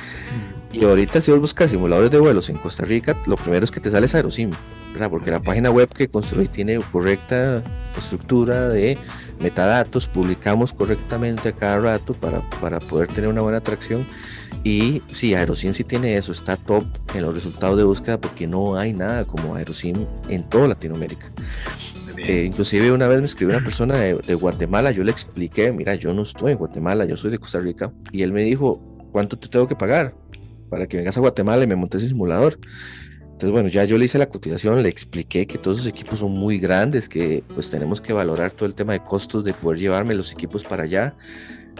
Y 0.73 0.85
ahorita 0.85 1.21
si 1.21 1.31
vos 1.31 1.39
buscas 1.39 1.71
simuladores 1.71 2.11
de 2.11 2.19
vuelos 2.19 2.51
en 2.51 2.57
Costa 2.57 2.85
Rica, 2.85 3.17
lo 3.27 3.37
primero 3.37 3.63
es 3.63 3.71
que 3.71 3.79
te 3.79 3.89
sale 3.89 4.09
Aerosim, 4.13 4.51
¿verdad? 4.95 5.11
Porque 5.11 5.31
la 5.31 5.39
página 5.39 5.71
web 5.71 5.89
que 5.95 6.09
construí 6.09 6.49
tiene 6.49 6.81
correcta 6.91 7.63
estructura 7.97 8.69
de 8.71 8.99
metadatos, 9.39 10.09
publicamos 10.09 10.73
correctamente 10.73 11.51
a 11.51 11.53
cada 11.53 11.79
rato 11.79 12.15
para, 12.15 12.41
para 12.61 12.81
poder 12.81 13.07
tener 13.07 13.31
una 13.31 13.43
buena 13.43 13.59
atracción 13.59 14.05
y 14.65 15.03
sí, 15.13 15.35
Aerosim 15.35 15.73
sí 15.73 15.85
tiene 15.85 16.17
eso, 16.17 16.33
está 16.33 16.57
top 16.57 16.85
en 17.15 17.23
los 17.23 17.35
resultados 17.35 17.77
de 17.77 17.85
búsqueda 17.85 18.21
porque 18.21 18.47
no 18.47 18.77
hay 18.77 18.93
nada 18.93 19.25
como 19.25 19.55
Aerosim 19.55 20.07
en 20.29 20.49
toda 20.49 20.69
Latinoamérica. 20.69 21.31
Eh, 22.17 22.45
inclusive 22.45 22.91
una 22.91 23.07
vez 23.07 23.21
me 23.21 23.27
escribió 23.27 23.57
una 23.57 23.65
persona 23.65 23.97
de, 23.97 24.35
Guatemala, 24.35 24.91
yo 24.91 25.05
le 25.05 25.13
expliqué, 25.13 25.73
mira, 25.73 25.95
yo 25.95 26.13
no 26.13 26.23
estoy 26.23 26.53
en 26.53 26.59
Guatemala, 26.59 27.05
yo 27.05 27.17
soy 27.17 27.31
de 27.31 27.39
Costa 27.39 27.61
Rica, 27.61 27.93
y 28.11 28.23
él 28.23 28.33
me 28.33 28.43
dijo, 28.43 28.81
¿cuánto 29.13 29.39
te 29.39 29.49
tengo 29.49 29.69
que 29.69 29.77
pagar 29.77 30.15
para 30.69 30.87
que 30.87 30.97
vengas 30.97 31.17
a 31.17 31.21
Guatemala 31.21 31.65
y 31.65 31.67
me 31.67 31.77
montes 31.77 32.03
el 32.03 32.09
simulador? 32.09 32.59
Entonces, 33.39 33.53
bueno, 33.53 33.69
ya 33.69 33.85
yo 33.85 33.97
le 33.99 34.07
hice 34.07 34.19
la 34.19 34.29
cotización, 34.29 34.83
le 34.83 34.89
expliqué 34.89 35.47
que 35.47 35.59
todos 35.59 35.79
los 35.79 35.87
equipos 35.87 36.19
son 36.19 36.33
muy 36.33 36.59
grandes, 36.59 37.09
que 37.09 37.45
pues 37.55 37.71
tenemos 37.71 38.01
que 38.01 38.13
valorar 38.13 38.51
todo 38.51 38.67
el 38.67 38.75
tema 38.75 38.95
de 38.95 39.05
costos 39.05 39.45
de 39.45 39.55
poder 39.55 39.79
llevarme 39.79 40.17
los 40.17 40.33
equipos 40.33 40.65
para 40.65 40.83
allá. 40.83 41.15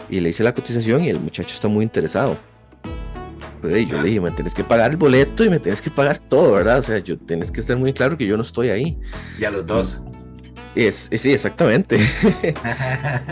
Y 0.09 0.21
le 0.21 0.29
hice 0.29 0.45
la 0.45 0.53
cotización 0.53 1.03
y 1.03 1.09
el 1.09 1.19
muchacho 1.19 1.49
está 1.49 1.67
muy 1.67 1.83
interesado. 1.83 2.37
Pero 3.61 3.77
yo 3.77 4.01
le 4.01 4.07
dije, 4.07 4.21
me 4.21 4.31
tienes 4.31 4.53
que 4.53 4.63
pagar 4.63 4.91
el 4.91 4.97
boleto 4.97 5.43
y 5.43 5.49
me 5.49 5.59
tienes 5.59 5.81
que 5.81 5.89
pagar 5.89 6.19
todo, 6.19 6.53
¿verdad? 6.53 6.79
O 6.79 6.83
sea, 6.83 6.99
yo 6.99 7.17
tienes 7.17 7.51
que 7.51 7.59
estar 7.59 7.77
muy 7.77 7.93
claro 7.93 8.17
que 8.17 8.25
yo 8.25 8.37
no 8.37 8.43
estoy 8.43 8.69
ahí. 8.69 8.97
Y 9.39 9.43
a 9.43 9.51
los 9.51 9.65
dos. 9.65 10.01
Es, 10.75 11.09
sí, 11.11 11.31
exactamente. 11.31 11.99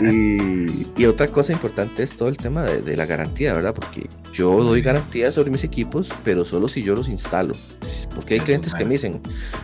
y, 0.02 1.06
otra 1.06 1.28
cosa 1.28 1.52
importante 1.52 2.02
es 2.02 2.14
todo 2.16 2.28
el 2.28 2.36
tema 2.36 2.62
de, 2.64 2.96
la 2.96 3.06
garantía, 3.06 3.54
¿verdad? 3.54 3.74
Porque 3.74 4.08
yo 4.32 4.62
doy 4.62 4.82
garantía 4.82 5.32
sobre 5.32 5.50
mis 5.50 5.64
equipos, 5.64 6.12
pero 6.24 6.44
solo 6.44 6.68
si 6.68 6.82
yo 6.82 6.94
los 6.94 7.08
instalo. 7.08 7.54
Porque 8.14 8.34
hay 8.34 8.40
clientes 8.40 8.74
que 8.74 8.84
me 8.84 8.92
dicen, 8.92 9.20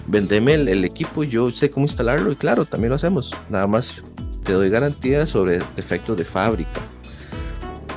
vendeme 0.07 0.55
el, 0.55 0.69
el, 0.69 0.85
equipo 0.85 1.25
y 1.25 1.29
yo 1.29 1.51
sé 1.51 1.69
cómo 1.69 1.85
instalarlo 1.85 2.33
y 2.33 2.37
claro, 2.37 2.65
también 2.65 2.91
lo 2.91 2.97
hacemos. 2.97 3.37
Nada 3.51 3.67
más 3.67 4.03
te 4.45 4.53
doy 4.53 4.71
garantía 4.71 5.27
sobre 5.27 5.59
defectos 5.77 6.17
de 6.17 6.25
fábrica. 6.25 6.81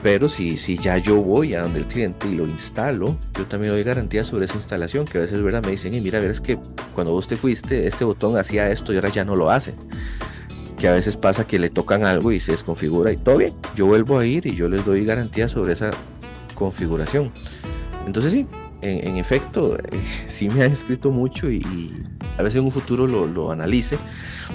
Pero 0.04 0.30
si, 0.30 0.58
si 0.58 0.78
ya 0.78 0.98
yo 0.98 1.22
voy 1.22 1.54
a 1.54 1.62
donde 1.62 1.80
el 1.80 1.88
cliente 1.88 2.28
y 2.28 2.36
lo 2.36 2.46
instalo, 2.46 3.18
yo 3.36 3.46
también 3.46 3.74
doy 3.74 3.84
garantía 3.84 4.24
sobre 4.24 4.46
esa 4.46 4.56
instalación, 4.56 5.06
que 5.06 5.18
a 5.18 5.22
veces 5.22 5.42
¿verdad? 5.42 5.64
me 5.64 5.72
dicen, 5.72 5.94
y 5.94 6.02
mira, 6.02 6.20
ver, 6.20 6.32
es 6.32 6.42
que 6.42 6.60
cuando 6.94 7.14
vos 7.14 7.28
te 7.28 7.36
fuiste, 7.36 7.88
este 7.88 8.06
botón 8.06 8.38
hacía 8.38 8.70
esto 8.70 8.94
y 8.94 8.98
ahora 8.98 9.10
ya 9.10 9.26
no 9.26 9.36
lo 9.36 9.50
hace. 9.50 9.74
Que 10.78 10.88
a 10.88 10.92
veces 10.92 11.18
pasa 11.18 11.48
que 11.48 11.58
le 11.58 11.72
tocan 11.72 12.06
algo 12.06 12.32
y 12.32 12.40
se 12.40 12.52
desconfigura 12.52 13.12
y 13.12 13.18
todo 13.18 13.38
bien. 13.38 13.54
Yo 13.76 13.88
vuelvo 13.88 14.20
a 14.20 14.26
ir 14.26 14.46
y 14.46 14.56
yo 14.56 14.70
les 14.70 14.86
doy 14.86 15.04
garantía 15.06 15.50
sobre 15.50 15.74
esa 15.74 15.92
configuración. 16.54 17.32
Entonces 18.06 18.32
sí, 18.32 18.46
en, 18.82 19.18
efecto, 19.18 19.76
eh, 19.76 20.00
sí 20.28 20.50
me 20.50 20.64
han 20.64 20.72
escrito 20.72 21.10
mucho 21.10 21.50
y, 21.50 21.64
a 22.38 22.44
veces 22.44 22.60
en 22.60 22.66
un 22.66 22.72
futuro 22.72 23.08
lo, 23.08 23.26
lo, 23.26 23.52
analice, 23.52 23.98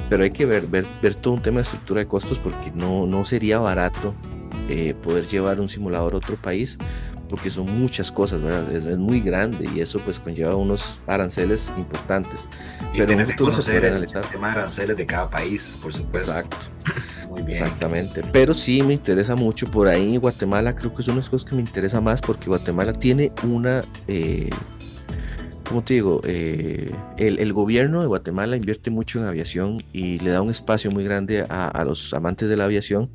pero 0.08 0.22
hay 0.22 0.30
que 0.30 0.46
ver, 0.46 0.68
ver, 0.68 0.86
ver 1.02 1.16
todo 1.16 1.34
un 1.34 1.42
tema 1.42 1.56
de 1.56 1.62
estructura 1.62 2.00
de 2.00 2.06
costos 2.06 2.38
porque 2.38 2.70
no, 2.72 3.06
no 3.06 3.24
sería 3.24 3.58
barato 3.58 4.14
eh, 4.72 4.94
poder 4.94 5.26
llevar 5.26 5.60
un 5.60 5.68
simulador 5.68 6.14
a 6.14 6.16
otro 6.16 6.36
país, 6.36 6.78
porque 7.28 7.50
son 7.50 7.78
muchas 7.78 8.10
cosas, 8.10 8.40
¿verdad? 8.40 8.72
Es, 8.74 8.96
muy 8.96 9.20
grande 9.20 9.68
y 9.74 9.80
eso 9.80 9.98
pues 10.00 10.18
conlleva 10.18 10.56
unos 10.56 10.98
aranceles 11.06 11.70
importantes. 11.76 12.48
Y 12.94 12.98
pero 12.98 13.26
se 13.26 13.34
puede 13.34 13.88
analizar. 13.88 14.24
El 14.24 14.30
tema 14.30 14.48
de 14.48 14.60
aranceles 14.60 14.96
de 14.96 15.04
cada 15.04 15.28
país, 15.28 15.76
por 15.82 15.92
supuesto. 15.92 16.30
Exacto. 16.30 16.56
Muy 17.28 17.42
bien. 17.42 17.50
Exactamente. 17.50 18.22
Pero 18.32 18.54
sí 18.54 18.82
me 18.82 18.94
interesa 18.94 19.34
mucho 19.36 19.66
por 19.66 19.88
ahí. 19.88 20.16
Guatemala 20.16 20.74
creo 20.74 20.92
que 20.92 21.02
son 21.02 21.16
las 21.16 21.28
cosas 21.28 21.48
que 21.48 21.54
me 21.54 21.60
interesa 21.60 22.00
más 22.00 22.22
porque 22.22 22.46
Guatemala 22.46 22.94
tiene 22.94 23.30
una 23.42 23.84
eh, 24.08 24.48
como 25.72 25.82
te 25.82 25.94
digo, 25.94 26.20
eh, 26.24 26.94
el, 27.16 27.52
gobierno 27.54 28.02
de 28.02 28.06
Guatemala 28.06 28.56
invierte 28.56 28.90
mucho 28.90 29.18
en 29.18 29.24
aviación 29.24 29.82
y 29.94 30.18
le 30.18 30.28
da 30.28 30.42
un 30.42 30.50
espacio 30.50 30.90
muy 30.90 31.02
grande 31.02 31.46
a, 31.48 31.82
los 31.86 32.12
amantes 32.12 32.50
de 32.50 32.58
la 32.58 32.64
aviación. 32.64 33.10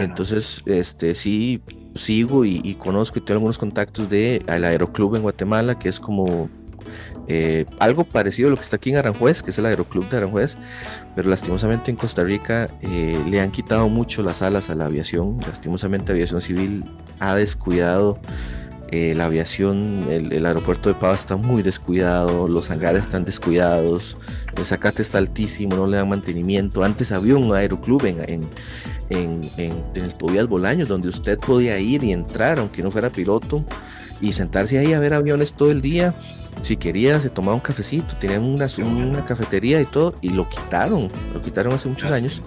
Entonces, 0.00 0.64
este 0.66 1.14
sí 1.14 1.62
sigo 1.94 2.44
y, 2.44 2.74
conozco 2.80 3.20
y 3.20 3.22
tengo 3.22 3.36
algunos 3.36 3.58
contactos 3.58 4.08
de 4.08 4.42
al 4.48 4.64
Aeroclub 4.64 5.14
en 5.14 5.22
Guatemala, 5.22 5.78
que 5.78 5.88
es 5.88 6.00
como 6.00 6.50
eh, 7.28 7.64
algo 7.78 8.02
parecido 8.02 8.48
a 8.48 8.50
lo 8.50 8.56
que 8.56 8.62
está 8.62 8.74
aquí 8.74 8.90
en 8.90 8.96
Aranjuez, 8.96 9.44
que 9.44 9.50
es 9.50 9.58
el 9.60 9.66
Aeroclub 9.66 10.08
de 10.08 10.16
Aranjuez, 10.16 10.58
pero 11.14 11.28
lastimosamente 11.28 11.92
en 11.92 11.96
Costa 11.96 12.24
Rica 12.24 12.70
eh, 12.82 13.22
le 13.28 13.40
han 13.40 13.52
quitado 13.52 13.88
mucho 13.88 14.24
las 14.24 14.42
alas 14.42 14.68
a 14.68 14.74
la 14.74 14.86
aviación. 14.86 15.38
Lastimosamente, 15.46 16.10
Aviación 16.10 16.42
Civil 16.42 16.84
ha 17.20 17.36
descuidado 17.36 18.18
eh, 18.94 19.12
la 19.16 19.24
aviación, 19.24 20.06
el, 20.08 20.46
aeropuerto 20.46 20.88
de 20.88 20.94
Pava 20.94 21.16
está 21.16 21.34
muy 21.34 21.64
descuidado, 21.64 22.46
los 22.46 22.70
hangares 22.70 23.02
están 23.02 23.24
descuidados, 23.24 24.16
el 24.56 24.64
zacate 24.64 25.02
está 25.02 25.18
altísimo, 25.18 25.74
no 25.74 25.88
le 25.88 25.96
dan 25.96 26.08
mantenimiento. 26.08 26.84
Antes 26.84 27.10
había 27.10 27.34
un 27.34 27.52
aeroclub 27.52 28.04
en, 28.04 28.20
en, 28.28 28.48
en, 29.10 29.50
en, 29.56 29.82
el 29.96 30.14
Tobias 30.14 30.46
Bolaños 30.46 30.88
donde 30.88 31.08
usted 31.08 31.40
podía 31.40 31.76
ir 31.80 32.04
y 32.04 32.12
entrar, 32.12 32.60
aunque 32.60 32.84
no 32.84 32.92
fuera 32.92 33.10
piloto, 33.10 33.64
y 34.20 34.32
sentarse 34.32 34.78
ahí 34.78 34.92
a 34.92 35.00
ver 35.00 35.14
aviones 35.14 35.54
todo 35.54 35.72
el 35.72 35.82
día. 35.82 36.14
Si 36.62 36.76
quería, 36.76 37.18
se 37.18 37.30
tomaba 37.30 37.56
un 37.56 37.62
cafecito, 37.62 38.14
tenían 38.20 38.44
una, 38.44 38.66
una 38.78 39.24
cafetería 39.24 39.80
y 39.80 39.86
todo, 39.86 40.14
y 40.20 40.28
lo 40.28 40.48
quitaron, 40.48 41.10
lo 41.32 41.40
quitaron 41.40 41.74
hace 41.74 41.88
muchos 41.88 42.12
años 42.12 42.42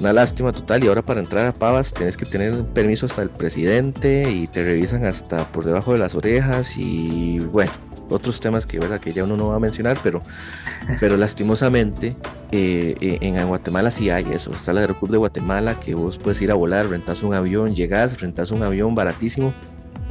una 0.00 0.12
lástima 0.12 0.52
total 0.52 0.84
y 0.84 0.88
ahora 0.88 1.02
para 1.02 1.20
entrar 1.20 1.46
a 1.46 1.52
Pavas 1.52 1.94
tienes 1.94 2.16
que 2.16 2.26
tener 2.26 2.64
permiso 2.66 3.06
hasta 3.06 3.22
el 3.22 3.30
presidente 3.30 4.30
y 4.30 4.46
te 4.46 4.62
revisan 4.62 5.04
hasta 5.04 5.44
por 5.52 5.64
debajo 5.64 5.92
de 5.92 5.98
las 5.98 6.14
orejas 6.14 6.76
y 6.76 7.38
bueno, 7.38 7.72
otros 8.10 8.40
temas 8.40 8.66
que, 8.66 8.78
¿verdad? 8.78 9.00
que 9.00 9.12
ya 9.12 9.24
uno 9.24 9.36
no 9.36 9.48
va 9.48 9.56
a 9.56 9.60
mencionar, 9.60 9.98
pero, 10.02 10.22
pero 11.00 11.16
lastimosamente 11.16 12.14
eh, 12.52 12.94
eh, 13.00 13.18
en 13.22 13.46
Guatemala 13.46 13.90
sí 13.90 14.10
hay 14.10 14.26
eso. 14.32 14.52
Está 14.52 14.72
el 14.72 14.78
Aeroclub 14.78 15.10
de 15.10 15.18
Guatemala 15.18 15.80
que 15.80 15.94
vos 15.94 16.18
puedes 16.18 16.40
ir 16.42 16.50
a 16.50 16.54
volar, 16.54 16.88
rentas 16.88 17.22
un 17.22 17.34
avión, 17.34 17.74
llegas, 17.74 18.20
rentas 18.20 18.50
un 18.50 18.62
avión 18.62 18.94
baratísimo 18.94 19.52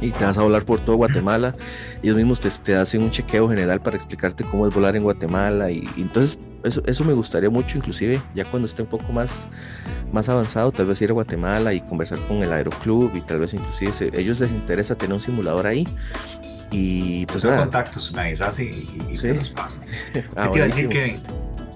y 0.00 0.10
te 0.10 0.24
vas 0.24 0.36
a 0.36 0.42
volar 0.42 0.64
por 0.64 0.80
todo 0.80 0.96
Guatemala. 0.96 1.54
Ellos 2.02 2.16
mismos 2.16 2.40
te, 2.40 2.50
te 2.50 2.74
hacen 2.74 3.02
un 3.02 3.10
chequeo 3.10 3.48
general 3.48 3.80
para 3.80 3.96
explicarte 3.96 4.44
cómo 4.44 4.66
es 4.66 4.74
volar 4.74 4.96
en 4.96 5.04
Guatemala 5.04 5.70
y 5.70 5.88
entonces 5.96 6.38
eso, 6.66 6.82
eso 6.86 7.04
me 7.04 7.12
gustaría 7.12 7.50
mucho, 7.50 7.78
inclusive 7.78 8.20
ya 8.34 8.44
cuando 8.44 8.66
esté 8.66 8.82
un 8.82 8.88
poco 8.88 9.12
más, 9.12 9.46
más 10.12 10.28
avanzado, 10.28 10.72
tal 10.72 10.86
vez 10.86 11.00
ir 11.02 11.10
a 11.10 11.12
Guatemala 11.14 11.72
y 11.72 11.80
conversar 11.80 12.18
con 12.28 12.42
el 12.42 12.52
aeroclub 12.52 13.14
y 13.14 13.20
tal 13.20 13.40
vez 13.40 13.54
inclusive 13.54 13.92
a 14.14 14.18
ellos 14.18 14.40
les 14.40 14.50
interesa 14.50 14.94
tener 14.94 15.14
un 15.14 15.20
simulador 15.20 15.66
ahí. 15.66 15.86
Y 16.70 17.26
pues 17.26 17.44
nada. 17.44 17.58
contactos, 17.58 18.12
me 18.12 18.22
avisas 18.22 18.58
y, 18.58 18.72
sí. 19.12 19.28
ah, 20.36 20.48
quiero 20.52 20.66
decir 20.66 20.88
que 20.88 21.16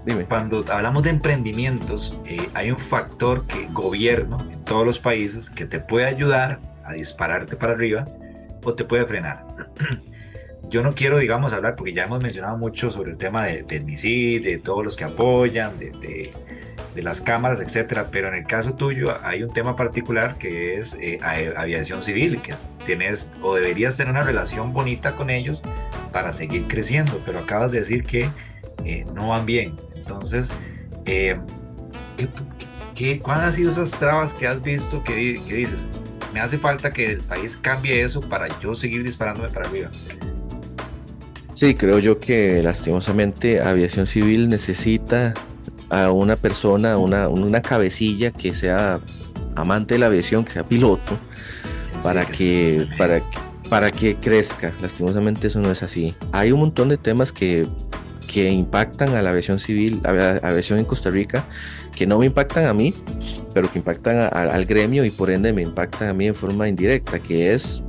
Dime. 0.04 0.24
cuando 0.24 0.64
hablamos 0.68 1.04
de 1.04 1.10
emprendimientos, 1.10 2.18
eh, 2.26 2.48
hay 2.54 2.70
un 2.70 2.78
factor 2.78 3.46
que 3.46 3.66
gobierno 3.72 4.36
en 4.52 4.64
todos 4.64 4.84
los 4.84 4.98
países 4.98 5.48
que 5.48 5.64
te 5.64 5.78
puede 5.78 6.06
ayudar 6.06 6.60
a 6.84 6.92
dispararte 6.92 7.56
para 7.56 7.74
arriba 7.74 8.04
o 8.64 8.74
te 8.74 8.84
puede 8.84 9.06
frenar. 9.06 9.46
yo 10.68 10.82
no 10.82 10.94
quiero, 10.94 11.18
digamos, 11.18 11.52
hablar, 11.52 11.76
porque 11.76 11.92
ya 11.92 12.04
hemos 12.04 12.22
mencionado 12.22 12.56
mucho 12.56 12.90
sobre 12.90 13.12
el 13.12 13.16
tema 13.16 13.46
de, 13.46 13.62
del 13.62 13.84
de 13.86 14.60
todos 14.62 14.84
los 14.84 14.96
que 14.96 15.04
apoyan, 15.04 15.78
de, 15.78 15.90
de, 15.90 16.32
las 17.02 17.22
cámaras, 17.22 17.60
etcétera, 17.60 18.08
pero 18.10 18.28
en 18.28 18.34
el 18.34 18.44
caso 18.44 18.74
tuyo 18.74 19.16
hay 19.22 19.42
un 19.42 19.50
tema 19.54 19.74
particular 19.74 20.36
que 20.36 20.78
es 20.78 20.98
eh, 21.00 21.18
aviación 21.56 22.02
civil, 22.02 22.42
que 22.42 22.52
tienes 22.84 23.32
o 23.40 23.54
deberías 23.54 23.96
tener 23.96 24.10
una 24.10 24.22
relación 24.22 24.74
bonita 24.74 25.16
con 25.16 25.30
ellos 25.30 25.62
para 26.12 26.34
seguir 26.34 26.64
creciendo, 26.68 27.18
pero 27.24 27.38
acabas 27.38 27.72
de 27.72 27.78
decir 27.78 28.04
que 28.04 28.28
eh, 28.84 29.06
no 29.14 29.28
van 29.28 29.46
bien. 29.46 29.76
Entonces, 29.96 30.50
eh, 31.06 31.38
¿qué, 32.94 33.18
cuáles 33.18 33.44
han 33.44 33.52
sido 33.52 33.70
esas 33.70 33.92
trabas 33.92 34.34
que 34.34 34.46
has 34.46 34.62
visto 34.62 35.02
que, 35.02 35.40
que 35.48 35.54
dices? 35.54 35.88
Me 36.34 36.40
hace 36.40 36.58
falta 36.58 36.92
que 36.92 37.06
el 37.06 37.20
país 37.20 37.56
cambie 37.56 38.02
eso 38.02 38.20
para 38.20 38.46
yo 38.60 38.74
seguir 38.74 39.02
disparándome 39.02 39.48
para 39.48 39.66
arriba. 39.66 39.90
Sí, 41.60 41.74
creo 41.74 41.98
yo 41.98 42.18
que 42.18 42.62
lastimosamente 42.62 43.60
Aviación 43.60 44.06
Civil 44.06 44.48
necesita 44.48 45.34
a 45.90 46.10
una 46.10 46.36
persona, 46.36 46.96
una, 46.96 47.28
una 47.28 47.60
cabecilla 47.60 48.30
que 48.30 48.54
sea 48.54 48.98
amante 49.56 49.92
de 49.92 49.98
la 49.98 50.06
aviación, 50.06 50.42
que 50.42 50.52
sea 50.52 50.66
piloto, 50.66 51.18
para 52.02 52.24
que, 52.24 52.88
para, 52.96 53.20
para 53.68 53.90
que 53.90 54.16
crezca. 54.16 54.72
Lastimosamente 54.80 55.48
eso 55.48 55.60
no 55.60 55.70
es 55.70 55.82
así. 55.82 56.14
Hay 56.32 56.50
un 56.50 56.60
montón 56.60 56.88
de 56.88 56.96
temas 56.96 57.30
que, 57.30 57.68
que 58.26 58.48
impactan 58.48 59.14
a 59.14 59.20
la 59.20 59.28
aviación 59.28 59.58
civil, 59.58 60.00
a 60.04 60.12
la 60.12 60.30
aviación 60.38 60.78
en 60.78 60.86
Costa 60.86 61.10
Rica, 61.10 61.44
que 61.94 62.06
no 62.06 62.18
me 62.20 62.24
impactan 62.24 62.64
a 62.64 62.72
mí, 62.72 62.94
pero 63.52 63.70
que 63.70 63.80
impactan 63.80 64.30
al 64.32 64.64
gremio 64.64 65.04
y 65.04 65.10
por 65.10 65.30
ende 65.30 65.52
me 65.52 65.60
impactan 65.60 66.08
a 66.08 66.14
mí 66.14 66.26
en 66.26 66.34
forma 66.34 66.68
indirecta, 66.68 67.18
que 67.18 67.52
es 67.52 67.82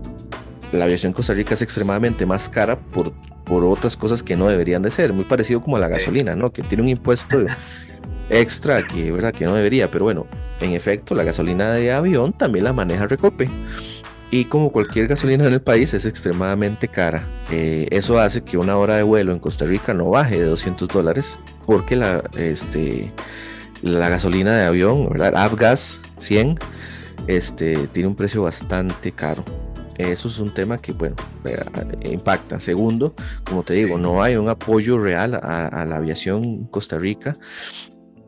la 0.74 0.84
aviación 0.84 1.12
en 1.12 1.14
Costa 1.14 1.34
Rica 1.34 1.54
es 1.54 1.62
extremadamente 1.62 2.26
más 2.26 2.50
cara 2.50 2.78
por 2.78 3.14
por 3.52 3.66
otras 3.66 3.98
cosas 3.98 4.24
que 4.24 4.38
no 4.38 4.48
deberían 4.48 4.82
de 4.82 4.92
ser, 4.92 5.12
muy 5.12 5.26
parecido 5.26 5.60
como 5.62 5.76
a 5.76 5.80
la 5.82 5.90
gasolina, 5.90 6.38
¿no? 6.38 6.54
Que 6.54 6.64
tiene 6.64 6.84
un 6.84 6.88
impuesto 6.88 7.38
extra 8.30 8.88
que, 8.88 9.12
¿verdad? 9.12 9.34
que 9.34 9.44
no 9.44 9.54
debería, 9.54 9.92
pero 9.92 10.06
bueno, 10.06 10.26
en 10.62 10.72
efecto, 10.72 11.16
la 11.16 11.26
gasolina 11.26 11.74
de 11.74 11.92
avión 11.92 12.32
también 12.32 12.64
la 12.64 12.72
maneja 12.72 13.08
Recope. 13.08 13.50
Y 14.32 14.46
como 14.46 14.72
cualquier 14.72 15.10
gasolina 15.10 15.46
en 15.46 15.52
el 15.52 15.62
país 15.62 15.94
es 15.94 16.06
extremadamente 16.06 16.88
cara, 16.88 17.28
eh, 17.52 17.90
eso 17.92 18.22
hace 18.22 18.42
que 18.42 18.58
una 18.58 18.78
hora 18.78 18.96
de 18.96 19.04
vuelo 19.04 19.34
en 19.34 19.40
Costa 19.40 19.66
Rica 19.66 19.94
no 19.94 20.10
baje 20.12 20.40
de 20.40 20.46
200 20.46 20.88
dólares, 20.88 21.38
porque 21.66 21.98
la, 21.98 22.24
este, 22.38 23.12
la 23.82 24.08
gasolina 24.08 24.56
de 24.56 24.64
avión, 24.64 25.10
¿verdad? 25.10 25.36
Avgas 25.36 26.00
100, 26.20 26.58
este, 27.28 27.88
tiene 27.88 28.08
un 28.08 28.16
precio 28.16 28.44
bastante 28.44 29.12
caro. 29.12 29.44
Eso 30.02 30.28
es 30.28 30.40
un 30.40 30.54
tema 30.54 30.80
que, 30.80 30.94
bueno, 30.94 31.16
eh, 31.46 32.12
impacta. 32.12 32.60
Segundo, 32.60 33.16
como 33.44 33.64
te 33.64 33.74
digo, 33.74 33.98
no 33.98 34.24
hay 34.24 34.36
un 34.36 34.50
apoyo 34.50 34.98
real 34.98 35.36
a, 35.36 35.86
la 35.86 35.98
aviación 35.98 36.44
en 36.44 36.66
Costa 36.66 36.98
Rica. 36.98 37.38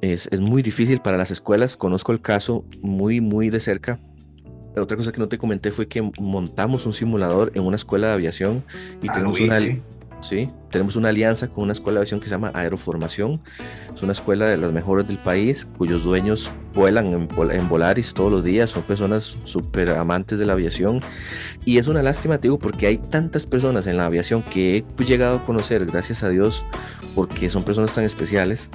es, 0.02 0.28
es 0.32 0.40
muy 0.40 0.62
difícil 0.62 1.00
para 1.00 1.18
las 1.18 1.32
escuelas. 1.32 1.78
Conozco 1.78 2.12
el 2.12 2.22
caso 2.22 2.66
muy, 2.82 3.22
muy 3.22 3.50
de 3.50 3.60
cerca 3.60 4.00
otra 4.82 4.98
cosa 4.98 5.12
que 5.12 5.20
no 5.20 5.28
te 5.28 5.38
comenté 5.38 5.72
fue 5.72 5.88
que 5.88 6.02
montamos 6.20 6.86
un 6.86 6.94
simulador 6.94 7.52
en 7.54 7.64
una 7.64 7.76
escuela 7.76 8.08
de 8.08 8.14
aviación 8.14 8.64
y 9.02 9.10
ah, 9.10 9.14
tenemos 9.14 9.40
una, 9.40 9.60
¿sí? 9.60 9.82
Tenemos 10.72 10.96
una 10.96 11.10
alianza 11.10 11.50
con 11.50 11.66
una 11.66 11.74
escuela 11.74 11.96
de 11.96 12.02
aviación 12.02 12.20
que 12.20 12.28
se 12.28 12.32
llama 12.32 12.52
Aeroformación. 12.54 13.42
Es 13.94 14.02
una 14.02 14.14
escuela 14.14 14.48
de 14.48 14.58
las 14.58 14.72
mejores 14.72 15.08
del 15.08 15.18
país, 15.18 15.68
cuyos 15.78 16.04
dueños 16.04 16.52
vuelan 16.74 17.08
en, 17.14 17.30
en 17.52 17.70
Volaris 17.70 18.14
todos 18.14 18.32
los 18.32 18.44
días, 18.44 18.72
son 18.72 18.84
personas 18.84 19.38
súper 19.44 19.90
amantes 19.90 20.40
de 20.40 20.46
la 20.46 20.54
aviación. 20.54 21.02
Y 21.66 21.78
es 21.78 21.88
una 21.88 22.02
lástima, 22.02 22.38
te 22.38 22.48
digo, 22.48 22.60
porque 22.60 22.88
hay 22.88 22.98
tantas 22.98 23.46
personas 23.46 23.86
en 23.88 23.98
la 23.98 24.06
aviación 24.06 24.42
que 24.42 24.78
he 24.78 25.04
llegado 25.04 25.38
a 25.38 25.44
conocer, 25.44 25.86
gracias 25.86 26.24
a 26.24 26.30
Dios, 26.30 26.66
porque 27.16 27.50
son 27.50 27.64
personas 27.64 27.94
tan 27.94 28.04
especiales, 28.04 28.70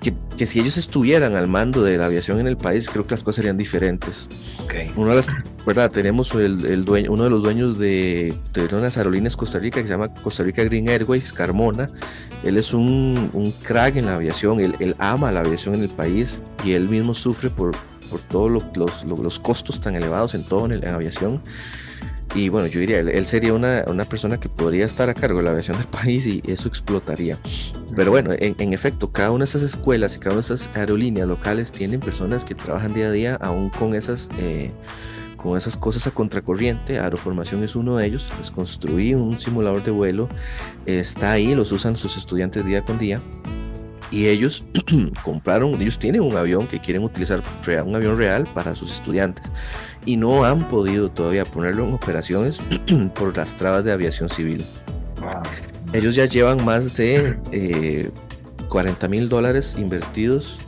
que, 0.00 0.46
si 0.46 0.60
ellos 0.60 0.76
estuvieran 0.76 1.34
al 1.34 1.48
mando 1.48 1.82
de 1.82 1.96
la 1.96 2.06
aviación 2.06 2.38
en 2.40 2.46
el 2.46 2.56
país, 2.56 2.88
creo 2.88 3.06
que 3.06 3.14
las 3.14 3.24
cosas 3.24 3.36
serían 3.36 3.56
diferentes. 3.56 4.28
Okay. 4.64 4.92
Una 4.96 5.10
de 5.10 5.16
las, 5.16 5.26
¿verdad? 5.66 5.90
Tenemos 5.90 6.34
el, 6.34 6.84
dueño, 6.84 7.10
uno 7.12 7.24
de 7.24 7.30
los 7.30 7.42
dueños 7.42 7.78
de, 7.78 8.34
de, 8.52 8.74
unas 8.74 8.96
aerolíneas 8.96 9.36
Costa 9.36 9.58
Rica 9.58 9.80
que 9.80 9.86
se 9.86 9.94
llama 9.94 10.12
Costa 10.14 10.42
Rica 10.42 10.62
Green 10.64 10.88
Airways, 10.88 11.32
Carmona. 11.32 11.88
Él 12.44 12.56
es 12.56 12.72
un, 12.74 13.30
un 13.32 13.50
crack 13.52 13.96
en 13.96 14.06
la 14.06 14.14
aviación, 14.14 14.60
él, 14.60 14.76
él, 14.78 14.94
ama 14.98 15.32
la 15.32 15.40
aviación 15.40 15.74
en 15.74 15.82
el 15.82 15.88
país 15.88 16.40
y 16.64 16.72
él 16.72 16.88
mismo 16.88 17.14
sufre 17.14 17.50
por, 17.50 17.72
por 18.10 18.20
todos 18.20 18.50
los, 18.50 19.04
los, 19.04 19.40
costos 19.40 19.80
tan 19.80 19.94
elevados 19.94 20.34
en 20.34 20.44
todo 20.44 20.66
en, 20.66 20.80
la 20.80 20.94
aviación. 20.94 21.42
Y 22.34 22.48
bueno, 22.48 22.66
yo 22.66 22.80
diría, 22.80 23.00
él, 23.00 23.26
sería 23.26 23.54
una, 23.54 23.84
una, 23.86 24.04
persona 24.04 24.38
que 24.38 24.48
podría 24.48 24.84
estar 24.84 25.08
a 25.08 25.14
cargo 25.14 25.38
de 25.38 25.44
la 25.44 25.50
aviación 25.50 25.78
del 25.78 25.86
país 26.02 26.26
y 26.26 26.42
eso 26.46 26.68
explotaría. 26.68 27.38
Pero 27.94 28.10
bueno, 28.10 28.30
en, 28.38 28.72
efecto, 28.72 29.10
cada 29.10 29.30
una 29.30 29.44
de 29.44 29.48
esas 29.48 29.62
escuelas 29.62 30.16
y 30.16 30.18
cada 30.18 30.34
una 30.34 30.46
de 30.46 30.54
esas 30.54 30.70
aerolíneas 30.74 31.28
locales 31.28 31.72
tienen 31.72 32.00
personas 32.00 32.44
que 32.44 32.54
trabajan 32.54 32.92
día 32.92 33.06
a 33.06 33.12
día 33.12 33.34
aún 33.36 33.70
con 33.70 33.94
esas... 33.94 34.28
Eh, 34.38 34.72
con 35.36 35.56
esas 35.56 35.76
cosas 35.76 36.06
a 36.08 36.10
contracorriente, 36.10 36.98
Aeroformación 36.98 37.62
es 37.62 37.76
uno 37.76 37.98
de 37.98 38.06
ellos, 38.06 38.32
les 38.38 38.50
construí 38.50 39.14
un 39.14 39.38
simulador 39.38 39.84
de 39.84 39.92
vuelo, 39.92 40.28
está 40.86 41.32
ahí, 41.32 41.54
los 41.54 41.70
usan 41.70 41.94
sus 41.94 42.16
estudiantes 42.16 42.64
día 42.64 42.84
con 42.84 42.98
día, 42.98 43.20
y 44.10 44.26
ellos 44.26 44.64
compraron, 45.22 45.80
ellos 45.80 45.98
tienen 45.98 46.22
un 46.22 46.36
avión 46.36 46.66
que 46.66 46.80
quieren 46.80 47.02
utilizar, 47.02 47.42
un 47.84 47.94
avión 47.94 48.16
real 48.16 48.44
para 48.54 48.74
sus 48.74 48.90
estudiantes 48.90 49.50
y 50.06 50.16
no 50.16 50.44
han 50.44 50.66
podido 50.68 51.10
todavía 51.10 51.44
ponerlo 51.44 51.84
en 51.84 51.92
operaciones 51.92 52.62
por 53.14 53.36
las 53.36 53.56
trabas 53.56 53.84
de 53.84 53.92
aviación 53.92 54.30
civil. 54.30 54.64
Ellos 55.92 56.14
ya 56.14 56.24
llevan 56.24 56.64
más 56.64 56.96
de 56.96 58.10
40 58.68 59.06
eh, 59.06 59.08
mil 59.08 59.28
dólares 59.28 59.76
invertidos 59.78 60.60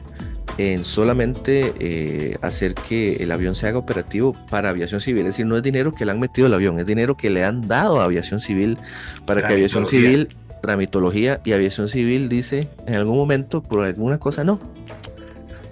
en 0.59 0.85
solamente 0.85 1.73
eh, 1.79 2.37
hacer 2.43 2.75
que 2.75 3.17
el 3.17 3.31
avión 3.31 3.55
se 3.55 3.69
haga 3.69 3.79
operativo 3.79 4.37
para 4.51 4.71
aviación 4.71 5.01
civil. 5.01 5.21
Es 5.21 5.35
decir, 5.35 5.47
no 5.47 5.57
es 5.57 5.63
dinero 5.63 5.95
que 5.95 6.05
le 6.05 6.11
han 6.11 6.19
metido 6.19 6.49
al 6.49 6.55
avión, 6.55 6.79
es 6.81 6.87
dinero 6.87 7.17
que 7.17 7.31
le 7.31 7.45
han 7.45 7.69
dado 7.69 8.01
a 8.01 8.05
aviación 8.05 8.41
civil 8.41 8.77
para 9.25 9.47
que 9.47 9.55
aviación 9.55 9.87
civil, 9.87 10.37
tramitología 10.61 11.41
y 11.45 11.53
aviación 11.53 11.89
civil 11.89 12.29
dice 12.29 12.69
en 12.89 12.97
algún 12.97 13.17
momento 13.17 13.63
por 13.63 13.85
alguna 13.85 14.19
cosa 14.19 14.43
no. 14.43 14.59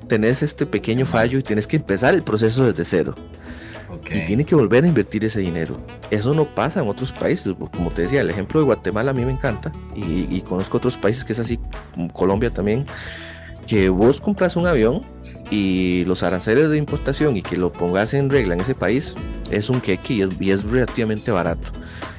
Tenés 0.06 0.44
este 0.44 0.66
pequeño 0.66 1.04
fallo 1.04 1.36
y 1.36 1.42
tienes 1.42 1.66
que 1.66 1.76
empezar 1.76 2.14
el 2.14 2.22
proceso 2.22 2.64
desde 2.64 2.84
cero. 2.84 3.16
Y 4.10 4.24
tiene 4.24 4.44
que 4.44 4.54
volver 4.54 4.84
a 4.84 4.88
invertir 4.88 5.24
ese 5.24 5.40
dinero. 5.40 5.76
Eso 6.10 6.34
no 6.34 6.54
pasa 6.54 6.82
en 6.82 6.88
otros 6.88 7.12
países. 7.12 7.54
Como 7.72 7.90
te 7.90 8.02
decía, 8.02 8.20
el 8.20 8.30
ejemplo 8.30 8.60
de 8.60 8.66
Guatemala 8.66 9.10
a 9.10 9.14
mí 9.14 9.24
me 9.24 9.32
encanta. 9.32 9.72
Y, 9.94 10.40
conozco 10.42 10.78
otros 10.78 10.98
países 10.98 11.24
que 11.24 11.32
es 11.32 11.38
así, 11.38 11.58
como 11.94 12.08
Colombia 12.12 12.50
también. 12.50 12.86
Que 13.66 13.88
vos 13.88 14.20
compras 14.20 14.56
un 14.56 14.66
avión 14.66 15.02
y 15.50 16.04
los 16.06 16.22
aranceles 16.22 16.68
de 16.70 16.76
importación 16.76 17.36
y 17.36 17.42
que 17.42 17.56
lo 17.56 17.72
pongas 17.72 18.14
en 18.14 18.30
regla 18.30 18.54
en 18.54 18.60
ese 18.60 18.74
país 18.74 19.16
es 19.50 19.70
un 19.70 19.80
queque 19.80 20.14
y 20.14 20.22
es, 20.22 20.28
y 20.40 20.50
es 20.50 20.64
relativamente 20.64 21.30
barato. 21.30 21.70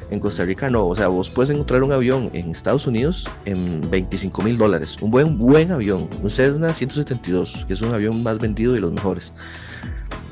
En 0.09 0.21
Costa 0.21 0.45
Rica 0.45 0.69
no, 0.69 0.86
o 0.88 0.95
sea, 0.95 1.09
vos 1.09 1.30
puedes 1.30 1.49
encontrar 1.49 1.84
un 1.84 1.91
avión 1.91 2.30
en 2.34 2.51
Estados 2.51 2.88
Unidos 2.88 3.30
en 3.43 3.89
25 3.89 4.41
mil 4.41 4.57
dólares, 4.57 4.97
un 5.01 5.11
buen, 5.11 5.38
buen 5.38 5.71
avión, 5.71 6.09
un 6.23 6.30
Cessna 6.30 6.73
172, 6.73 7.65
que 7.67 7.73
es 7.73 7.82
un 7.82 7.93
avión 7.93 8.23
más 8.23 8.39
vendido 8.39 8.71
de 8.71 8.80
los 8.80 8.93
mejores. 8.93 9.34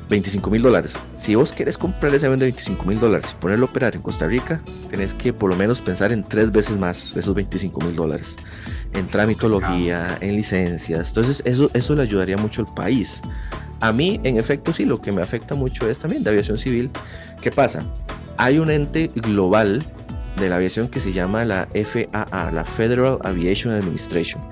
25 0.08 0.50
mil 0.50 0.62
dólares. 0.62 0.96
Si 1.16 1.34
vos 1.34 1.52
querés 1.52 1.78
comprar 1.78 2.14
ese 2.14 2.26
avión 2.26 2.38
de 2.38 2.46
25 2.46 2.84
mil 2.84 3.00
dólares 3.00 3.34
y 3.36 3.40
ponerlo 3.40 3.66
a 3.66 3.70
operar 3.70 3.96
en 3.96 4.02
Costa 4.02 4.26
Rica, 4.26 4.60
tenés 4.88 5.14
que 5.14 5.32
por 5.32 5.50
lo 5.50 5.56
menos 5.56 5.80
pensar 5.80 6.12
en 6.12 6.22
tres 6.22 6.52
veces 6.52 6.78
más 6.78 7.14
de 7.14 7.20
esos 7.20 7.34
25 7.34 7.80
mil 7.80 7.96
dólares. 7.96 8.36
En 8.94 9.08
tramitología, 9.08 10.18
en 10.20 10.36
licencias. 10.36 11.08
Entonces 11.08 11.42
eso, 11.44 11.70
eso 11.74 11.94
le 11.94 12.02
ayudaría 12.02 12.36
mucho 12.36 12.62
al 12.62 12.72
país. 12.74 13.22
A 13.80 13.92
mí, 13.92 14.20
en 14.24 14.38
efecto, 14.38 14.72
sí, 14.72 14.84
lo 14.84 15.00
que 15.00 15.12
me 15.12 15.22
afecta 15.22 15.54
mucho 15.54 15.88
es 15.88 15.98
también 15.98 16.22
de 16.22 16.30
aviación 16.30 16.56
civil. 16.56 16.90
¿Qué 17.42 17.50
pasa? 17.50 17.84
Hay 18.38 18.58
un 18.58 18.70
ente 18.70 19.10
global 19.14 19.84
de 20.38 20.48
la 20.48 20.56
aviación 20.56 20.88
que 20.88 21.00
se 21.00 21.12
llama 21.12 21.44
la 21.44 21.68
FAA, 21.72 22.50
la 22.52 22.64
Federal 22.64 23.18
Aviation 23.22 23.72
Administration. 23.72 24.42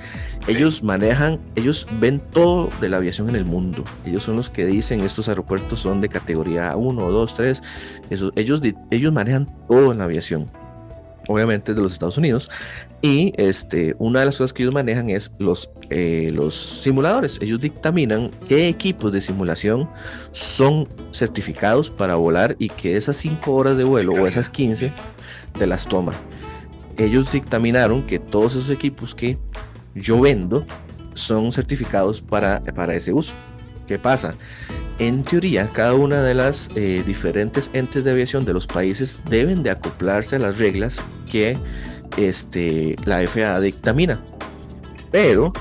Ellos 0.47 0.83
manejan, 0.83 1.41
ellos 1.57 1.87
ven 2.01 2.21
todo 2.21 2.69
de 2.81 2.89
la 2.89 2.99
aviación 2.99 3.29
en 3.29 3.37
el 3.37 3.45
mundo. 3.45 3.85
Ellos 4.05 4.23
son 4.23 4.37
los 4.37 4.51
que 4.51 4.67
dicen 4.67 5.01
estos 5.01 5.29
aeropuertos 5.29 5.81
son 5.81 6.01
de 6.01 6.09
categoría 6.09 6.77
1, 6.77 7.11
2, 7.11 7.35
3. 7.35 7.63
ellos, 8.37 8.63
ellos 8.91 9.13
manejan 9.13 9.47
todo 9.69 9.93
en 9.93 9.99
la 9.99 10.05
aviación. 10.05 10.51
Obviamente 11.27 11.73
de 11.73 11.81
los 11.81 11.93
Estados 11.93 12.19
Unidos. 12.19 12.51
Y 13.01 13.33
este, 13.37 13.95
una 13.99 14.21
de 14.21 14.27
las 14.27 14.39
cosas 14.39 14.53
que 14.53 14.63
ellos 14.63 14.75
manejan 14.75 15.09
es 15.09 15.33
los, 15.39 15.71
eh, 15.91 16.31
los 16.35 16.55
simuladores. 16.55 17.39
Ellos 17.41 17.61
dictaminan 17.61 18.31
qué 18.49 18.69
equipos 18.69 19.13
de 19.13 19.21
simulación 19.23 19.89
son 20.33 20.89
certificados 21.13 21.91
para 21.91 22.17
volar 22.17 22.57
y 22.59 22.69
que 22.69 22.97
esas 22.97 23.17
5 23.17 23.53
horas 23.53 23.77
de 23.77 23.85
vuelo 23.85 24.13
o 24.13 24.27
esas 24.27 24.51
15 24.51 24.93
te 25.59 25.67
las 25.67 25.87
toma. 25.87 26.13
Ellos 26.97 27.33
dictaminaron 27.33 28.05
que 28.07 28.19
todos 28.19 28.55
esos 28.55 28.71
equipos 28.71 29.15
que 29.15 29.39
yo 29.95 30.21
vendo 30.21 30.67
son 31.15 31.53
certificados 31.53 32.23
para, 32.23 32.61
para 32.61 32.95
ese 32.95 33.13
uso. 33.13 33.35
¿Qué 33.87 33.99
pasa? 33.99 34.35
En 34.99 35.25
teoría, 35.25 35.69
cada 35.69 35.95
una 35.95 36.23
de 36.23 36.35
las 36.35 36.71
eh, 36.77 37.03
diferentes 37.05 37.71
entes 37.73 38.05
de 38.05 38.13
aviación 38.13 38.45
de 38.45 38.55
los 38.55 38.67
países 38.67 39.19
deben 39.29 39.63
de 39.63 39.71
acoplarse 39.71 40.37
a 40.37 40.39
las 40.39 40.59
reglas 40.59 41.03
que 41.31 41.59
este, 42.17 42.97
la 43.05 43.27
FAA 43.27 43.61
dictamina. 43.61 44.21
Pero 45.11 45.53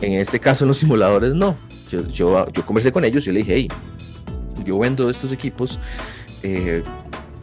en 0.00 0.14
este 0.14 0.38
caso 0.38 0.64
en 0.64 0.68
los 0.68 0.78
simuladores 0.78 1.34
no. 1.34 1.56
Yo, 1.90 2.06
yo, 2.08 2.48
yo 2.52 2.66
conversé 2.66 2.92
con 2.92 3.04
ellos 3.04 3.26
y 3.26 3.32
le 3.32 3.40
dije, 3.40 3.54
hey, 3.54 3.68
yo 4.64 4.78
vendo 4.78 5.08
estos 5.08 5.32
equipos. 5.32 5.78
Eh, 6.42 6.82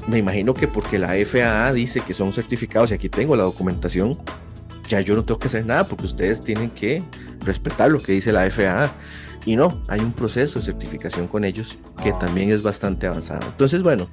me 0.09 0.17
imagino 0.17 0.53
que 0.53 0.67
porque 0.67 0.97
la 0.97 1.13
FAA 1.25 1.73
dice 1.73 2.01
que 2.01 2.13
son 2.13 2.33
certificados 2.33 2.91
y 2.91 2.95
aquí 2.95 3.09
tengo 3.09 3.35
la 3.35 3.43
documentación, 3.43 4.17
ya 4.87 5.01
yo 5.01 5.15
no 5.15 5.23
tengo 5.23 5.39
que 5.39 5.47
hacer 5.47 5.65
nada 5.65 5.85
porque 5.85 6.05
ustedes 6.05 6.41
tienen 6.41 6.69
que 6.71 7.03
respetar 7.41 7.91
lo 7.91 8.01
que 8.01 8.13
dice 8.13 8.31
la 8.31 8.49
FAA. 8.49 8.91
Y 9.45 9.55
no, 9.55 9.81
hay 9.87 10.01
un 10.01 10.11
proceso 10.11 10.59
de 10.59 10.65
certificación 10.65 11.27
con 11.27 11.43
ellos 11.43 11.77
que 12.03 12.11
también 12.13 12.51
es 12.51 12.61
bastante 12.61 13.07
avanzado. 13.07 13.45
Entonces, 13.47 13.83
bueno, 13.83 14.07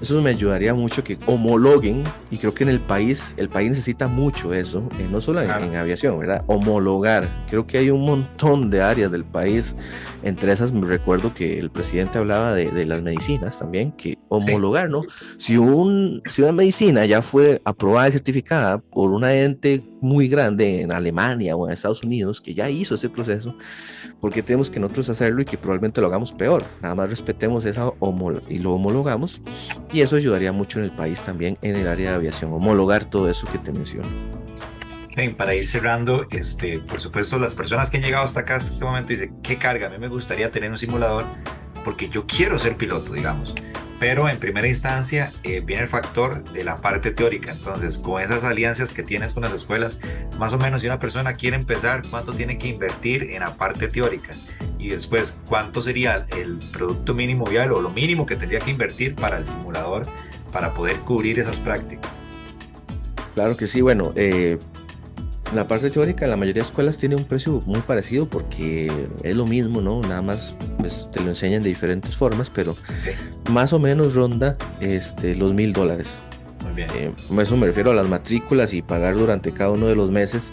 eso 0.00 0.20
me 0.22 0.30
ayudaría 0.30 0.72
mucho 0.72 1.04
que 1.04 1.18
homologuen, 1.26 2.04
y 2.30 2.38
creo 2.38 2.54
que 2.54 2.64
en 2.64 2.70
el 2.70 2.80
país, 2.80 3.34
el 3.36 3.50
país 3.50 3.68
necesita 3.70 4.08
mucho 4.08 4.54
eso, 4.54 4.88
eh, 4.98 5.06
no 5.10 5.20
solo 5.20 5.42
en, 5.42 5.50
aviación, 5.50 6.18
¿verdad? 6.18 6.42
Homologar. 6.46 7.28
Creo 7.48 7.66
que 7.66 7.78
hay 7.78 7.90
un 7.90 8.06
montón 8.06 8.70
de 8.70 8.80
áreas 8.80 9.10
del 9.10 9.24
país, 9.24 9.76
entre 10.22 10.52
esas 10.52 10.72
me 10.72 10.86
recuerdo 10.86 11.34
que 11.34 11.58
el 11.58 11.70
presidente 11.70 12.18
hablaba 12.18 12.54
de, 12.54 12.86
las 12.86 13.02
medicinas 13.02 13.58
también, 13.58 13.92
que 13.92 14.18
homologar, 14.28 14.88
¿no? 14.88 15.02
Si, 15.36 15.58
un, 15.58 16.22
si 16.26 16.42
una 16.42 16.52
medicina 16.52 17.04
ya 17.04 17.20
fue 17.20 17.60
aprobada 17.64 18.08
y 18.08 18.12
certificada 18.12 18.78
por 18.78 19.10
una 19.10 19.34
ente 19.34 19.82
muy 20.00 20.28
grande 20.28 20.80
en 20.80 20.92
Alemania 20.92 21.56
o 21.56 21.66
en 21.66 21.74
Estados 21.74 22.02
Unidos, 22.02 22.40
que 22.40 22.54
ya 22.54 22.70
hizo 22.70 22.94
ese 22.94 23.10
proceso, 23.10 23.54
porque 24.20 24.42
tenemos 24.42 24.70
que 24.70 24.80
nosotros 24.80 25.08
hacerlo 25.08 25.42
y 25.42 25.44
que 25.44 25.58
probablemente 25.58 26.00
lo 26.00 26.06
hagamos 26.06 26.32
peor? 26.32 26.64
Nada 26.82 26.94
más 26.94 27.10
respetemos 27.10 27.64
esa 27.64 27.92
y 28.48 28.58
lo 28.58 28.72
homologamos 28.72 29.40
y 29.92 30.00
eso 30.00 30.16
ayudaría 30.16 30.52
mucho 30.52 30.78
en 30.78 30.84
el 30.84 30.90
país 30.90 31.22
también 31.22 31.56
en 31.62 31.76
el 31.76 31.88
área 31.88 32.10
de 32.10 32.16
aviación, 32.16 32.52
homologar 32.52 33.04
todo 33.04 33.28
eso 33.28 33.46
que 33.50 33.58
te 33.58 33.72
menciono. 33.72 34.08
Bien, 35.16 35.34
para 35.34 35.54
ir 35.54 35.66
cerrando, 35.66 36.26
este, 36.30 36.78
por 36.78 37.00
supuesto, 37.00 37.38
las 37.38 37.54
personas 37.54 37.90
que 37.90 37.96
han 37.96 38.02
llegado 38.02 38.24
hasta 38.24 38.40
acá 38.40 38.56
hasta 38.56 38.72
este 38.72 38.84
momento 38.84 39.08
dicen, 39.08 39.34
¿qué 39.42 39.56
carga? 39.56 39.88
A 39.88 39.90
mí 39.90 39.98
me 39.98 40.08
gustaría 40.08 40.50
tener 40.50 40.70
un 40.70 40.78
simulador 40.78 41.26
porque 41.84 42.08
yo 42.08 42.26
quiero 42.26 42.58
ser 42.58 42.76
piloto, 42.76 43.12
digamos. 43.12 43.54
Pero 44.00 44.30
en 44.30 44.38
primera 44.38 44.66
instancia 44.66 45.30
eh, 45.42 45.60
viene 45.60 45.82
el 45.82 45.88
factor 45.88 46.42
de 46.52 46.64
la 46.64 46.78
parte 46.78 47.10
teórica. 47.10 47.52
Entonces, 47.52 47.98
con 47.98 48.20
esas 48.20 48.44
alianzas 48.44 48.94
que 48.94 49.02
tienes 49.02 49.34
con 49.34 49.42
las 49.42 49.52
escuelas, 49.52 50.00
más 50.38 50.54
o 50.54 50.58
menos 50.58 50.80
si 50.80 50.86
una 50.86 50.98
persona 50.98 51.34
quiere 51.34 51.56
empezar, 51.56 52.00
¿cuánto 52.08 52.32
tiene 52.32 52.56
que 52.56 52.68
invertir 52.68 53.24
en 53.30 53.40
la 53.40 53.54
parte 53.56 53.88
teórica? 53.88 54.30
Y 54.78 54.88
después, 54.88 55.36
¿cuánto 55.46 55.82
sería 55.82 56.26
el 56.34 56.58
producto 56.72 57.12
mínimo 57.12 57.44
viable 57.44 57.74
o 57.74 57.82
lo 57.82 57.90
mínimo 57.90 58.24
que 58.24 58.36
tendría 58.36 58.60
que 58.60 58.70
invertir 58.70 59.14
para 59.14 59.36
el 59.36 59.46
simulador 59.46 60.06
para 60.50 60.72
poder 60.72 60.96
cubrir 61.00 61.38
esas 61.38 61.58
prácticas? 61.58 62.18
Claro 63.34 63.54
que 63.56 63.66
sí, 63.66 63.82
bueno, 63.82 64.12
eh, 64.16 64.58
La 65.54 65.66
parte 65.66 65.90
teórica, 65.90 66.28
la 66.28 66.36
mayoría 66.36 66.62
de 66.62 66.68
escuelas 66.68 66.96
tiene 66.96 67.16
un 67.16 67.24
precio 67.24 67.60
muy 67.66 67.80
parecido 67.80 68.26
porque 68.26 68.90
es 69.24 69.34
lo 69.34 69.46
mismo, 69.46 69.80
¿no? 69.80 70.00
Nada 70.00 70.22
más 70.22 70.54
pues, 70.78 71.08
te 71.12 71.20
lo 71.20 71.30
enseñan 71.30 71.64
de 71.64 71.68
diferentes 71.68 72.16
formas, 72.16 72.50
pero 72.50 72.76
más 73.50 73.72
o 73.72 73.80
menos 73.80 74.14
ronda 74.14 74.56
este, 74.80 75.34
los 75.34 75.52
mil 75.52 75.72
dólares. 75.72 76.20
Muy 76.62 76.74
bien. 76.74 76.88
Eh, 76.94 77.12
eso 77.40 77.56
me 77.56 77.66
refiero 77.66 77.90
a 77.90 77.94
las 77.94 78.08
matrículas 78.08 78.72
y 78.74 78.82
pagar 78.82 79.14
durante 79.14 79.52
cada 79.52 79.72
uno 79.72 79.88
de 79.88 79.96
los 79.96 80.12
meses 80.12 80.52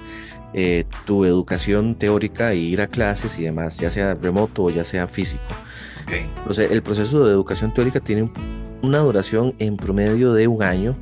eh, 0.54 0.86
tu 1.06 1.26
educación 1.26 1.94
teórica 1.94 2.54
e 2.54 2.56
ir 2.56 2.82
a 2.82 2.88
clases 2.88 3.38
y 3.38 3.44
demás, 3.44 3.78
ya 3.78 3.92
sea 3.92 4.16
remoto 4.16 4.64
o 4.64 4.70
ya 4.72 4.84
sea 4.84 5.08
físico. 5.08 5.44
Okay. 6.04 6.32
el 6.72 6.82
proceso 6.82 7.26
de 7.26 7.34
educación 7.34 7.74
teórica 7.74 8.00
tiene 8.00 8.32
una 8.82 9.00
duración 9.00 9.54
en 9.60 9.76
promedio 9.76 10.34
de 10.34 10.48
un 10.48 10.64
año 10.64 10.96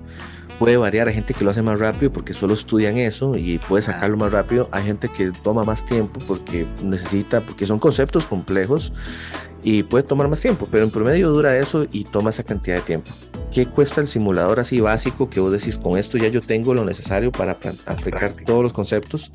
puede 0.59 0.77
variar. 0.77 1.07
Hay 1.07 1.13
gente 1.13 1.33
que 1.33 1.43
lo 1.43 1.51
hace 1.51 1.61
más 1.61 1.79
rápido 1.79 2.11
porque 2.11 2.33
solo 2.33 2.53
estudian 2.53 2.97
eso 2.97 3.35
y 3.35 3.57
puede 3.59 3.83
sacarlo 3.83 4.17
más 4.17 4.31
rápido. 4.31 4.69
Hay 4.71 4.83
gente 4.83 5.09
que 5.09 5.31
toma 5.31 5.63
más 5.63 5.85
tiempo 5.85 6.19
porque 6.27 6.65
necesita, 6.83 7.41
porque 7.41 7.65
son 7.65 7.79
conceptos 7.79 8.25
complejos 8.25 8.93
y 9.63 9.83
puede 9.83 10.03
tomar 10.03 10.27
más 10.27 10.41
tiempo, 10.41 10.67
pero 10.71 10.83
en 10.83 10.91
promedio 10.91 11.29
dura 11.29 11.57
eso 11.57 11.87
y 11.91 12.03
toma 12.03 12.29
esa 12.29 12.43
cantidad 12.43 12.75
de 12.77 12.81
tiempo. 12.81 13.11
¿Qué 13.51 13.65
cuesta 13.65 13.99
el 14.01 14.07
simulador 14.07 14.59
así 14.59 14.79
básico 14.79 15.29
que 15.29 15.39
vos 15.39 15.51
decís, 15.51 15.77
con 15.77 15.97
esto 15.97 16.17
ya 16.17 16.27
yo 16.27 16.41
tengo 16.41 16.73
lo 16.73 16.85
necesario 16.85 17.31
para 17.31 17.57
aplicar 17.85 18.33
todos 18.45 18.63
los 18.63 18.73
conceptos? 18.73 19.31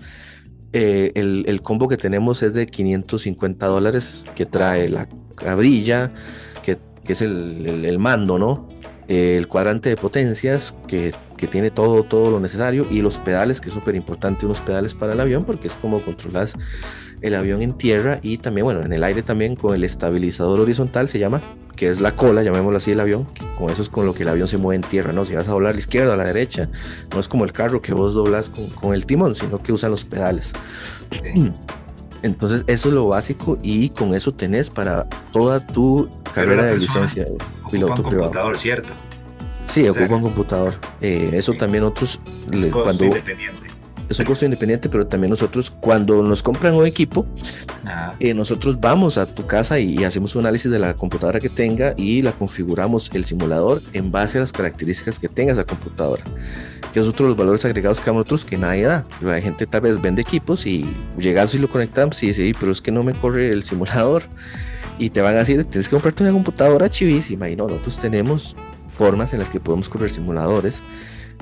Eh, 0.72 1.10
el, 1.16 1.62
combo 1.62 1.88
que 1.88 1.96
tenemos 1.96 2.44
es 2.44 2.52
de 2.54 2.66
550 2.66 3.66
dólares 3.66 4.24
que 4.36 4.46
trae 4.46 4.88
la 4.88 5.08
cabrilla, 5.34 6.12
que, 6.62 6.78
es 7.08 7.22
el 7.22 7.96
mando, 7.98 8.38
¿no? 8.38 8.68
El 9.10 9.48
cuadrante 9.48 9.88
de 9.88 9.96
potencias 9.96 10.72
que, 10.86 11.12
tiene 11.50 11.70
todo, 11.70 12.04
todo 12.04 12.30
lo 12.30 12.38
necesario 12.38 12.86
y 12.90 13.00
los 13.00 13.18
pedales, 13.18 13.60
que 13.60 13.68
es 13.68 13.74
súper 13.74 13.96
importante, 13.96 14.44
unos 14.44 14.60
pedales 14.60 14.94
para 14.94 15.14
el 15.14 15.20
avión, 15.20 15.44
porque 15.44 15.68
es 15.68 15.74
como 15.74 16.00
controlas 16.00 16.54
el 17.22 17.34
avión 17.34 17.62
en 17.62 17.72
tierra 17.72 18.20
y 18.22 18.38
también, 18.38 18.66
bueno, 18.66 18.82
en 18.82 18.92
el 18.92 19.02
aire 19.02 19.22
también 19.22 19.56
con 19.56 19.74
el 19.74 19.82
estabilizador 19.82 20.60
horizontal 20.60 21.08
se 21.08 21.18
llama, 21.18 21.40
que 21.76 21.88
es 21.88 22.00
la 22.00 22.14
cola, 22.14 22.42
llamémoslo 22.42 22.76
así, 22.76 22.92
el 22.92 23.00
avión, 23.00 23.26
con 23.58 23.70
eso 23.70 23.82
es 23.82 23.88
con 23.88 24.06
lo 24.06 24.14
que 24.14 24.22
el 24.22 24.28
avión 24.28 24.48
se 24.48 24.58
mueve 24.58 24.76
en 24.76 24.88
tierra, 24.88 25.12
¿no? 25.12 25.24
Si 25.24 25.34
vas 25.34 25.48
a 25.48 25.52
doblar 25.52 25.70
a 25.70 25.74
la 25.74 25.80
izquierda 25.80 26.10
o 26.10 26.14
a 26.14 26.16
la 26.16 26.26
derecha, 26.26 26.68
no 27.12 27.18
es 27.18 27.26
como 27.26 27.44
el 27.44 27.52
carro 27.52 27.82
que 27.82 27.94
vos 27.94 28.14
doblas 28.14 28.50
con, 28.50 28.68
con 28.68 28.94
el 28.94 29.06
timón, 29.06 29.34
sino 29.34 29.62
que 29.62 29.72
usan 29.72 29.90
los 29.90 30.04
pedales. 30.04 30.52
Entonces, 32.22 32.64
eso 32.66 32.88
es 32.88 32.94
lo 32.94 33.08
básico 33.08 33.58
y 33.62 33.88
con 33.88 34.14
eso 34.14 34.32
tenés 34.32 34.68
para 34.68 35.08
toda 35.32 35.66
tu 35.66 36.08
carrera 36.34 36.66
de 36.66 36.78
licencia 36.78 37.26
piloto 37.70 38.02
privado. 38.02 38.24
computador, 38.24 38.58
¿cierto? 38.58 38.90
Sí, 39.70 39.88
ocupa 39.88 40.16
un 40.16 40.22
computador. 40.22 40.74
Eh, 41.00 41.30
eso 41.34 41.54
también 41.54 41.84
otros 41.84 42.20
es 42.50 42.66
cuando 42.72 43.04
independiente. 43.04 43.68
es 44.08 44.18
un 44.18 44.24
costo 44.24 44.44
independiente, 44.44 44.88
pero 44.88 45.06
también 45.06 45.30
nosotros 45.30 45.70
cuando 45.70 46.24
nos 46.24 46.42
compran 46.42 46.74
un 46.74 46.86
equipo, 46.86 47.24
eh, 48.18 48.34
nosotros 48.34 48.80
vamos 48.80 49.16
a 49.16 49.32
tu 49.32 49.46
casa 49.46 49.78
y, 49.78 50.02
hacemos 50.02 50.34
un 50.34 50.40
análisis 50.40 50.72
de 50.72 50.80
la 50.80 50.96
computadora 50.96 51.38
que 51.38 51.48
tenga 51.48 51.94
y 51.96 52.20
la 52.20 52.32
configuramos 52.32 53.12
el 53.14 53.24
simulador 53.24 53.80
en 53.92 54.10
base 54.10 54.38
a 54.38 54.40
las 54.40 54.52
características 54.52 55.20
que 55.20 55.28
tenga 55.28 55.52
esa 55.52 55.62
computadora. 55.62 56.24
Que 56.92 56.98
es 56.98 57.06
otro 57.06 57.26
de 57.26 57.30
los 57.30 57.38
valores 57.38 57.64
agregados 57.64 58.00
que 58.00 58.10
nosotros 58.10 58.44
que 58.44 58.58
nadie 58.58 58.82
da. 58.82 59.06
La 59.20 59.40
gente 59.40 59.68
tal 59.68 59.82
vez 59.82 60.02
vende 60.02 60.22
equipos 60.22 60.66
y 60.66 60.84
llegas 61.16 61.54
y 61.54 61.58
lo 61.58 61.70
conectamos 61.70 62.20
y 62.24 62.28
dice, 62.28 62.52
pero 62.58 62.72
es 62.72 62.82
que 62.82 62.90
no 62.90 63.04
me 63.04 63.14
corre 63.14 63.50
el 63.50 63.62
simulador 63.62 64.24
y 65.00 65.08
te 65.08 65.22
van 65.22 65.34
a 65.34 65.38
decir, 65.38 65.64
tienes 65.64 65.88
que 65.88 65.96
comprarte 65.96 66.22
una 66.22 66.32
computadora 66.32 66.90
chivísima. 66.90 67.48
Y 67.48 67.56
no, 67.56 67.66
nosotros 67.66 67.98
tenemos 67.98 68.54
formas 68.98 69.32
en 69.32 69.38
las 69.38 69.48
que 69.48 69.58
podemos 69.58 69.88
correr 69.88 70.10
simuladores 70.10 70.82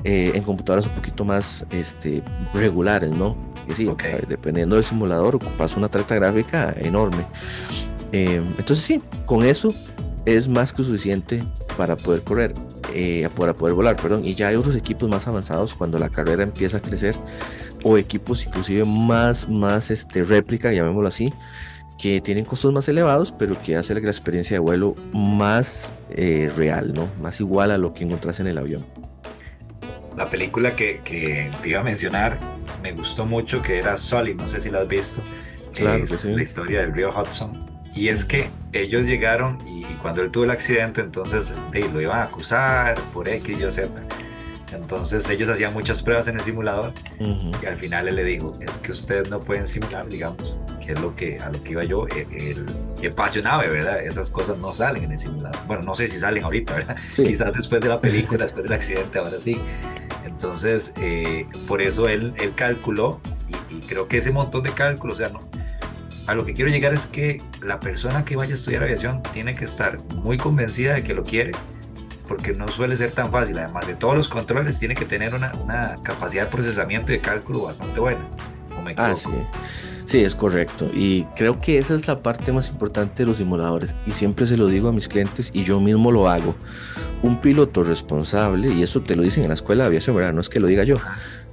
eh, 0.05 0.31
en 0.33 0.45
computadoras 0.45 0.87
un 0.87 0.93
poquito 0.93 1.25
más 1.25 1.67
este, 1.71 2.23
regulares, 2.55 3.11
¿no? 3.11 3.37
Y 3.69 3.75
sí, 3.75 3.91
dependiendo 4.29 4.77
del 4.77 4.85
simulador, 4.85 5.35
ocupas 5.35 5.77
una 5.77 5.89
tarjeta 5.89 6.15
gráfica 6.15 6.73
enorme. 6.79 7.27
Eh, 8.13 8.41
entonces 8.57 8.79
sí, 8.85 9.03
con 9.27 9.45
eso 9.45 9.75
es 10.25 10.49
más 10.49 10.73
que 10.73 10.85
suficiente 10.85 11.43
para 11.77 11.97
poder 11.97 12.23
correr, 12.23 12.55
eh, 12.95 13.29
para 13.37 13.55
poder 13.55 13.75
volar, 13.75 13.97
perdón. 13.97 14.25
Y 14.25 14.37
ya 14.37 14.49
hay 14.49 14.55
otros 14.55 14.77
equipos 14.77 15.09
más 15.09 15.27
avanzados 15.27 15.75
cuando 15.75 15.99
la 15.99 16.11
carrera 16.11 16.45
empieza 16.45 16.77
a 16.77 16.81
crecer, 16.81 17.17
o 17.83 17.99
equipos 17.99 18.47
inclusive 18.47 18.85
más, 18.85 19.49
más 19.49 19.91
este, 19.91 20.23
réplica, 20.23 20.73
llamémoslo 20.73 21.09
así, 21.09 21.33
que 21.99 22.21
tienen 22.21 22.45
costos 22.45 22.73
más 22.73 22.89
elevados, 22.89 23.33
pero 23.33 23.61
que 23.61 23.77
hace 23.77 23.93
la 24.01 24.01
experiencia 24.01 24.55
de 24.55 24.61
vuelo 24.61 24.95
más 25.13 25.93
eh, 26.11 26.51
real, 26.57 26.95
¿no? 26.95 27.09
Más 27.21 27.41
igual 27.41 27.73
a 27.73 27.79
lo 27.79 27.93
que 27.93 28.05
encontrás 28.05 28.39
en 28.39 28.47
el 28.47 28.57
avión. 28.57 28.87
La 30.17 30.31
película 30.31 30.75
que, 30.77 31.01
que, 31.05 31.51
te 31.63 31.69
iba 31.69 31.81
a 31.81 31.85
mencionar 31.85 32.39
me 32.83 32.93
gustó 32.93 33.27
mucho, 33.27 33.63
que 33.63 33.79
era 33.79 33.99
Sully, 33.99 34.35
no 34.35 34.47
sé 34.49 34.61
si 34.61 34.71
la 34.71 34.81
has 34.81 34.89
visto. 34.89 35.21
Claro 35.75 36.05
que 36.05 36.17
sí. 36.17 36.35
La 36.35 36.43
historia 36.43 36.81
del 36.81 36.95
río 36.95 37.11
Hudson. 37.11 37.67
Y 37.95 38.09
es 38.09 38.25
que 38.25 38.49
ellos 38.73 39.07
llegaron 39.07 39.59
y 39.67 39.83
cuando 40.01 40.23
él 40.23 40.31
tuvo 40.31 40.45
el 40.45 40.51
accidente, 40.53 41.01
entonces 41.01 41.53
lo 41.73 42.01
iban 42.01 42.19
a 42.19 42.23
acusar 42.25 42.95
por 43.13 43.29
X, 43.29 43.59
Y, 43.59 43.73
Z. 43.73 43.89
Entonces 44.73 45.29
ellos 45.31 45.49
hacían 45.49 45.73
muchas 45.73 46.03
pruebas 46.03 46.29
en 46.29 46.37
el 46.37 46.41
simulador 46.43 46.93
y 47.19 47.67
al 47.67 47.77
final 47.77 48.09
él 48.09 48.17
le 48.17 48.25
dijo, 48.25 48.53
es 48.61 48.79
que 48.79 48.93
ustedes 48.93 49.31
no 49.31 49.41
pueden 49.41 49.67
simular, 49.67 50.09
digamos, 50.09 50.59
que 50.85 50.93
es 50.93 51.01
lo 51.01 51.15
que, 51.17 51.39
a 51.39 51.51
lo 51.51 51.63
que 51.63 51.73
iba 51.73 51.85
yo, 51.85 52.07
el, 52.09 52.27
el, 52.33 52.67
el 53.03 53.15
¿verdad? 53.15 54.03
Esas 54.03 54.31
cosas 54.31 54.59
no 54.59 54.73
salen 54.75 55.05
en 55.05 55.13
el 55.13 55.19
simulador. 55.19 55.59
Bueno, 55.67 55.83
no 55.83 55.95
sé 55.95 56.09
si 56.09 56.19
salen 56.19 56.45
ahorita, 56.45 56.75
¿verdad? 56.75 56.97
Quizás 57.17 57.53
después 57.53 57.81
de 57.81 57.89
la 57.89 58.01
película, 58.01 58.39
después 58.45 58.65
del 58.65 58.73
accidente, 58.73 59.19
ahora 59.19 59.39
sí. 59.41 59.59
Entonces, 60.25 60.93
eh, 61.01 61.47
por 61.67 61.83
eso 61.83 62.09
él, 62.09 62.35
él 62.39 62.53
calculó 62.55 63.21
y, 63.49 63.77
y, 63.77 63.81
creo 63.81 64.07
que 64.09 64.19
ese 64.19 64.31
montón 64.31 64.63
de 64.63 64.71
cálculos, 64.71 65.17
o 65.17 65.19
sea, 65.19 65.29
no, 65.31 65.41
a 66.27 66.35
lo 66.35 66.45
que 66.45 66.53
quiero 66.53 66.71
llegar 66.71 66.93
es 66.93 67.07
que 67.07 67.41
la 67.63 67.81
persona 67.81 68.25
que 68.25 68.37
vaya 68.37 68.53
a 68.53 68.57
estudiar 68.57 68.83
aviación 68.83 69.23
tiene 69.33 69.55
que 69.55 69.65
estar 69.65 69.99
muy 70.17 70.37
convencida 70.37 70.95
de 70.95 71.03
que 71.03 71.15
lo 71.15 71.23
quiere 71.25 71.53
porque 72.29 72.53
no 72.53 72.69
suele 72.69 72.97
ser 72.97 73.11
tan 73.11 73.31
fácil. 73.33 73.59
Además 73.59 73.87
de 73.87 73.95
todos 73.95 74.15
los 74.15 74.29
controles, 74.29 74.79
tiene 74.79 74.95
que 74.95 75.07
tener 75.07 75.35
una, 75.35 75.53
una 75.63 75.95
capacidad 76.03 76.45
de 76.45 76.51
procesamiento 76.51 77.11
y 77.11 77.17
de 77.17 77.21
cálculo 77.23 77.63
bastante 77.63 77.99
buena. 77.99 78.21
ah, 78.97 79.17
sí. 79.17 79.31
Sí, 80.09 80.21
es 80.21 80.35
correcto. 80.35 80.91
Y 80.95 81.25
creo 81.37 81.61
que 81.61 81.79
esa 81.79 81.95
es 81.95 82.09
la 82.09 82.23
parte 82.23 82.51
más 82.51 82.71
importante 82.71 83.25
de 83.25 83.27
los 83.27 83.37
simuladores. 83.37 83.95
Y 84.07 84.13
siempre 84.13 84.47
se 84.47 84.57
lo 84.57 84.67
digo 84.67 84.89
a 84.89 84.93
mis 84.93 85.07
clientes 85.07 85.51
y 85.53 85.65
yo 85.65 85.81
mismo 85.81 86.11
lo 86.11 86.31
hago. 86.31 86.55
Un 87.21 87.43
piloto 87.43 87.83
responsable, 87.83 88.73
y 88.73 88.83
eso 88.83 89.03
te 89.03 89.17
lo 89.17 89.23
dicen 89.23 89.43
en 89.43 89.49
la 89.49 89.55
escuela 89.55 89.85
de 89.85 89.89
aviación, 89.89 90.17
¿verdad? 90.17 90.33
No 90.33 90.41
es 90.41 90.49
que 90.49 90.61
lo 90.61 90.67
diga 90.67 90.85
yo. 90.85 90.97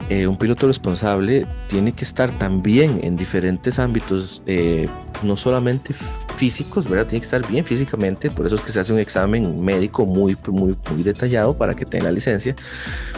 Eh, 0.09 0.25
un 0.27 0.37
piloto 0.37 0.67
responsable 0.67 1.45
tiene 1.67 1.91
que 1.91 2.05
estar 2.05 2.31
también 2.31 3.01
en 3.03 3.17
diferentes 3.17 3.77
ámbitos, 3.77 4.41
eh, 4.45 4.87
no 5.21 5.35
solamente 5.35 5.93
físicos, 6.35 6.87
¿verdad? 6.89 7.07
Tiene 7.07 7.21
que 7.21 7.25
estar 7.25 7.47
bien 7.47 7.65
físicamente, 7.65 8.29
por 8.29 8.45
eso 8.45 8.55
es 8.55 8.61
que 8.61 8.71
se 8.71 8.79
hace 8.79 8.93
un 8.93 8.99
examen 8.99 9.63
médico 9.63 10.05
muy, 10.05 10.37
muy, 10.47 10.75
muy 10.91 11.03
detallado 11.03 11.57
para 11.57 11.73
que 11.73 11.85
tenga 11.85 12.05
la 12.05 12.11
licencia, 12.11 12.55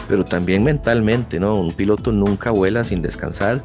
pero 0.08 0.24
también 0.24 0.64
mentalmente, 0.64 1.38
¿no? 1.40 1.56
Un 1.56 1.72
piloto 1.72 2.12
nunca 2.12 2.50
vuela 2.50 2.84
sin 2.84 3.02
descansar, 3.02 3.64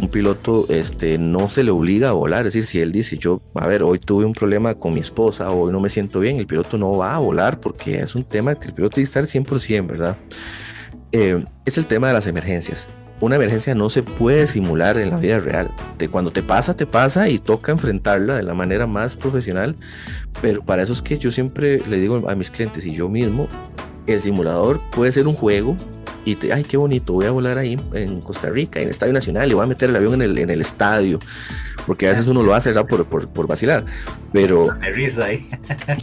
un 0.00 0.08
piloto 0.08 0.66
este, 0.68 1.18
no 1.18 1.48
se 1.48 1.64
le 1.64 1.70
obliga 1.70 2.10
a 2.10 2.12
volar. 2.12 2.46
Es 2.46 2.54
decir, 2.54 2.66
si 2.66 2.80
él 2.80 2.92
dice, 2.92 3.18
yo, 3.18 3.42
a 3.54 3.66
ver, 3.66 3.82
hoy 3.82 3.98
tuve 3.98 4.24
un 4.24 4.32
problema 4.32 4.74
con 4.74 4.94
mi 4.94 5.00
esposa, 5.00 5.50
hoy 5.50 5.72
no 5.72 5.80
me 5.80 5.88
siento 5.88 6.20
bien, 6.20 6.38
el 6.38 6.46
piloto 6.46 6.78
no 6.78 6.96
va 6.96 7.14
a 7.14 7.18
volar 7.18 7.60
porque 7.60 7.96
es 7.96 8.14
un 8.14 8.24
tema 8.24 8.54
que 8.54 8.68
el 8.68 8.74
piloto 8.74 8.94
tiene 8.94 9.10
que 9.10 9.20
estar 9.20 9.24
100%, 9.24 9.86
¿verdad? 9.86 10.16
Eh, 11.12 11.44
es 11.64 11.78
el 11.78 11.86
tema 11.86 12.08
de 12.08 12.14
las 12.14 12.26
emergencias. 12.26 12.88
Una 13.20 13.36
emergencia 13.36 13.74
no 13.74 13.90
se 13.90 14.02
puede 14.02 14.46
simular 14.46 14.96
en 14.96 15.10
la 15.10 15.18
vida 15.18 15.40
real. 15.40 15.70
De 15.98 16.08
cuando 16.08 16.30
te 16.30 16.42
pasa, 16.42 16.76
te 16.76 16.86
pasa 16.86 17.28
y 17.28 17.38
toca 17.38 17.72
enfrentarla 17.72 18.36
de 18.36 18.42
la 18.42 18.54
manera 18.54 18.86
más 18.86 19.16
profesional. 19.16 19.74
Pero 20.40 20.64
para 20.64 20.82
eso 20.82 20.92
es 20.92 21.02
que 21.02 21.18
yo 21.18 21.30
siempre 21.30 21.82
le 21.88 21.98
digo 21.98 22.28
a 22.28 22.34
mis 22.34 22.50
clientes 22.50 22.86
y 22.86 22.92
yo 22.92 23.08
mismo, 23.08 23.48
el 24.06 24.20
simulador 24.20 24.80
puede 24.90 25.12
ser 25.12 25.26
un 25.26 25.34
juego 25.34 25.76
y 26.24 26.36
te, 26.36 26.52
ay, 26.52 26.62
qué 26.62 26.76
bonito, 26.76 27.14
voy 27.14 27.26
a 27.26 27.30
volar 27.30 27.58
ahí 27.58 27.78
en 27.94 28.20
Costa 28.20 28.50
Rica, 28.50 28.80
en 28.80 28.86
el 28.86 28.90
Estadio 28.90 29.12
Nacional, 29.12 29.50
y 29.50 29.54
voy 29.54 29.64
a 29.64 29.66
meter 29.66 29.88
el 29.88 29.96
avión 29.96 30.14
en 30.14 30.22
el, 30.22 30.38
en 30.38 30.50
el 30.50 30.60
estadio, 30.60 31.20
porque 31.86 32.06
a 32.06 32.10
veces 32.10 32.26
uno 32.26 32.42
lo 32.42 32.54
hace 32.54 32.72
por, 32.84 33.06
por, 33.06 33.28
por 33.28 33.46
vacilar, 33.46 33.84
pero... 34.32 34.70
Aterriza 34.70 35.24
ahí. 35.24 35.48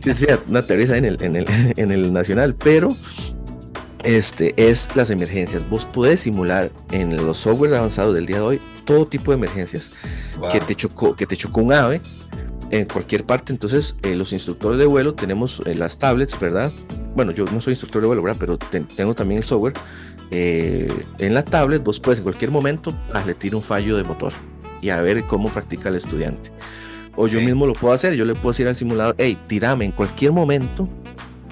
sí, 0.01 0.13
sí, 0.13 0.25
una 0.47 0.59
aterriza 0.59 0.97
en 0.97 1.05
el, 1.05 1.21
en, 1.21 1.35
el, 1.35 1.45
en 1.77 1.91
el 1.91 2.11
Nacional, 2.11 2.55
pero 2.55 2.95
este, 4.05 4.53
es 4.55 4.95
las 4.95 5.09
emergencias. 5.09 5.67
Vos 5.69 5.85
podés 5.85 6.21
simular 6.21 6.71
en 6.91 7.15
los 7.17 7.39
softwares 7.39 7.75
avanzados 7.75 8.13
del 8.13 8.25
día 8.25 8.37
de 8.37 8.43
hoy 8.43 8.61
todo 8.85 9.07
tipo 9.07 9.31
de 9.31 9.37
emergencias. 9.37 9.91
Que, 10.51 10.59
te 10.59 10.75
chocó, 10.75 11.15
que 11.15 11.25
te 11.25 11.35
chocó 11.35 11.61
un 11.61 11.73
ave 11.73 12.01
en 12.69 12.85
cualquier 12.85 13.25
parte. 13.25 13.51
Entonces, 13.51 13.97
eh, 14.03 14.15
los 14.15 14.31
instructores 14.31 14.77
de 14.77 14.85
vuelo 14.85 15.15
tenemos 15.15 15.61
eh, 15.65 15.75
las 15.75 15.97
tablets, 15.97 16.39
¿verdad? 16.39 16.71
Bueno, 17.15 17.31
yo 17.31 17.45
no 17.45 17.59
soy 17.59 17.71
instructor 17.71 18.01
de 18.01 18.07
vuelo, 18.07 18.21
¿verdad? 18.21 18.37
Pero 18.39 18.57
tengo 18.57 19.15
también 19.15 19.39
el 19.39 19.43
software. 19.43 19.73
Eh, 20.31 20.91
en 21.19 21.33
la 21.33 21.43
tablet 21.43 21.83
vos 21.83 21.99
puedes 21.99 22.19
en 22.19 22.23
cualquier 22.23 22.51
momento 22.51 22.95
admitir 23.13 23.55
un 23.55 23.61
fallo 23.61 23.95
de 23.95 24.03
motor 24.03 24.33
y 24.81 24.89
a 24.89 25.01
ver 25.01 25.25
cómo 25.25 25.49
practica 25.49 25.89
el 25.89 25.95
estudiante. 25.95 26.51
O 27.15 27.27
yo 27.27 27.41
mismo 27.41 27.65
lo 27.65 27.73
puedo 27.73 27.93
hacer, 27.93 28.13
yo 28.13 28.25
le 28.25 28.33
puedo 28.33 28.49
decir 28.49 28.67
al 28.67 28.75
simulador, 28.75 29.15
hey, 29.17 29.37
tirame 29.47 29.85
en 29.85 29.91
cualquier 29.91 30.31
momento 30.31 30.89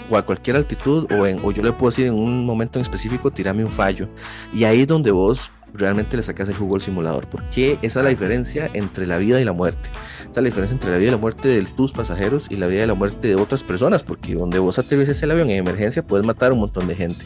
o 0.09 0.17
a 0.17 0.25
cualquier 0.25 0.55
altitud 0.55 1.11
o, 1.11 1.25
en, 1.25 1.39
o 1.43 1.51
yo 1.51 1.63
le 1.63 1.73
puedo 1.73 1.91
decir 1.91 2.07
en 2.07 2.13
un 2.13 2.45
momento 2.45 2.79
en 2.79 2.81
específico, 2.81 3.31
tirame 3.31 3.63
un 3.63 3.71
fallo. 3.71 4.09
Y 4.53 4.63
ahí 4.63 4.81
es 4.81 4.87
donde 4.87 5.11
vos 5.11 5.51
realmente 5.73 6.15
le 6.15 6.23
sacas 6.23 6.47
el 6.49 6.55
jugo 6.55 6.75
al 6.75 6.81
simulador, 6.81 7.27
porque 7.27 7.79
esa 7.81 7.99
es 7.99 8.03
la 8.03 8.09
diferencia 8.09 8.69
entre 8.73 9.07
la 9.07 9.17
vida 9.17 9.41
y 9.41 9.45
la 9.45 9.53
muerte. 9.53 9.89
Esa 10.19 10.29
es 10.29 10.37
la 10.37 10.43
diferencia 10.43 10.73
entre 10.73 10.91
la 10.91 10.97
vida 10.97 11.07
y 11.09 11.11
la 11.11 11.17
muerte 11.17 11.47
de 11.47 11.63
tus 11.63 11.91
pasajeros 11.91 12.47
y 12.49 12.57
la 12.57 12.67
vida 12.67 12.83
y 12.83 12.87
la 12.87 12.93
muerte 12.93 13.27
de 13.27 13.35
otras 13.35 13.63
personas, 13.63 14.03
porque 14.03 14.35
donde 14.35 14.59
vos 14.59 14.79
aterrices 14.79 15.21
el 15.23 15.31
avión 15.31 15.49
en 15.49 15.57
emergencia 15.57 16.05
puedes 16.05 16.25
matar 16.25 16.53
un 16.53 16.59
montón 16.59 16.87
de 16.87 16.95
gente. 16.95 17.25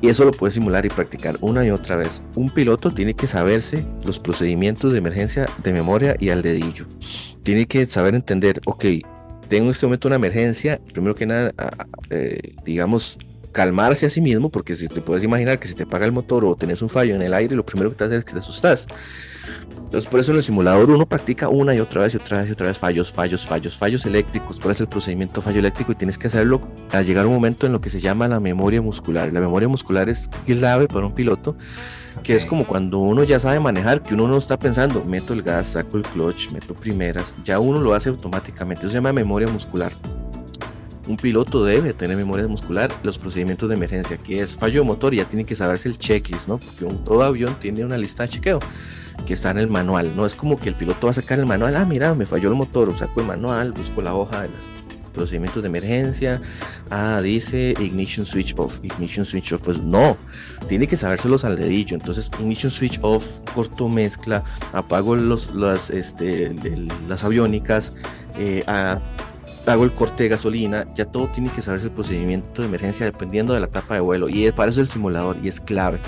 Y 0.00 0.08
eso 0.08 0.24
lo 0.24 0.32
puedes 0.32 0.54
simular 0.54 0.84
y 0.84 0.90
practicar 0.90 1.36
una 1.40 1.64
y 1.64 1.70
otra 1.70 1.96
vez. 1.96 2.22
Un 2.34 2.50
piloto 2.50 2.90
tiene 2.90 3.14
que 3.14 3.26
saberse 3.26 3.86
los 4.04 4.18
procedimientos 4.18 4.92
de 4.92 4.98
emergencia 4.98 5.48
de 5.62 5.72
memoria 5.72 6.16
y 6.20 6.28
al 6.28 6.42
dedillo. 6.42 6.86
Tiene 7.42 7.66
que 7.66 7.86
saber 7.86 8.14
entender, 8.14 8.60
ok, 8.66 8.84
tengo 9.54 9.66
en 9.66 9.70
este 9.70 9.86
momento 9.86 10.08
una 10.08 10.16
emergencia, 10.16 10.80
primero 10.92 11.14
que 11.14 11.26
nada, 11.26 11.52
eh, 12.10 12.40
digamos, 12.64 13.18
calmarse 13.52 14.04
a 14.04 14.10
sí 14.10 14.20
mismo, 14.20 14.50
porque 14.50 14.74
si 14.74 14.88
te 14.88 15.00
puedes 15.00 15.22
imaginar 15.22 15.60
que 15.60 15.68
si 15.68 15.76
te 15.76 15.84
apaga 15.84 16.06
el 16.06 16.10
motor 16.10 16.44
o 16.44 16.56
tenés 16.56 16.82
un 16.82 16.88
fallo 16.88 17.14
en 17.14 17.22
el 17.22 17.32
aire, 17.32 17.54
lo 17.54 17.64
primero 17.64 17.90
que 17.90 17.94
te 17.94 18.02
hace 18.02 18.16
es 18.16 18.24
que 18.24 18.32
te 18.32 18.40
asustas. 18.40 18.88
Entonces, 19.76 20.10
por 20.10 20.18
eso 20.18 20.32
en 20.32 20.38
el 20.38 20.42
simulador 20.42 20.90
uno 20.90 21.06
practica 21.06 21.48
una 21.48 21.72
y 21.72 21.78
otra 21.78 22.02
vez 22.02 22.14
y 22.14 22.16
otra 22.16 22.38
vez 22.38 22.48
y 22.48 22.52
otra 22.52 22.66
vez 22.66 22.80
fallos, 22.80 23.12
fallos, 23.12 23.46
fallos, 23.46 23.76
fallos 23.76 24.04
eléctricos. 24.06 24.58
¿Cuál 24.58 24.72
es 24.72 24.80
el 24.80 24.88
procedimiento 24.88 25.40
fallo 25.40 25.60
eléctrico? 25.60 25.92
Y 25.92 25.94
tienes 25.94 26.18
que 26.18 26.26
hacerlo 26.26 26.60
al 26.90 27.06
llegar 27.06 27.24
un 27.24 27.34
momento 27.34 27.64
en 27.64 27.72
lo 27.72 27.80
que 27.80 27.90
se 27.90 28.00
llama 28.00 28.26
la 28.26 28.40
memoria 28.40 28.82
muscular. 28.82 29.32
La 29.32 29.40
memoria 29.40 29.68
muscular 29.68 30.08
es 30.08 30.28
clave 30.46 30.88
para 30.88 31.06
un 31.06 31.14
piloto, 31.14 31.56
que 32.22 32.34
es 32.34 32.46
como 32.46 32.66
cuando 32.66 32.98
uno 32.98 33.24
ya 33.24 33.40
sabe 33.40 33.60
manejar, 33.60 34.02
que 34.02 34.14
uno 34.14 34.28
no 34.28 34.36
está 34.36 34.58
pensando, 34.58 35.04
meto 35.04 35.32
el 35.32 35.42
gas, 35.42 35.68
saco 35.68 35.96
el 35.96 36.02
clutch, 36.04 36.50
meto 36.50 36.74
primeras, 36.74 37.34
ya 37.44 37.58
uno 37.58 37.80
lo 37.80 37.94
hace 37.94 38.08
automáticamente. 38.08 38.82
Eso 38.82 38.90
se 38.90 38.94
llama 38.96 39.12
memoria 39.12 39.48
muscular. 39.48 39.92
Un 41.06 41.16
piloto 41.16 41.64
debe 41.64 41.92
tener 41.92 42.16
memoria 42.16 42.48
muscular, 42.48 42.90
los 43.02 43.18
procedimientos 43.18 43.68
de 43.68 43.74
emergencia, 43.74 44.16
que 44.16 44.40
es 44.40 44.56
fallo 44.56 44.80
de 44.80 44.86
motor, 44.86 45.14
ya 45.14 45.26
tiene 45.26 45.44
que 45.44 45.54
saberse 45.54 45.88
el 45.88 45.98
checklist, 45.98 46.48
¿no? 46.48 46.58
Porque 46.58 46.86
un, 46.86 47.04
todo 47.04 47.22
avión 47.22 47.56
tiene 47.60 47.84
una 47.84 47.98
lista 47.98 48.22
de 48.22 48.30
chequeo 48.30 48.60
que 49.26 49.34
está 49.34 49.50
en 49.50 49.58
el 49.58 49.68
manual, 49.68 50.16
no 50.16 50.26
es 50.26 50.34
como 50.34 50.58
que 50.58 50.68
el 50.68 50.74
piloto 50.74 51.06
va 51.06 51.10
a 51.10 51.14
sacar 51.14 51.38
el 51.38 51.46
manual, 51.46 51.76
ah, 51.76 51.84
mira, 51.84 52.14
me 52.14 52.26
falló 52.26 52.48
el 52.48 52.56
motor, 52.56 52.96
saco 52.96 53.20
el 53.20 53.26
manual, 53.26 53.72
busco 53.72 54.02
la 54.02 54.14
hoja 54.14 54.42
de 54.42 54.48
los 54.48 54.83
procedimientos 55.14 55.62
de 55.62 55.68
emergencia, 55.68 56.42
ah, 56.90 57.20
dice 57.22 57.74
ignition 57.80 58.26
switch 58.26 58.54
off, 58.58 58.80
ignition 58.82 59.24
switch 59.24 59.52
off, 59.52 59.62
pues 59.62 59.80
no, 59.80 60.16
tiene 60.68 60.86
que 60.86 60.96
sabérselos 60.96 61.44
al 61.44 61.56
dedillo, 61.56 61.96
entonces 61.96 62.30
ignition 62.38 62.70
switch 62.70 62.98
off, 63.02 63.40
corto 63.54 63.88
mezcla, 63.88 64.44
apago 64.72 65.16
los, 65.16 65.54
las, 65.54 65.90
este, 65.90 66.54
las 67.08 67.24
eh, 68.36 68.64
hago 69.66 69.84
el 69.84 69.94
corte 69.94 70.24
de 70.24 70.28
gasolina, 70.28 70.86
ya 70.94 71.04
todo 71.04 71.28
tiene 71.28 71.50
que 71.50 71.62
saberse 71.62 71.86
el 71.86 71.92
procedimiento 71.92 72.62
de 72.62 72.68
emergencia 72.68 73.06
dependiendo 73.06 73.54
de 73.54 73.60
la 73.60 73.66
etapa 73.66 73.94
de 73.94 74.00
vuelo. 74.00 74.28
Y 74.28 74.50
para 74.52 74.70
eso 74.70 74.80
el 74.80 74.88
simulador 74.88 75.36
y 75.42 75.48
es 75.48 75.60
clave. 75.60 75.98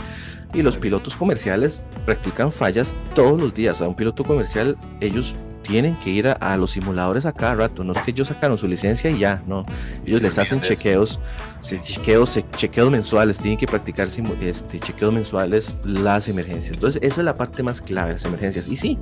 Y 0.55 0.63
los 0.63 0.79
pilotos 0.79 1.17
comerciales 1.17 1.83
practican 2.05 2.53
fallas 2.53 2.95
todos 3.15 3.41
los 3.41 3.53
días. 3.55 3.81
A 3.81 3.89
un 3.89 3.95
piloto 3.95 4.25
comercial 4.25 4.77
ellos 5.01 5.37
tienen 5.67 5.97
que 5.97 6.11
ir 6.11 6.29
a, 6.29 6.57
los 6.57 6.73
simuladores 6.73 7.27
a 7.27 7.33
cada 7.33 7.55
rato. 7.55 7.85
No 7.85 7.93
es 7.93 8.01
que 8.01 8.11
ellos 8.13 8.29
sacaron 8.29 8.57
su 8.57 8.69
licencia 8.69 9.11
y 9.11 9.19
ya, 9.19 9.43
no. 9.47 9.65
Ellos 10.05 10.23
les 10.23 10.39
hacen 10.39 10.61
chequeos, 10.61 11.21
chequeos, 11.61 12.39
chequeos 12.57 12.91
mensuales, 12.91 13.39
tienen 13.39 13.59
que 13.59 13.67
practicar 13.67 14.09
este, 14.41 14.81
chequeos 14.81 15.13
mensuales 15.13 15.75
las 15.85 16.29
emergencias. 16.29 16.75
Entonces, 16.75 17.03
esa 17.03 17.21
es 17.21 17.25
la 17.25 17.37
parte 17.37 17.63
más 17.63 17.81
clave, 17.81 18.13
las 18.13 18.25
emergencias. 18.25 18.69
Y 18.69 18.77
sí, 18.77 18.99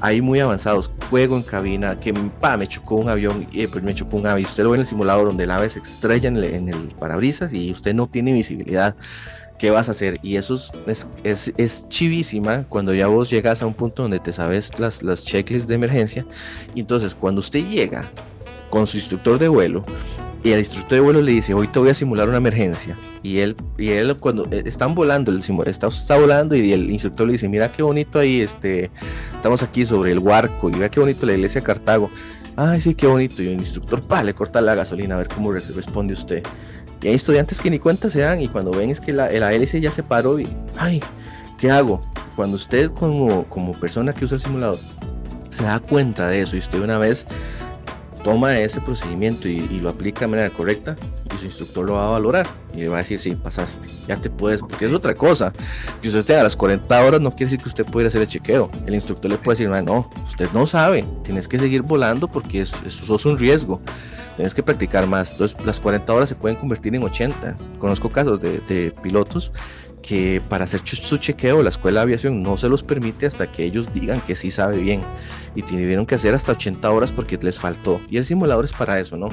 hay 0.00 0.20
muy 0.20 0.40
avanzados. 0.40 0.92
Fuego 0.98 1.36
en 1.36 1.42
cabina, 1.42 1.98
que 1.98 2.12
pa, 2.12 2.56
me 2.56 2.66
chocó 2.66 2.96
un 2.96 3.08
avión, 3.08 3.46
eh, 3.52 3.68
pues 3.68 3.82
me 3.82 3.94
chocó 3.94 4.16
un 4.16 4.26
ave. 4.26 4.42
Usted 4.42 4.64
lo 4.64 4.70
ve 4.70 4.76
en 4.76 4.80
el 4.82 4.86
simulador 4.86 5.26
donde 5.26 5.44
el 5.44 5.50
ave 5.50 5.68
se 5.68 5.80
estrella 5.80 6.28
en 6.28 6.36
el, 6.36 6.44
en 6.44 6.68
el 6.68 6.88
parabrisas 6.98 7.52
y 7.52 7.70
usted 7.70 7.94
no 7.94 8.06
tiene 8.06 8.32
visibilidad. 8.32 8.96
¿Qué 9.58 9.70
vas 9.70 9.88
a 9.88 9.92
hacer? 9.92 10.18
Y 10.22 10.36
eso 10.36 10.58
es, 10.86 11.88
chivísima 11.88 12.64
cuando 12.68 12.94
ya 12.94 13.06
vos 13.06 13.30
llegas 13.30 13.62
a 13.62 13.66
un 13.66 13.74
punto 13.74 14.02
donde 14.02 14.18
te 14.18 14.32
sabes 14.32 14.78
las, 14.78 15.24
checklists 15.24 15.68
de 15.68 15.74
emergencia. 15.74 16.26
Y 16.74 16.80
entonces, 16.80 17.14
cuando 17.14 17.40
usted 17.40 17.66
llega 17.66 18.10
con 18.70 18.86
su 18.86 18.96
instructor 18.96 19.38
de 19.38 19.48
vuelo 19.48 19.84
y 20.42 20.50
el 20.52 20.58
instructor 20.58 20.96
de 20.96 21.00
vuelo 21.00 21.22
le 21.22 21.32
dice, 21.32 21.54
hoy 21.54 21.68
te 21.68 21.78
voy 21.78 21.88
a 21.88 21.94
simular 21.94 22.28
una 22.28 22.38
emergencia. 22.38 22.98
Y 23.22 23.38
él, 23.38 23.56
y 23.78 23.90
él 23.90 24.16
cuando 24.16 24.46
eh, 24.50 24.62
están 24.66 24.94
volando, 24.94 25.30
el 25.30 25.40
está, 25.66 25.86
está 25.86 26.18
volando 26.18 26.54
y 26.54 26.72
el 26.72 26.90
instructor 26.90 27.26
le 27.26 27.32
dice, 27.32 27.48
mira 27.48 27.72
qué 27.72 27.82
bonito 27.82 28.18
ahí, 28.18 28.40
este, 28.40 28.90
estamos 29.34 29.62
aquí 29.62 29.86
sobre 29.86 30.12
el 30.12 30.18
Huarco 30.18 30.68
y 30.68 30.72
mira 30.72 30.90
qué 30.90 31.00
bonito 31.00 31.24
la 31.24 31.32
iglesia 31.32 31.60
de 31.60 31.64
Cartago. 31.66 32.10
Ay, 32.56 32.80
sí, 32.80 32.94
qué 32.94 33.06
bonito. 33.06 33.42
Y 33.42 33.48
el 33.48 33.54
instructor, 33.54 34.06
pa, 34.06 34.22
le 34.22 34.34
corta 34.34 34.60
la 34.60 34.74
gasolina 34.74 35.16
a 35.16 35.18
ver 35.18 35.28
cómo 35.28 35.50
responde 35.50 36.12
usted. 36.12 36.42
Y 37.04 37.08
hay 37.08 37.14
estudiantes 37.14 37.60
que 37.60 37.70
ni 37.70 37.78
cuenta 37.78 38.08
se 38.08 38.20
dan 38.20 38.40
y 38.40 38.48
cuando 38.48 38.70
ven 38.70 38.88
es 38.88 38.98
que 38.98 39.12
la, 39.12 39.30
la 39.30 39.52
hélice 39.52 39.78
ya 39.78 39.90
se 39.90 40.02
paró 40.02 40.40
y, 40.40 40.48
ay, 40.78 41.02
¿qué 41.58 41.70
hago? 41.70 42.00
Cuando 42.34 42.56
usted 42.56 42.90
como, 42.92 43.44
como 43.44 43.72
persona 43.72 44.14
que 44.14 44.24
usa 44.24 44.36
el 44.36 44.40
simulador 44.40 44.78
se 45.54 45.64
da 45.64 45.78
cuenta 45.78 46.28
de 46.28 46.40
eso 46.40 46.56
y 46.56 46.58
usted 46.58 46.80
una 46.80 46.98
vez 46.98 47.26
toma 48.24 48.58
ese 48.58 48.80
procedimiento 48.80 49.46
y, 49.46 49.60
lo 49.78 49.90
aplica 49.90 50.20
de 50.22 50.28
manera 50.28 50.50
correcta 50.50 50.96
y 51.32 51.38
su 51.38 51.44
instructor 51.44 51.84
lo 51.84 51.92
va 51.92 52.08
a 52.08 52.10
valorar 52.10 52.46
y 52.74 52.78
le 52.78 52.88
va 52.88 52.96
a 52.96 53.02
decir, 53.02 53.20
sí, 53.20 53.36
pasaste, 53.36 53.88
ya 54.08 54.16
te 54.16 54.30
puedes, 54.30 54.60
porque 54.60 54.86
es 54.86 54.92
otra 54.92 55.14
cosa. 55.14 55.52
Que 56.02 56.08
usted 56.08 56.20
esté 56.20 56.36
a 56.36 56.42
las 56.42 56.56
40 56.56 57.04
horas 57.04 57.20
no 57.20 57.30
quiere 57.30 57.44
decir 57.44 57.60
que 57.60 57.68
usted 57.68 57.84
pueda 57.84 58.08
hacer 58.08 58.22
el 58.22 58.28
chequeo. 58.28 58.70
El 58.86 58.94
instructor 58.94 59.30
le 59.30 59.38
puede 59.38 59.58
decir, 59.58 59.84
no, 59.84 60.10
usted 60.24 60.48
no 60.52 60.66
sabe, 60.66 61.04
tienes 61.22 61.46
que 61.46 61.58
seguir 61.58 61.82
volando 61.82 62.26
porque 62.26 62.62
eso, 62.62 62.76
eso 62.86 63.14
es 63.14 63.24
un 63.26 63.38
riesgo 63.38 63.80
tienes 64.36 64.54
que 64.54 64.62
practicar 64.62 65.06
más. 65.06 65.32
Entonces, 65.32 65.56
las 65.64 65.80
40 65.80 66.12
horas 66.12 66.28
se 66.28 66.34
pueden 66.34 66.56
convertir 66.56 66.94
en 66.94 67.02
80. 67.02 67.56
Conozco 67.78 68.10
casos 68.10 68.40
de, 68.40 68.94
pilotos 69.02 69.52
que 70.06 70.42
para 70.48 70.64
hacer 70.64 70.80
su 70.84 71.16
chequeo 71.16 71.62
la 71.62 71.70
escuela 71.70 72.00
de 72.00 72.04
aviación 72.04 72.42
no 72.42 72.58
se 72.58 72.68
los 72.68 72.82
permite 72.82 73.24
hasta 73.24 73.50
que 73.50 73.64
ellos 73.64 73.90
digan 73.92 74.20
que 74.20 74.36
sí 74.36 74.50
sabe 74.50 74.76
bien 74.78 75.02
y 75.54 75.62
tuvieron 75.62 76.04
que 76.04 76.14
hacer 76.14 76.34
hasta 76.34 76.52
80 76.52 76.90
horas 76.90 77.10
porque 77.10 77.38
les 77.40 77.58
faltó 77.58 78.00
y 78.10 78.18
el 78.18 78.26
simulador 78.26 78.66
es 78.66 78.74
para 78.74 79.00
eso, 79.00 79.16
¿no? 79.16 79.30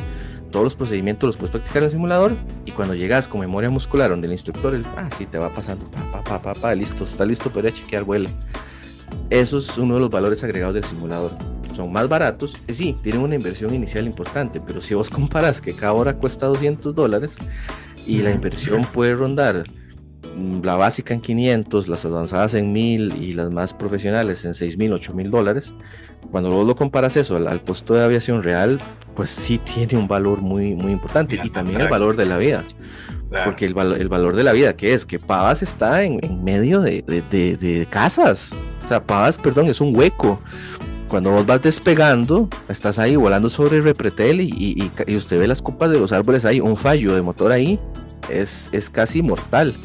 Todos 0.50 0.64
los 0.64 0.76
procedimientos 0.76 1.28
los 1.28 1.38
puedes 1.38 1.52
practicar 1.52 1.80
en 1.80 1.86
el 1.86 1.92
simulador 1.92 2.34
y 2.66 2.72
cuando 2.72 2.96
llegas 2.96 3.28
con 3.28 3.42
memoria 3.42 3.70
muscular 3.70 4.10
donde 4.10 4.28
el 4.28 4.34
instructor, 4.34 4.74
el, 4.74 4.86
ah, 4.98 5.10
sí, 5.16 5.26
te 5.26 5.38
va 5.38 5.54
pasando, 5.54 5.90
pa, 5.92 6.24
pa, 6.24 6.42
pa, 6.42 6.54
pa, 6.54 6.76
listo, 6.76 7.04
está 7.04 7.26
listo 7.26 7.52
para 7.52 7.72
chequear, 7.72 8.04
vuelo. 8.04 8.30
Eso 9.30 9.58
es 9.58 9.78
uno 9.78 9.96
de 9.96 10.00
los 10.00 10.10
valores 10.10 10.44
agregados 10.44 10.74
del 10.74 10.86
simulador 10.86 11.32
son 11.76 11.92
más 11.92 12.08
baratos, 12.08 12.58
eh, 12.68 12.74
sí, 12.74 12.96
tienen 13.02 13.22
una 13.22 13.36
inversión 13.36 13.74
inicial 13.74 14.06
importante, 14.06 14.62
pero 14.62 14.82
si 14.82 14.94
vos 14.94 15.10
comparas 15.10 15.62
que 15.62 15.74
cada 15.74 15.94
hora 15.94 16.18
cuesta 16.18 16.48
200 16.48 16.94
dólares 16.94 17.38
y 18.06 18.22
la 18.22 18.32
inversión 18.32 18.86
puede 18.86 19.16
rondar 19.16 19.66
mm, 19.70 19.81
la 20.64 20.76
básica 20.76 21.14
en 21.14 21.22
500, 21.22 21.88
las 21.88 22.06
avanzadas 22.06 22.54
en 22.54 22.72
1000 22.74 23.22
y 23.22 23.34
las 23.34 23.50
más 23.50 23.74
profesionales 23.74 24.46
en 24.46 24.54
6000, 24.54 24.94
8000 24.94 25.32
dólares, 25.32 25.76
cuando 26.32 26.52
vos 26.52 26.66
lo 26.66 26.76
comparas 26.76 27.18
eso 27.18 27.36
al, 27.36 27.64
costo 27.64 27.94
de 27.94 28.04
aviación 28.04 28.44
real, 28.44 28.80
pues 29.16 29.30
sí 29.30 29.58
tiene 29.58 29.98
un 29.98 30.08
valor 30.08 30.42
muy, 30.42 30.76
muy 30.76 30.92
importante 30.92 31.40
y 31.44 31.50
también 31.50 31.82
el 31.82 31.90
valor 31.90 32.16
de 32.16 32.26
la 32.26 32.38
vida. 32.38 32.64
Porque 33.46 33.66
el, 33.66 33.78
el, 33.78 34.10
valor 34.10 34.36
de 34.36 34.44
la 34.44 34.52
vida, 34.52 34.76
que 34.76 34.94
es? 34.94 35.06
Que 35.06 35.18
Pavas 35.18 35.62
está 35.62 36.04
en, 36.04 36.20
en 36.22 36.44
medio 36.44 36.82
de, 36.82 37.02
de, 37.08 37.22
de, 37.22 37.56
de, 37.56 37.86
casas. 37.86 38.54
O 38.84 38.88
sea, 38.88 39.02
Pavas, 39.02 39.38
perdón, 39.38 39.68
es 39.68 39.80
un 39.80 39.96
hueco 39.96 40.42
cuando 41.12 41.32
vos 41.32 41.46
vas 41.46 41.62
despegando, 41.62 42.48
estás 42.70 42.98
ahí 42.98 43.18
volando 43.18 43.50
sobre 43.50 43.78
el 43.78 43.84
repretel 43.84 44.40
y, 44.40 44.90
y, 45.06 45.16
usted 45.18 45.40
ve 45.40 45.46
las 45.46 45.62
copas 45.62 45.92
de 45.92 46.00
los 46.00 46.14
árboles 46.14 46.46
ahí, 46.46 46.62
un 46.62 46.78
fallo 46.78 47.14
de 47.14 47.22
motor 47.22 47.52
ahí, 47.52 47.78
es, 48.30 48.70
es 48.72 48.90
casi 48.90 49.22
mortal. 49.22 49.76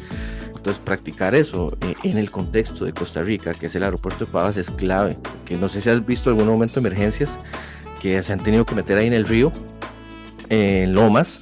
Entonces, 0.67 0.83
practicar 0.83 1.33
eso 1.33 1.77
eh, 1.79 1.95
en 2.03 2.17
el 2.17 2.29
contexto 2.29 2.83
de 2.83 2.91
Costa 2.91 3.23
Rica, 3.23 3.53
que 3.53 3.67
es 3.67 3.75
el 3.75 3.83
aeropuerto 3.83 4.25
de 4.25 4.31
Pavas, 4.33 4.57
es 4.57 4.69
clave. 4.69 5.17
Que 5.45 5.55
no 5.55 5.69
sé 5.69 5.79
si 5.79 5.89
has 5.89 6.05
visto 6.05 6.29
algún 6.29 6.45
momento 6.45 6.73
de 6.73 6.79
emergencias 6.89 7.39
que 8.01 8.21
se 8.21 8.33
han 8.33 8.43
tenido 8.43 8.65
que 8.65 8.75
meter 8.75 8.97
ahí 8.97 9.07
en 9.07 9.13
el 9.13 9.25
río, 9.25 9.53
en 10.49 10.93
Lomas, 10.93 11.39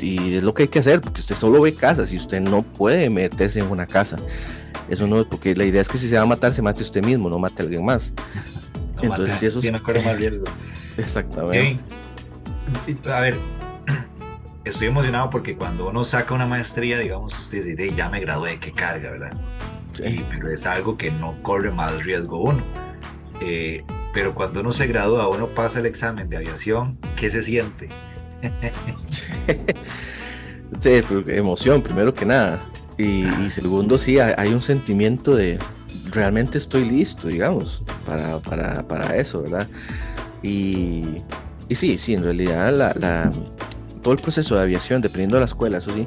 y 0.00 0.38
es 0.38 0.42
lo 0.42 0.54
que 0.54 0.64
hay 0.64 0.68
que 0.70 0.80
hacer, 0.80 1.00
porque 1.00 1.20
usted 1.20 1.36
solo 1.36 1.60
ve 1.60 1.72
casas 1.72 2.12
y 2.12 2.16
usted 2.16 2.40
no 2.40 2.62
puede 2.62 3.08
meterse 3.10 3.60
en 3.60 3.70
una 3.70 3.86
casa. 3.86 4.18
Eso 4.88 5.06
no, 5.06 5.24
porque 5.24 5.54
la 5.54 5.66
idea 5.66 5.80
es 5.80 5.88
que 5.88 5.96
si 5.96 6.08
se 6.08 6.16
va 6.16 6.22
a 6.22 6.26
matar, 6.26 6.52
se 6.52 6.60
mate 6.60 6.82
usted 6.82 7.04
mismo, 7.04 7.30
no 7.30 7.38
mate 7.38 7.62
a 7.62 7.66
alguien 7.66 7.84
más. 7.84 8.12
Entonces, 9.02 9.36
si 9.36 9.46
eso 9.46 9.60
tiene 9.60 9.78
más 9.78 10.18
riesgo. 10.18 10.46
Exactamente. 10.98 11.80
A 13.08 13.20
ver, 13.20 13.36
estoy 14.64 14.88
emocionado 14.88 15.30
porque 15.30 15.56
cuando 15.56 15.88
uno 15.88 16.04
saca 16.04 16.34
una 16.34 16.46
maestría, 16.46 16.98
digamos, 16.98 17.38
usted 17.38 17.64
dice, 17.64 17.94
ya 17.94 18.08
me 18.08 18.20
gradué, 18.20 18.58
qué 18.58 18.72
carga, 18.72 19.10
¿verdad? 19.10 19.32
Sí. 19.92 20.24
pero 20.28 20.50
es 20.50 20.66
algo 20.66 20.96
que 20.96 21.12
no 21.12 21.40
corre 21.42 21.70
más 21.70 22.04
riesgo 22.04 22.42
uno. 22.42 22.62
Eh, 23.40 23.84
pero 24.12 24.34
cuando 24.34 24.60
uno 24.60 24.72
se 24.72 24.86
gradúa, 24.86 25.28
uno 25.28 25.48
pasa 25.48 25.80
el 25.80 25.86
examen 25.86 26.28
de 26.28 26.36
aviación, 26.36 26.98
¿qué 27.16 27.30
se 27.30 27.42
siente? 27.42 27.88
sí, 30.80 31.02
emoción, 31.28 31.82
primero 31.82 32.14
que 32.14 32.26
nada. 32.26 32.60
Y, 32.96 33.26
y 33.42 33.50
segundo, 33.50 33.98
sí, 33.98 34.18
hay 34.18 34.52
un 34.52 34.60
sentimiento 34.60 35.34
de, 35.34 35.58
realmente 36.12 36.58
estoy 36.58 36.88
listo, 36.88 37.28
digamos, 37.28 37.82
para, 38.06 38.38
para, 38.38 38.86
para 38.86 39.16
eso, 39.16 39.42
¿verdad? 39.42 39.68
Y, 40.42 41.22
y, 41.68 41.74
sí, 41.74 41.98
sí, 41.98 42.14
en 42.14 42.22
realidad 42.22 42.72
la, 42.72 42.94
la, 42.98 43.32
todo 44.04 44.14
el 44.14 44.20
proceso 44.20 44.54
de 44.54 44.62
aviación, 44.62 45.02
dependiendo 45.02 45.36
de 45.36 45.40
la 45.40 45.46
escuela, 45.46 45.78
eso 45.78 45.90
sí, 45.92 46.06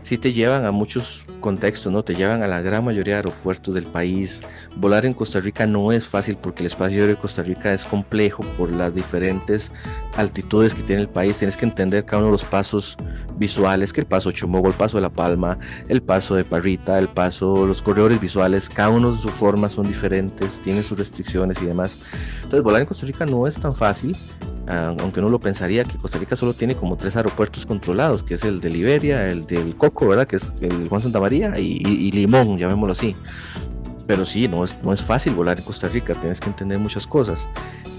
sí 0.00 0.18
te 0.18 0.32
llevan 0.32 0.64
a 0.64 0.72
muchos 0.72 1.26
contextos, 1.40 1.92
¿no? 1.92 2.02
Te 2.02 2.16
llevan 2.16 2.42
a 2.42 2.48
la 2.48 2.62
gran 2.62 2.84
mayoría 2.84 3.14
de 3.14 3.18
aeropuertos 3.18 3.74
del 3.74 3.84
país. 3.84 4.40
Volar 4.76 5.04
en 5.04 5.12
Costa 5.12 5.40
Rica 5.40 5.66
no 5.66 5.92
es 5.92 6.08
fácil 6.08 6.36
porque 6.36 6.62
el 6.62 6.68
espacio 6.68 6.98
aéreo 6.98 7.14
de 7.14 7.20
Costa 7.20 7.42
Rica 7.42 7.72
es 7.72 7.84
complejo 7.84 8.42
por 8.56 8.72
las 8.72 8.94
diferentes 8.94 9.70
altitudes 10.16 10.74
que 10.74 10.82
tiene 10.82 11.02
el 11.02 11.08
país. 11.08 11.38
Tienes 11.38 11.58
que 11.58 11.66
entender 11.66 12.06
cada 12.06 12.18
uno 12.18 12.26
de 12.28 12.32
los 12.32 12.46
pasos 12.46 12.96
visuales, 13.36 13.92
que 13.92 14.00
el 14.00 14.06
paso 14.06 14.32
Chomogo, 14.32 14.68
el 14.68 14.74
paso 14.74 14.96
de 14.96 15.02
La 15.02 15.10
Palma, 15.10 15.58
el 15.88 16.02
paso 16.02 16.34
de 16.34 16.44
Parrita, 16.44 16.98
el 16.98 17.08
paso, 17.08 17.66
los 17.66 17.82
corredores 17.82 18.20
visuales, 18.20 18.70
cada 18.70 18.88
uno 18.88 19.12
de 19.12 19.18
sus 19.18 19.32
formas 19.32 19.74
son 19.74 19.86
diferentes, 19.86 20.60
tiene 20.60 20.82
sus 20.82 20.96
restricciones 20.96 21.60
y 21.60 21.66
demás. 21.66 21.98
Entonces, 22.36 22.62
volar 22.62 22.80
en 22.80 22.86
Costa 22.86 23.06
Rica 23.06 23.26
no 23.26 23.46
es 23.46 23.58
tan 23.58 23.74
fácil 23.74 24.16
aunque 24.66 25.20
uno 25.20 25.28
lo 25.28 25.40
pensaría 25.40 25.84
que 25.84 25.98
Costa 25.98 26.18
Rica 26.18 26.36
solo 26.36 26.54
tiene 26.54 26.74
como 26.74 26.96
tres 26.96 27.16
aeropuertos 27.16 27.66
controlados, 27.66 28.22
que 28.22 28.34
es 28.34 28.44
el 28.44 28.60
de 28.60 28.70
Liberia, 28.70 29.30
el 29.30 29.46
del 29.46 29.76
Coco, 29.76 30.08
¿verdad? 30.08 30.26
Que 30.26 30.36
es 30.36 30.52
el 30.60 30.88
Juan 30.88 31.00
Santa 31.00 31.20
María 31.20 31.58
y, 31.58 32.10
Limón, 32.12 32.58
llamémoslo 32.58 32.92
así. 32.92 33.16
Pero 34.06 34.24
sí, 34.24 34.48
no 34.48 34.64
es, 34.64 34.82
no 34.82 34.92
es 34.92 35.02
fácil 35.02 35.34
volar 35.34 35.58
en 35.58 35.64
Costa 35.64 35.88
Rica, 35.88 36.14
tienes 36.14 36.40
que 36.40 36.48
entender 36.48 36.78
muchas 36.78 37.06
cosas. 37.06 37.48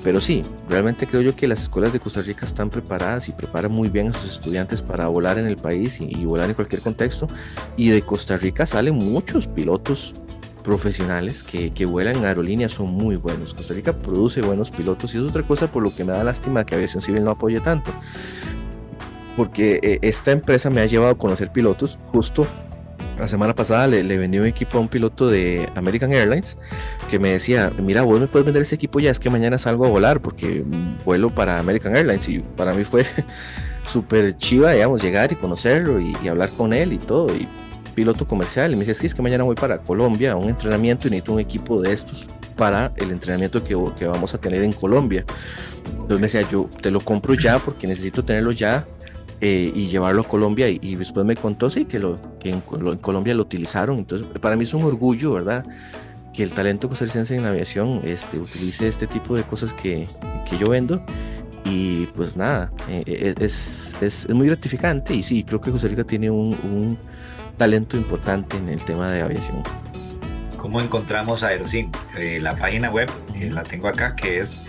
Pero 0.03 0.21
sí, 0.21 0.43
realmente 0.69 1.07
creo 1.07 1.21
yo 1.21 1.35
que 1.35 1.47
las 1.47 1.63
escuelas 1.63 1.91
de 1.91 1.99
Costa 1.99 2.21
Rica 2.21 2.45
están 2.45 2.69
preparadas 2.69 3.27
y 3.27 3.31
preparan 3.31 3.71
muy 3.71 3.89
bien 3.89 4.09
a 4.09 4.13
sus 4.13 4.33
estudiantes 4.33 4.83
para 4.83 5.07
volar 5.07 5.39
en 5.39 5.47
el 5.47 5.55
país 5.55 5.99
y, 5.99 6.05
y 6.05 6.25
volar 6.25 6.47
en 6.47 6.55
cualquier 6.55 6.81
contexto. 6.81 7.27
Y 7.75 7.89
de 7.89 8.03
Costa 8.03 8.37
Rica 8.37 8.67
salen 8.67 8.93
muchos 8.95 9.47
pilotos 9.47 10.13
profesionales 10.65 11.43
que, 11.43 11.69
que, 11.69 11.85
vuelan 11.85 12.17
en 12.17 12.25
aerolíneas 12.25 12.71
son 12.71 12.89
muy 12.89 13.15
buenos. 13.15 13.53
Costa 13.53 13.73
Rica 13.73 13.93
produce 13.93 14.41
buenos 14.41 14.71
pilotos 14.71 15.13
y 15.13 15.19
es 15.19 15.23
otra 15.23 15.43
cosa 15.43 15.71
por 15.71 15.83
lo 15.83 15.95
que 15.95 16.03
me 16.03 16.11
da 16.11 16.23
lástima 16.23 16.65
que 16.65 16.73
Aviación 16.73 17.03
Civil 17.03 17.23
no 17.23 17.31
apoye 17.31 17.61
tanto. 17.61 17.91
Porque 19.37 19.79
eh, 19.83 19.99
esta 20.01 20.31
empresa 20.31 20.69
me 20.69 20.81
ha 20.81 20.85
llevado 20.87 21.11
a 21.11 21.17
conocer 21.17 21.51
pilotos. 21.51 21.99
Justo 22.11 22.47
la 23.19 23.27
semana 23.27 23.53
pasada 23.53 23.87
le, 23.87 24.03
le, 24.03 24.17
vendí 24.17 24.39
un 24.39 24.45
equipo 24.45 24.79
a 24.79 24.81
un 24.81 24.87
piloto 24.87 25.29
de 25.29 25.69
American 25.75 26.11
Airlines 26.11 26.57
que 27.09 27.19
me 27.19 27.31
decía, 27.31 27.71
mira, 27.77 28.01
vos 28.01 28.19
me 28.19 28.27
puedes 28.27 28.45
vender 28.45 28.63
ese 28.63 28.75
equipo 28.75 28.99
ya, 28.99 29.11
es 29.11 29.19
que 29.19 29.29
mañana 29.29 29.57
salgo 29.57 29.85
a 29.85 29.89
volar 29.89 30.19
porque 30.19 30.65
vuelo 31.05 31.33
para 31.33 31.59
American 31.59 31.95
Airlines 31.95 32.27
y 32.27 32.39
para 32.39 32.73
mí 32.73 32.83
fue 32.83 33.05
súper 33.85 34.35
chiva, 34.35 34.71
digamos, 34.71 35.01
llegar 35.01 35.31
y 35.31 35.35
conocerlo 35.35 36.01
y, 36.01 36.17
y 36.23 36.27
hablar 36.27 36.49
con 36.49 36.73
él 36.73 36.91
y 36.91 36.97
todo. 36.97 37.33
Y 37.35 37.47
piloto 37.95 38.27
comercial 38.27 38.73
y 38.73 38.75
me 38.75 38.81
dice, 38.81 38.91
es 38.91 38.99
que, 38.99 39.07
es 39.07 39.15
que 39.15 39.21
mañana 39.21 39.43
voy 39.43 39.55
para 39.55 39.79
Colombia 39.79 40.33
a 40.33 40.35
un 40.35 40.49
entrenamiento 40.49 41.07
y 41.07 41.11
necesito 41.11 41.33
un 41.33 41.39
equipo 41.39 41.81
de 41.81 41.93
estos 41.93 42.27
para 42.55 42.93
el 42.97 43.11
entrenamiento 43.11 43.63
que, 43.63 43.75
que 43.97 44.05
vamos 44.05 44.33
a 44.33 44.37
tener 44.37 44.63
en 44.63 44.73
Colombia. 44.73 45.25
Entonces 45.87 46.19
me 46.19 46.27
decía, 46.27 46.47
yo 46.49 46.69
te 46.81 46.91
lo 46.91 46.99
compro 46.99 47.33
ya 47.33 47.59
porque 47.59 47.87
necesito 47.87 48.23
tenerlo 48.23 48.51
ya 48.51 48.85
eh, 49.41 49.71
y 49.75 49.87
llevarlo 49.87 50.21
a 50.21 50.27
Colombia 50.27 50.69
y, 50.69 50.95
después 50.95 51.25
me 51.25 51.35
contó, 51.35 51.69
sí, 51.69 51.85
que, 51.85 51.99
lo, 51.99 52.19
que 52.39 52.51
en, 52.51 52.61
Colombia 52.61 53.33
lo 53.33 53.41
utilizaron. 53.41 53.97
Entonces 53.97 54.27
para 54.39 54.55
mí 54.55 54.63
es 54.63 54.73
un 54.73 54.83
orgullo, 54.83 55.33
¿verdad? 55.33 55.65
Que 56.33 56.43
el 56.43 56.53
talento 56.53 56.87
costarricense 56.89 57.35
en 57.35 57.45
aviación 57.45 58.01
este, 58.03 58.39
utilice 58.39 58.87
este 58.87 59.07
tipo 59.07 59.35
de 59.35 59.43
cosas 59.43 59.73
que, 59.73 60.07
que 60.49 60.57
yo 60.57 60.69
vendo 60.69 61.03
y 61.65 62.05
pues 62.07 62.37
nada, 62.37 62.71
eh, 62.87 63.03
eh, 63.07 63.35
es, 63.39 63.95
es, 63.99 64.25
es, 64.25 64.35
muy 64.35 64.47
gratificante 64.47 65.15
y 65.15 65.23
sí, 65.23 65.43
creo 65.43 65.59
que 65.59 65.71
Costa 65.71 65.87
Rica 65.87 66.03
tiene 66.03 66.29
un, 66.29 66.55
un 66.63 66.97
talento 67.57 67.97
importante 67.97 68.57
en 68.57 68.69
el 68.69 68.83
tema 68.83 69.09
de 69.09 69.21
aviación. 69.21 69.63
¿Cómo 70.57 70.81
encontramos 70.81 71.43
Aerosim? 71.43 71.91
Eh, 72.17 72.39
la 72.41 72.55
página 72.55 72.89
web 72.89 73.09
eh, 73.35 73.49
la 73.51 73.63
tengo 73.63 73.87
acá 73.87 74.15
que 74.15 74.39
es 74.39 74.61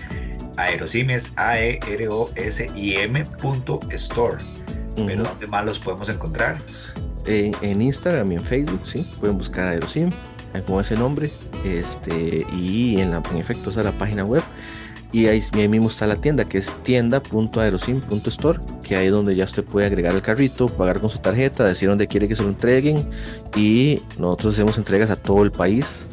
Aerosim 0.57 1.11
es 1.11 1.33
a 1.37 1.59
e 1.59 1.79
r 1.87 2.09
o 2.09 2.31
s 2.35 2.67
i 2.75 2.97
m 2.97 3.23
store. 3.91 4.37
Pero 4.95 5.25
¿dónde 5.25 5.47
más 5.47 5.65
los 5.65 5.79
podemos 5.79 6.09
encontrar? 6.09 6.57
en 7.29 7.83
Instagram 7.83 8.31
y 8.31 8.37
en 8.37 8.45
Facebook, 8.45 8.83
sí, 8.85 9.05
pueden 9.19 9.37
buscar 9.37 9.67
Aerosim 9.67 10.11
con 10.67 10.81
ese 10.81 10.97
nombre, 10.97 11.31
este, 11.65 12.47
y 12.53 13.01
en, 13.01 13.11
la, 13.11 13.23
en 13.31 13.37
efecto, 13.37 13.71
esa 13.71 13.81
es 13.81 13.87
la 13.87 13.93
página 13.93 14.25
web 14.25 14.43
y 15.17 15.29
ahí, 15.29 15.41
mismo 15.67 15.89
está 15.89 16.07
la 16.07 16.17
tienda 16.17 16.47
que 16.47 16.59
es 16.59 16.75
tienda.aerosim.store 16.83 18.61
que 18.87 18.97
ahí 18.97 19.07
es 19.07 19.13
donde 19.13 19.35
ya 19.35 19.47
usted 19.47 19.65
puede 19.65 19.87
agregar 19.87 20.15
el 20.15 20.21
carrito, 20.21 20.69
pagar 20.69 21.01
con 21.01 21.09
su 21.09 21.21
tarjeta, 21.21 21.65
decir 21.65 21.89
dónde 21.89 22.07
quiere 22.07 22.29
que 22.29 22.37
se 22.37 22.43
lo 22.43 22.51
entreguen 22.51 23.09
y 23.57 24.03
nosotros 24.19 24.53
hacemos 24.53 24.77
entregas 24.77 25.09
a 25.09 25.17
todo 25.17 25.43
el 25.43 25.53
país 25.53 26.07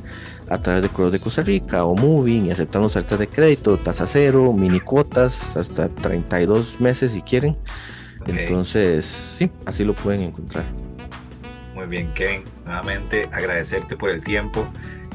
a 0.48 0.62
través 0.62 0.84
de 0.84 0.88
Correos 0.88 1.12
de 1.12 1.20
Costa 1.20 1.42
Rica 1.42 1.84
o 1.84 1.96
Moving 1.96 2.46
y 2.46 2.52
aceptamos 2.52 2.94
tarjetas 2.94 3.20
de 3.20 3.28
crédito, 3.28 3.76
tasa 3.76 4.08
cero, 4.08 4.54
mini 4.54 4.80
cuotas, 4.80 5.58
hasta 5.58 5.90
32 5.90 6.80
meses 6.80 7.12
si 7.12 7.22
quieren. 7.22 7.58
Entonces, 8.26 9.06
sí, 9.06 9.52
así 9.66 9.84
lo 9.84 9.96
pueden 9.96 10.22
encontrar. 10.22 10.64
Muy 11.76 11.88
bien, 11.88 12.14
Kevin. 12.14 12.46
Nuevamente 12.64 13.28
agradecerte 13.34 13.98
por 13.98 14.12
el 14.12 14.24
tiempo. 14.24 14.66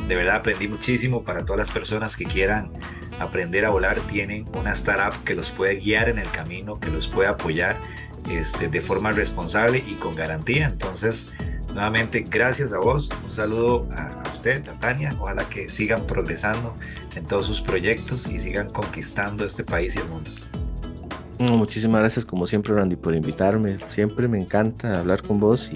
De 0.07 0.14
verdad 0.14 0.36
aprendí 0.36 0.68
muchísimo 0.68 1.24
para 1.24 1.47
todas 1.47 1.61
las 1.61 1.70
personas 1.70 2.18
que 2.18 2.26
quieran 2.26 2.70
aprender 3.20 3.64
a 3.64 3.70
volar 3.70 3.98
tienen 4.10 4.46
una 4.54 4.72
startup 4.72 5.22
que 5.24 5.34
los 5.34 5.50
puede 5.50 5.76
guiar 5.76 6.08
en 6.08 6.18
el 6.18 6.30
camino, 6.30 6.78
que 6.78 6.90
los 6.90 7.08
puede 7.08 7.28
apoyar 7.28 7.76
este, 8.30 8.68
de 8.68 8.80
forma 8.80 9.10
responsable 9.10 9.82
y 9.86 9.94
con 9.94 10.14
garantía. 10.14 10.66
Entonces, 10.66 11.32
nuevamente, 11.72 12.24
gracias 12.28 12.72
a 12.72 12.78
vos. 12.78 13.08
Un 13.24 13.32
saludo 13.32 13.88
a, 13.96 14.22
usted, 14.34 14.68
a 14.68 14.78
Tania. 14.80 15.10
Ojalá 15.18 15.44
que 15.48 15.68
sigan 15.68 16.06
progresando 16.06 16.74
en 17.14 17.24
todos 17.24 17.46
sus 17.46 17.60
proyectos 17.60 18.26
y 18.28 18.40
sigan 18.40 18.68
conquistando 18.68 19.44
este 19.44 19.64
país 19.64 19.96
y 19.96 19.98
el 19.98 20.08
mundo. 20.08 20.30
Muchísimas 21.38 22.00
gracias 22.00 22.26
como 22.26 22.46
siempre 22.46 22.74
Randy 22.74 22.96
por 22.96 23.14
invitarme. 23.14 23.78
Siempre 23.88 24.26
me 24.26 24.38
encanta 24.38 24.98
hablar 24.98 25.22
con 25.22 25.38
vos 25.38 25.70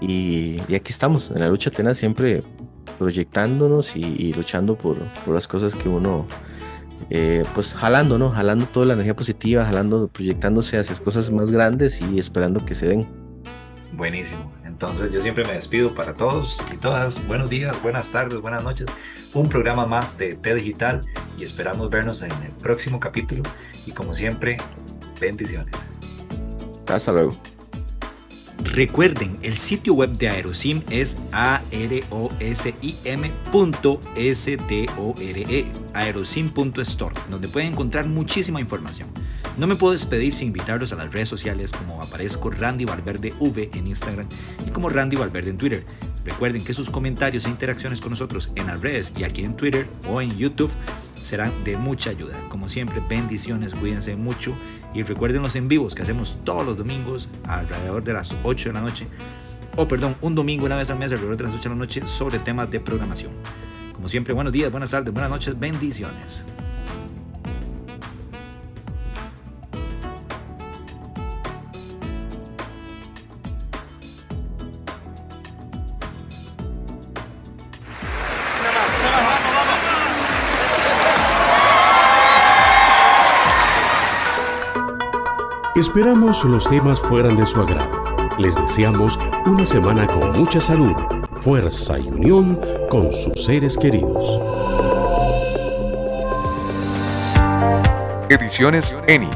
y, 0.00 0.60
aquí 0.74 0.90
estamos 0.92 1.30
en 1.30 1.40
la 1.40 1.48
lucha 1.48 1.70
tenaz 1.70 1.96
siempre 1.96 2.42
proyectándonos 2.98 3.96
y, 3.96 4.32
luchando 4.34 4.76
por, 4.76 4.98
por, 5.24 5.34
las 5.34 5.48
cosas 5.48 5.74
que 5.76 5.88
uno, 5.88 6.26
eh, 7.10 7.44
pues 7.54 7.74
jalando, 7.74 8.18
¿no? 8.18 8.30
Jalando 8.30 8.66
toda 8.66 8.86
la 8.86 8.92
energía 8.94 9.14
positiva, 9.14 9.64
jalando, 9.64 10.08
proyectándose 10.08 10.78
hacia 10.78 10.96
cosas 10.98 11.30
más 11.30 11.50
grandes 11.50 12.00
y 12.00 12.18
esperando 12.18 12.64
que 12.64 12.74
se 12.74 12.88
den. 12.88 13.06
Buenísimo. 13.92 14.52
Entonces 14.64 15.12
yo 15.12 15.22
siempre 15.22 15.44
me 15.44 15.52
despido 15.52 15.94
para 15.94 16.14
todos 16.14 16.58
y 16.72 16.76
todas. 16.76 17.24
Buenos 17.28 17.48
días, 17.48 17.80
buenas 17.82 18.10
tardes, 18.10 18.40
buenas 18.40 18.64
noches. 18.64 18.88
Un 19.32 19.48
programa 19.48 19.86
más 19.86 20.18
de 20.18 20.34
T 20.34 20.54
Digital 20.54 21.00
y 21.38 21.44
esperamos 21.44 21.90
vernos 21.90 22.22
en 22.22 22.32
el 22.32 22.52
próximo 22.60 22.98
capítulo. 22.98 23.42
Y 23.86 23.92
como 23.92 24.14
siempre, 24.14 24.56
bendiciones. 25.20 25.74
Hasta 26.88 27.12
luego. 27.12 27.36
Recuerden, 28.64 29.38
el 29.42 29.56
sitio 29.56 29.94
web 29.94 30.10
de 30.12 30.28
Aerosim 30.28 30.82
es 30.90 31.16
aerosim.store, 31.30 34.00
aerosim.store, 35.94 37.14
donde 37.30 37.48
pueden 37.48 37.72
encontrar 37.72 38.08
muchísima 38.08 38.60
información. 38.60 39.08
No 39.56 39.68
me 39.68 39.76
puedo 39.76 39.92
despedir 39.92 40.34
sin 40.34 40.48
invitarlos 40.48 40.92
a 40.92 40.96
las 40.96 41.12
redes 41.12 41.28
sociales 41.28 41.70
como 41.70 42.02
aparezco 42.02 42.50
Randy 42.50 42.84
Valverde 42.84 43.32
V 43.38 43.70
en 43.72 43.86
Instagram 43.86 44.26
y 44.66 44.70
como 44.70 44.88
Randy 44.88 45.16
Valverde 45.16 45.50
en 45.50 45.58
Twitter. 45.58 45.86
Recuerden 46.24 46.64
que 46.64 46.74
sus 46.74 46.90
comentarios 46.90 47.46
e 47.46 47.50
interacciones 47.50 48.00
con 48.00 48.10
nosotros 48.10 48.50
en 48.56 48.66
las 48.66 48.80
redes 48.80 49.12
y 49.16 49.22
aquí 49.22 49.44
en 49.44 49.56
Twitter 49.56 49.86
o 50.08 50.20
en 50.20 50.36
YouTube 50.36 50.72
serán 51.24 51.64
de 51.64 51.76
mucha 51.76 52.10
ayuda. 52.10 52.38
Como 52.48 52.68
siempre, 52.68 53.02
bendiciones, 53.08 53.74
cuídense 53.74 54.14
mucho 54.14 54.54
y 54.92 55.02
recuerden 55.02 55.42
los 55.42 55.56
en 55.56 55.68
vivos 55.68 55.94
que 55.94 56.02
hacemos 56.02 56.38
todos 56.44 56.64
los 56.64 56.76
domingos 56.76 57.28
alrededor 57.44 58.04
de 58.04 58.12
las 58.12 58.34
8 58.44 58.68
de 58.68 58.72
la 58.72 58.80
noche. 58.80 59.06
O 59.76 59.88
perdón, 59.88 60.16
un 60.20 60.34
domingo 60.34 60.66
una 60.66 60.76
vez 60.76 60.90
al 60.90 60.98
mes 60.98 61.10
alrededor 61.12 61.36
de 61.36 61.44
las 61.44 61.54
8 61.54 61.62
de 61.62 61.68
la 61.70 61.74
noche 61.76 62.06
sobre 62.06 62.38
temas 62.38 62.70
de 62.70 62.78
programación. 62.78 63.32
Como 63.92 64.08
siempre, 64.08 64.34
buenos 64.34 64.52
días, 64.52 64.70
buenas 64.70 64.90
tardes, 64.90 65.12
buenas 65.12 65.30
noches, 65.30 65.58
bendiciones. 65.58 66.44
Esperamos 85.76 86.44
los 86.44 86.68
temas 86.68 87.00
fueran 87.00 87.36
de 87.36 87.44
su 87.44 87.60
agrado. 87.60 88.04
Les 88.38 88.54
deseamos 88.54 89.18
una 89.44 89.66
semana 89.66 90.06
con 90.06 90.30
mucha 90.30 90.60
salud, 90.60 90.94
fuerza 91.40 91.98
y 91.98 92.06
unión 92.06 92.60
con 92.88 93.12
sus 93.12 93.44
seres 93.44 93.76
queridos. 93.76 94.40
Ediciones 98.28 98.96
ENI, 99.08 99.28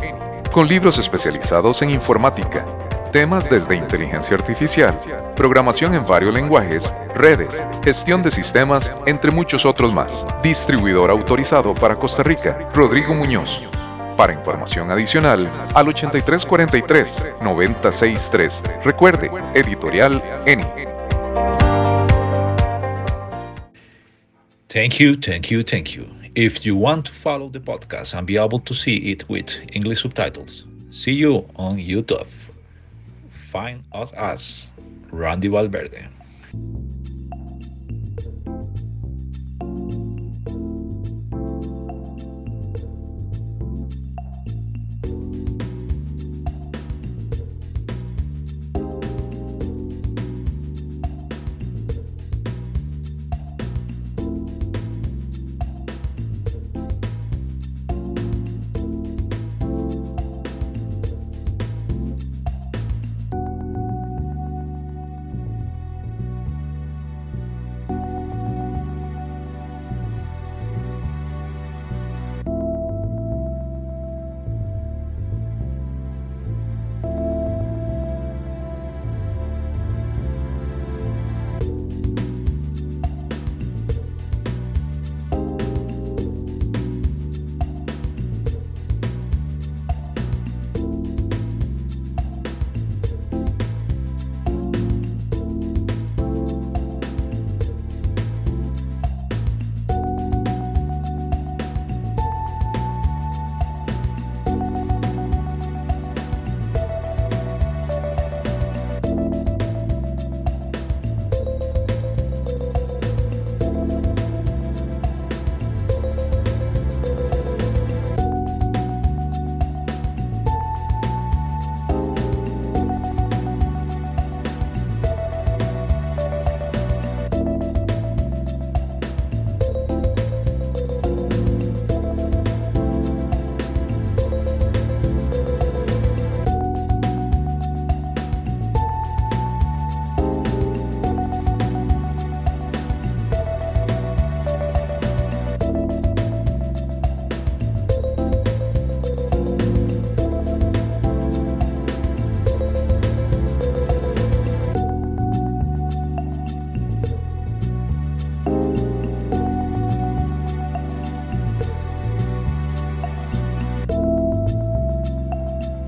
con 0.53 0.68
libros 0.68 0.97
especializados 0.99 1.82
en 1.82 1.91
informática, 1.91 2.64
temas 3.11 3.51
desde 3.51 3.74
inteligencia 3.74 4.36
artificial, 4.36 4.97
programación 5.34 5.97
en 5.97 6.07
varios 6.07 6.32
lenguajes, 6.32 6.95
redes, 7.16 7.61
gestión 7.82 8.22
de 8.22 8.30
sistemas, 8.30 8.93
entre 9.07 9.32
muchos 9.32 9.66
otros 9.66 9.93
más. 9.93 10.24
Distribuidor 10.45 11.11
autorizado 11.11 11.74
para 11.74 11.97
Costa 11.97 12.22
Rica, 12.22 12.70
Rodrigo 12.72 13.12
Muñoz. 13.12 13.61
Para 14.18 14.32
información 14.32 14.90
adicional, 14.90 15.48
al 15.76 15.86
8343-963. 15.86 18.82
Recuerde, 18.82 19.30
editorial 19.54 20.20
ENI. 20.44 20.64
Thank 24.66 24.94
you, 24.94 25.14
thank 25.14 25.52
you, 25.52 25.62
thank 25.62 25.94
you. 25.94 26.04
If 26.34 26.66
you 26.66 26.74
want 26.74 27.06
to 27.06 27.12
follow 27.12 27.48
the 27.48 27.60
podcast 27.60 28.18
and 28.18 28.26
be 28.26 28.36
able 28.36 28.58
to 28.58 28.74
see 28.74 28.96
it 29.12 29.24
with 29.28 29.52
English 29.72 30.02
subtitles, 30.02 30.66
see 30.90 31.12
you 31.12 31.46
on 31.54 31.76
YouTube. 31.76 32.26
Find 33.52 33.84
us 33.92 34.12
as 34.14 34.66
Randy 35.12 35.46
Valverde. 35.46 36.08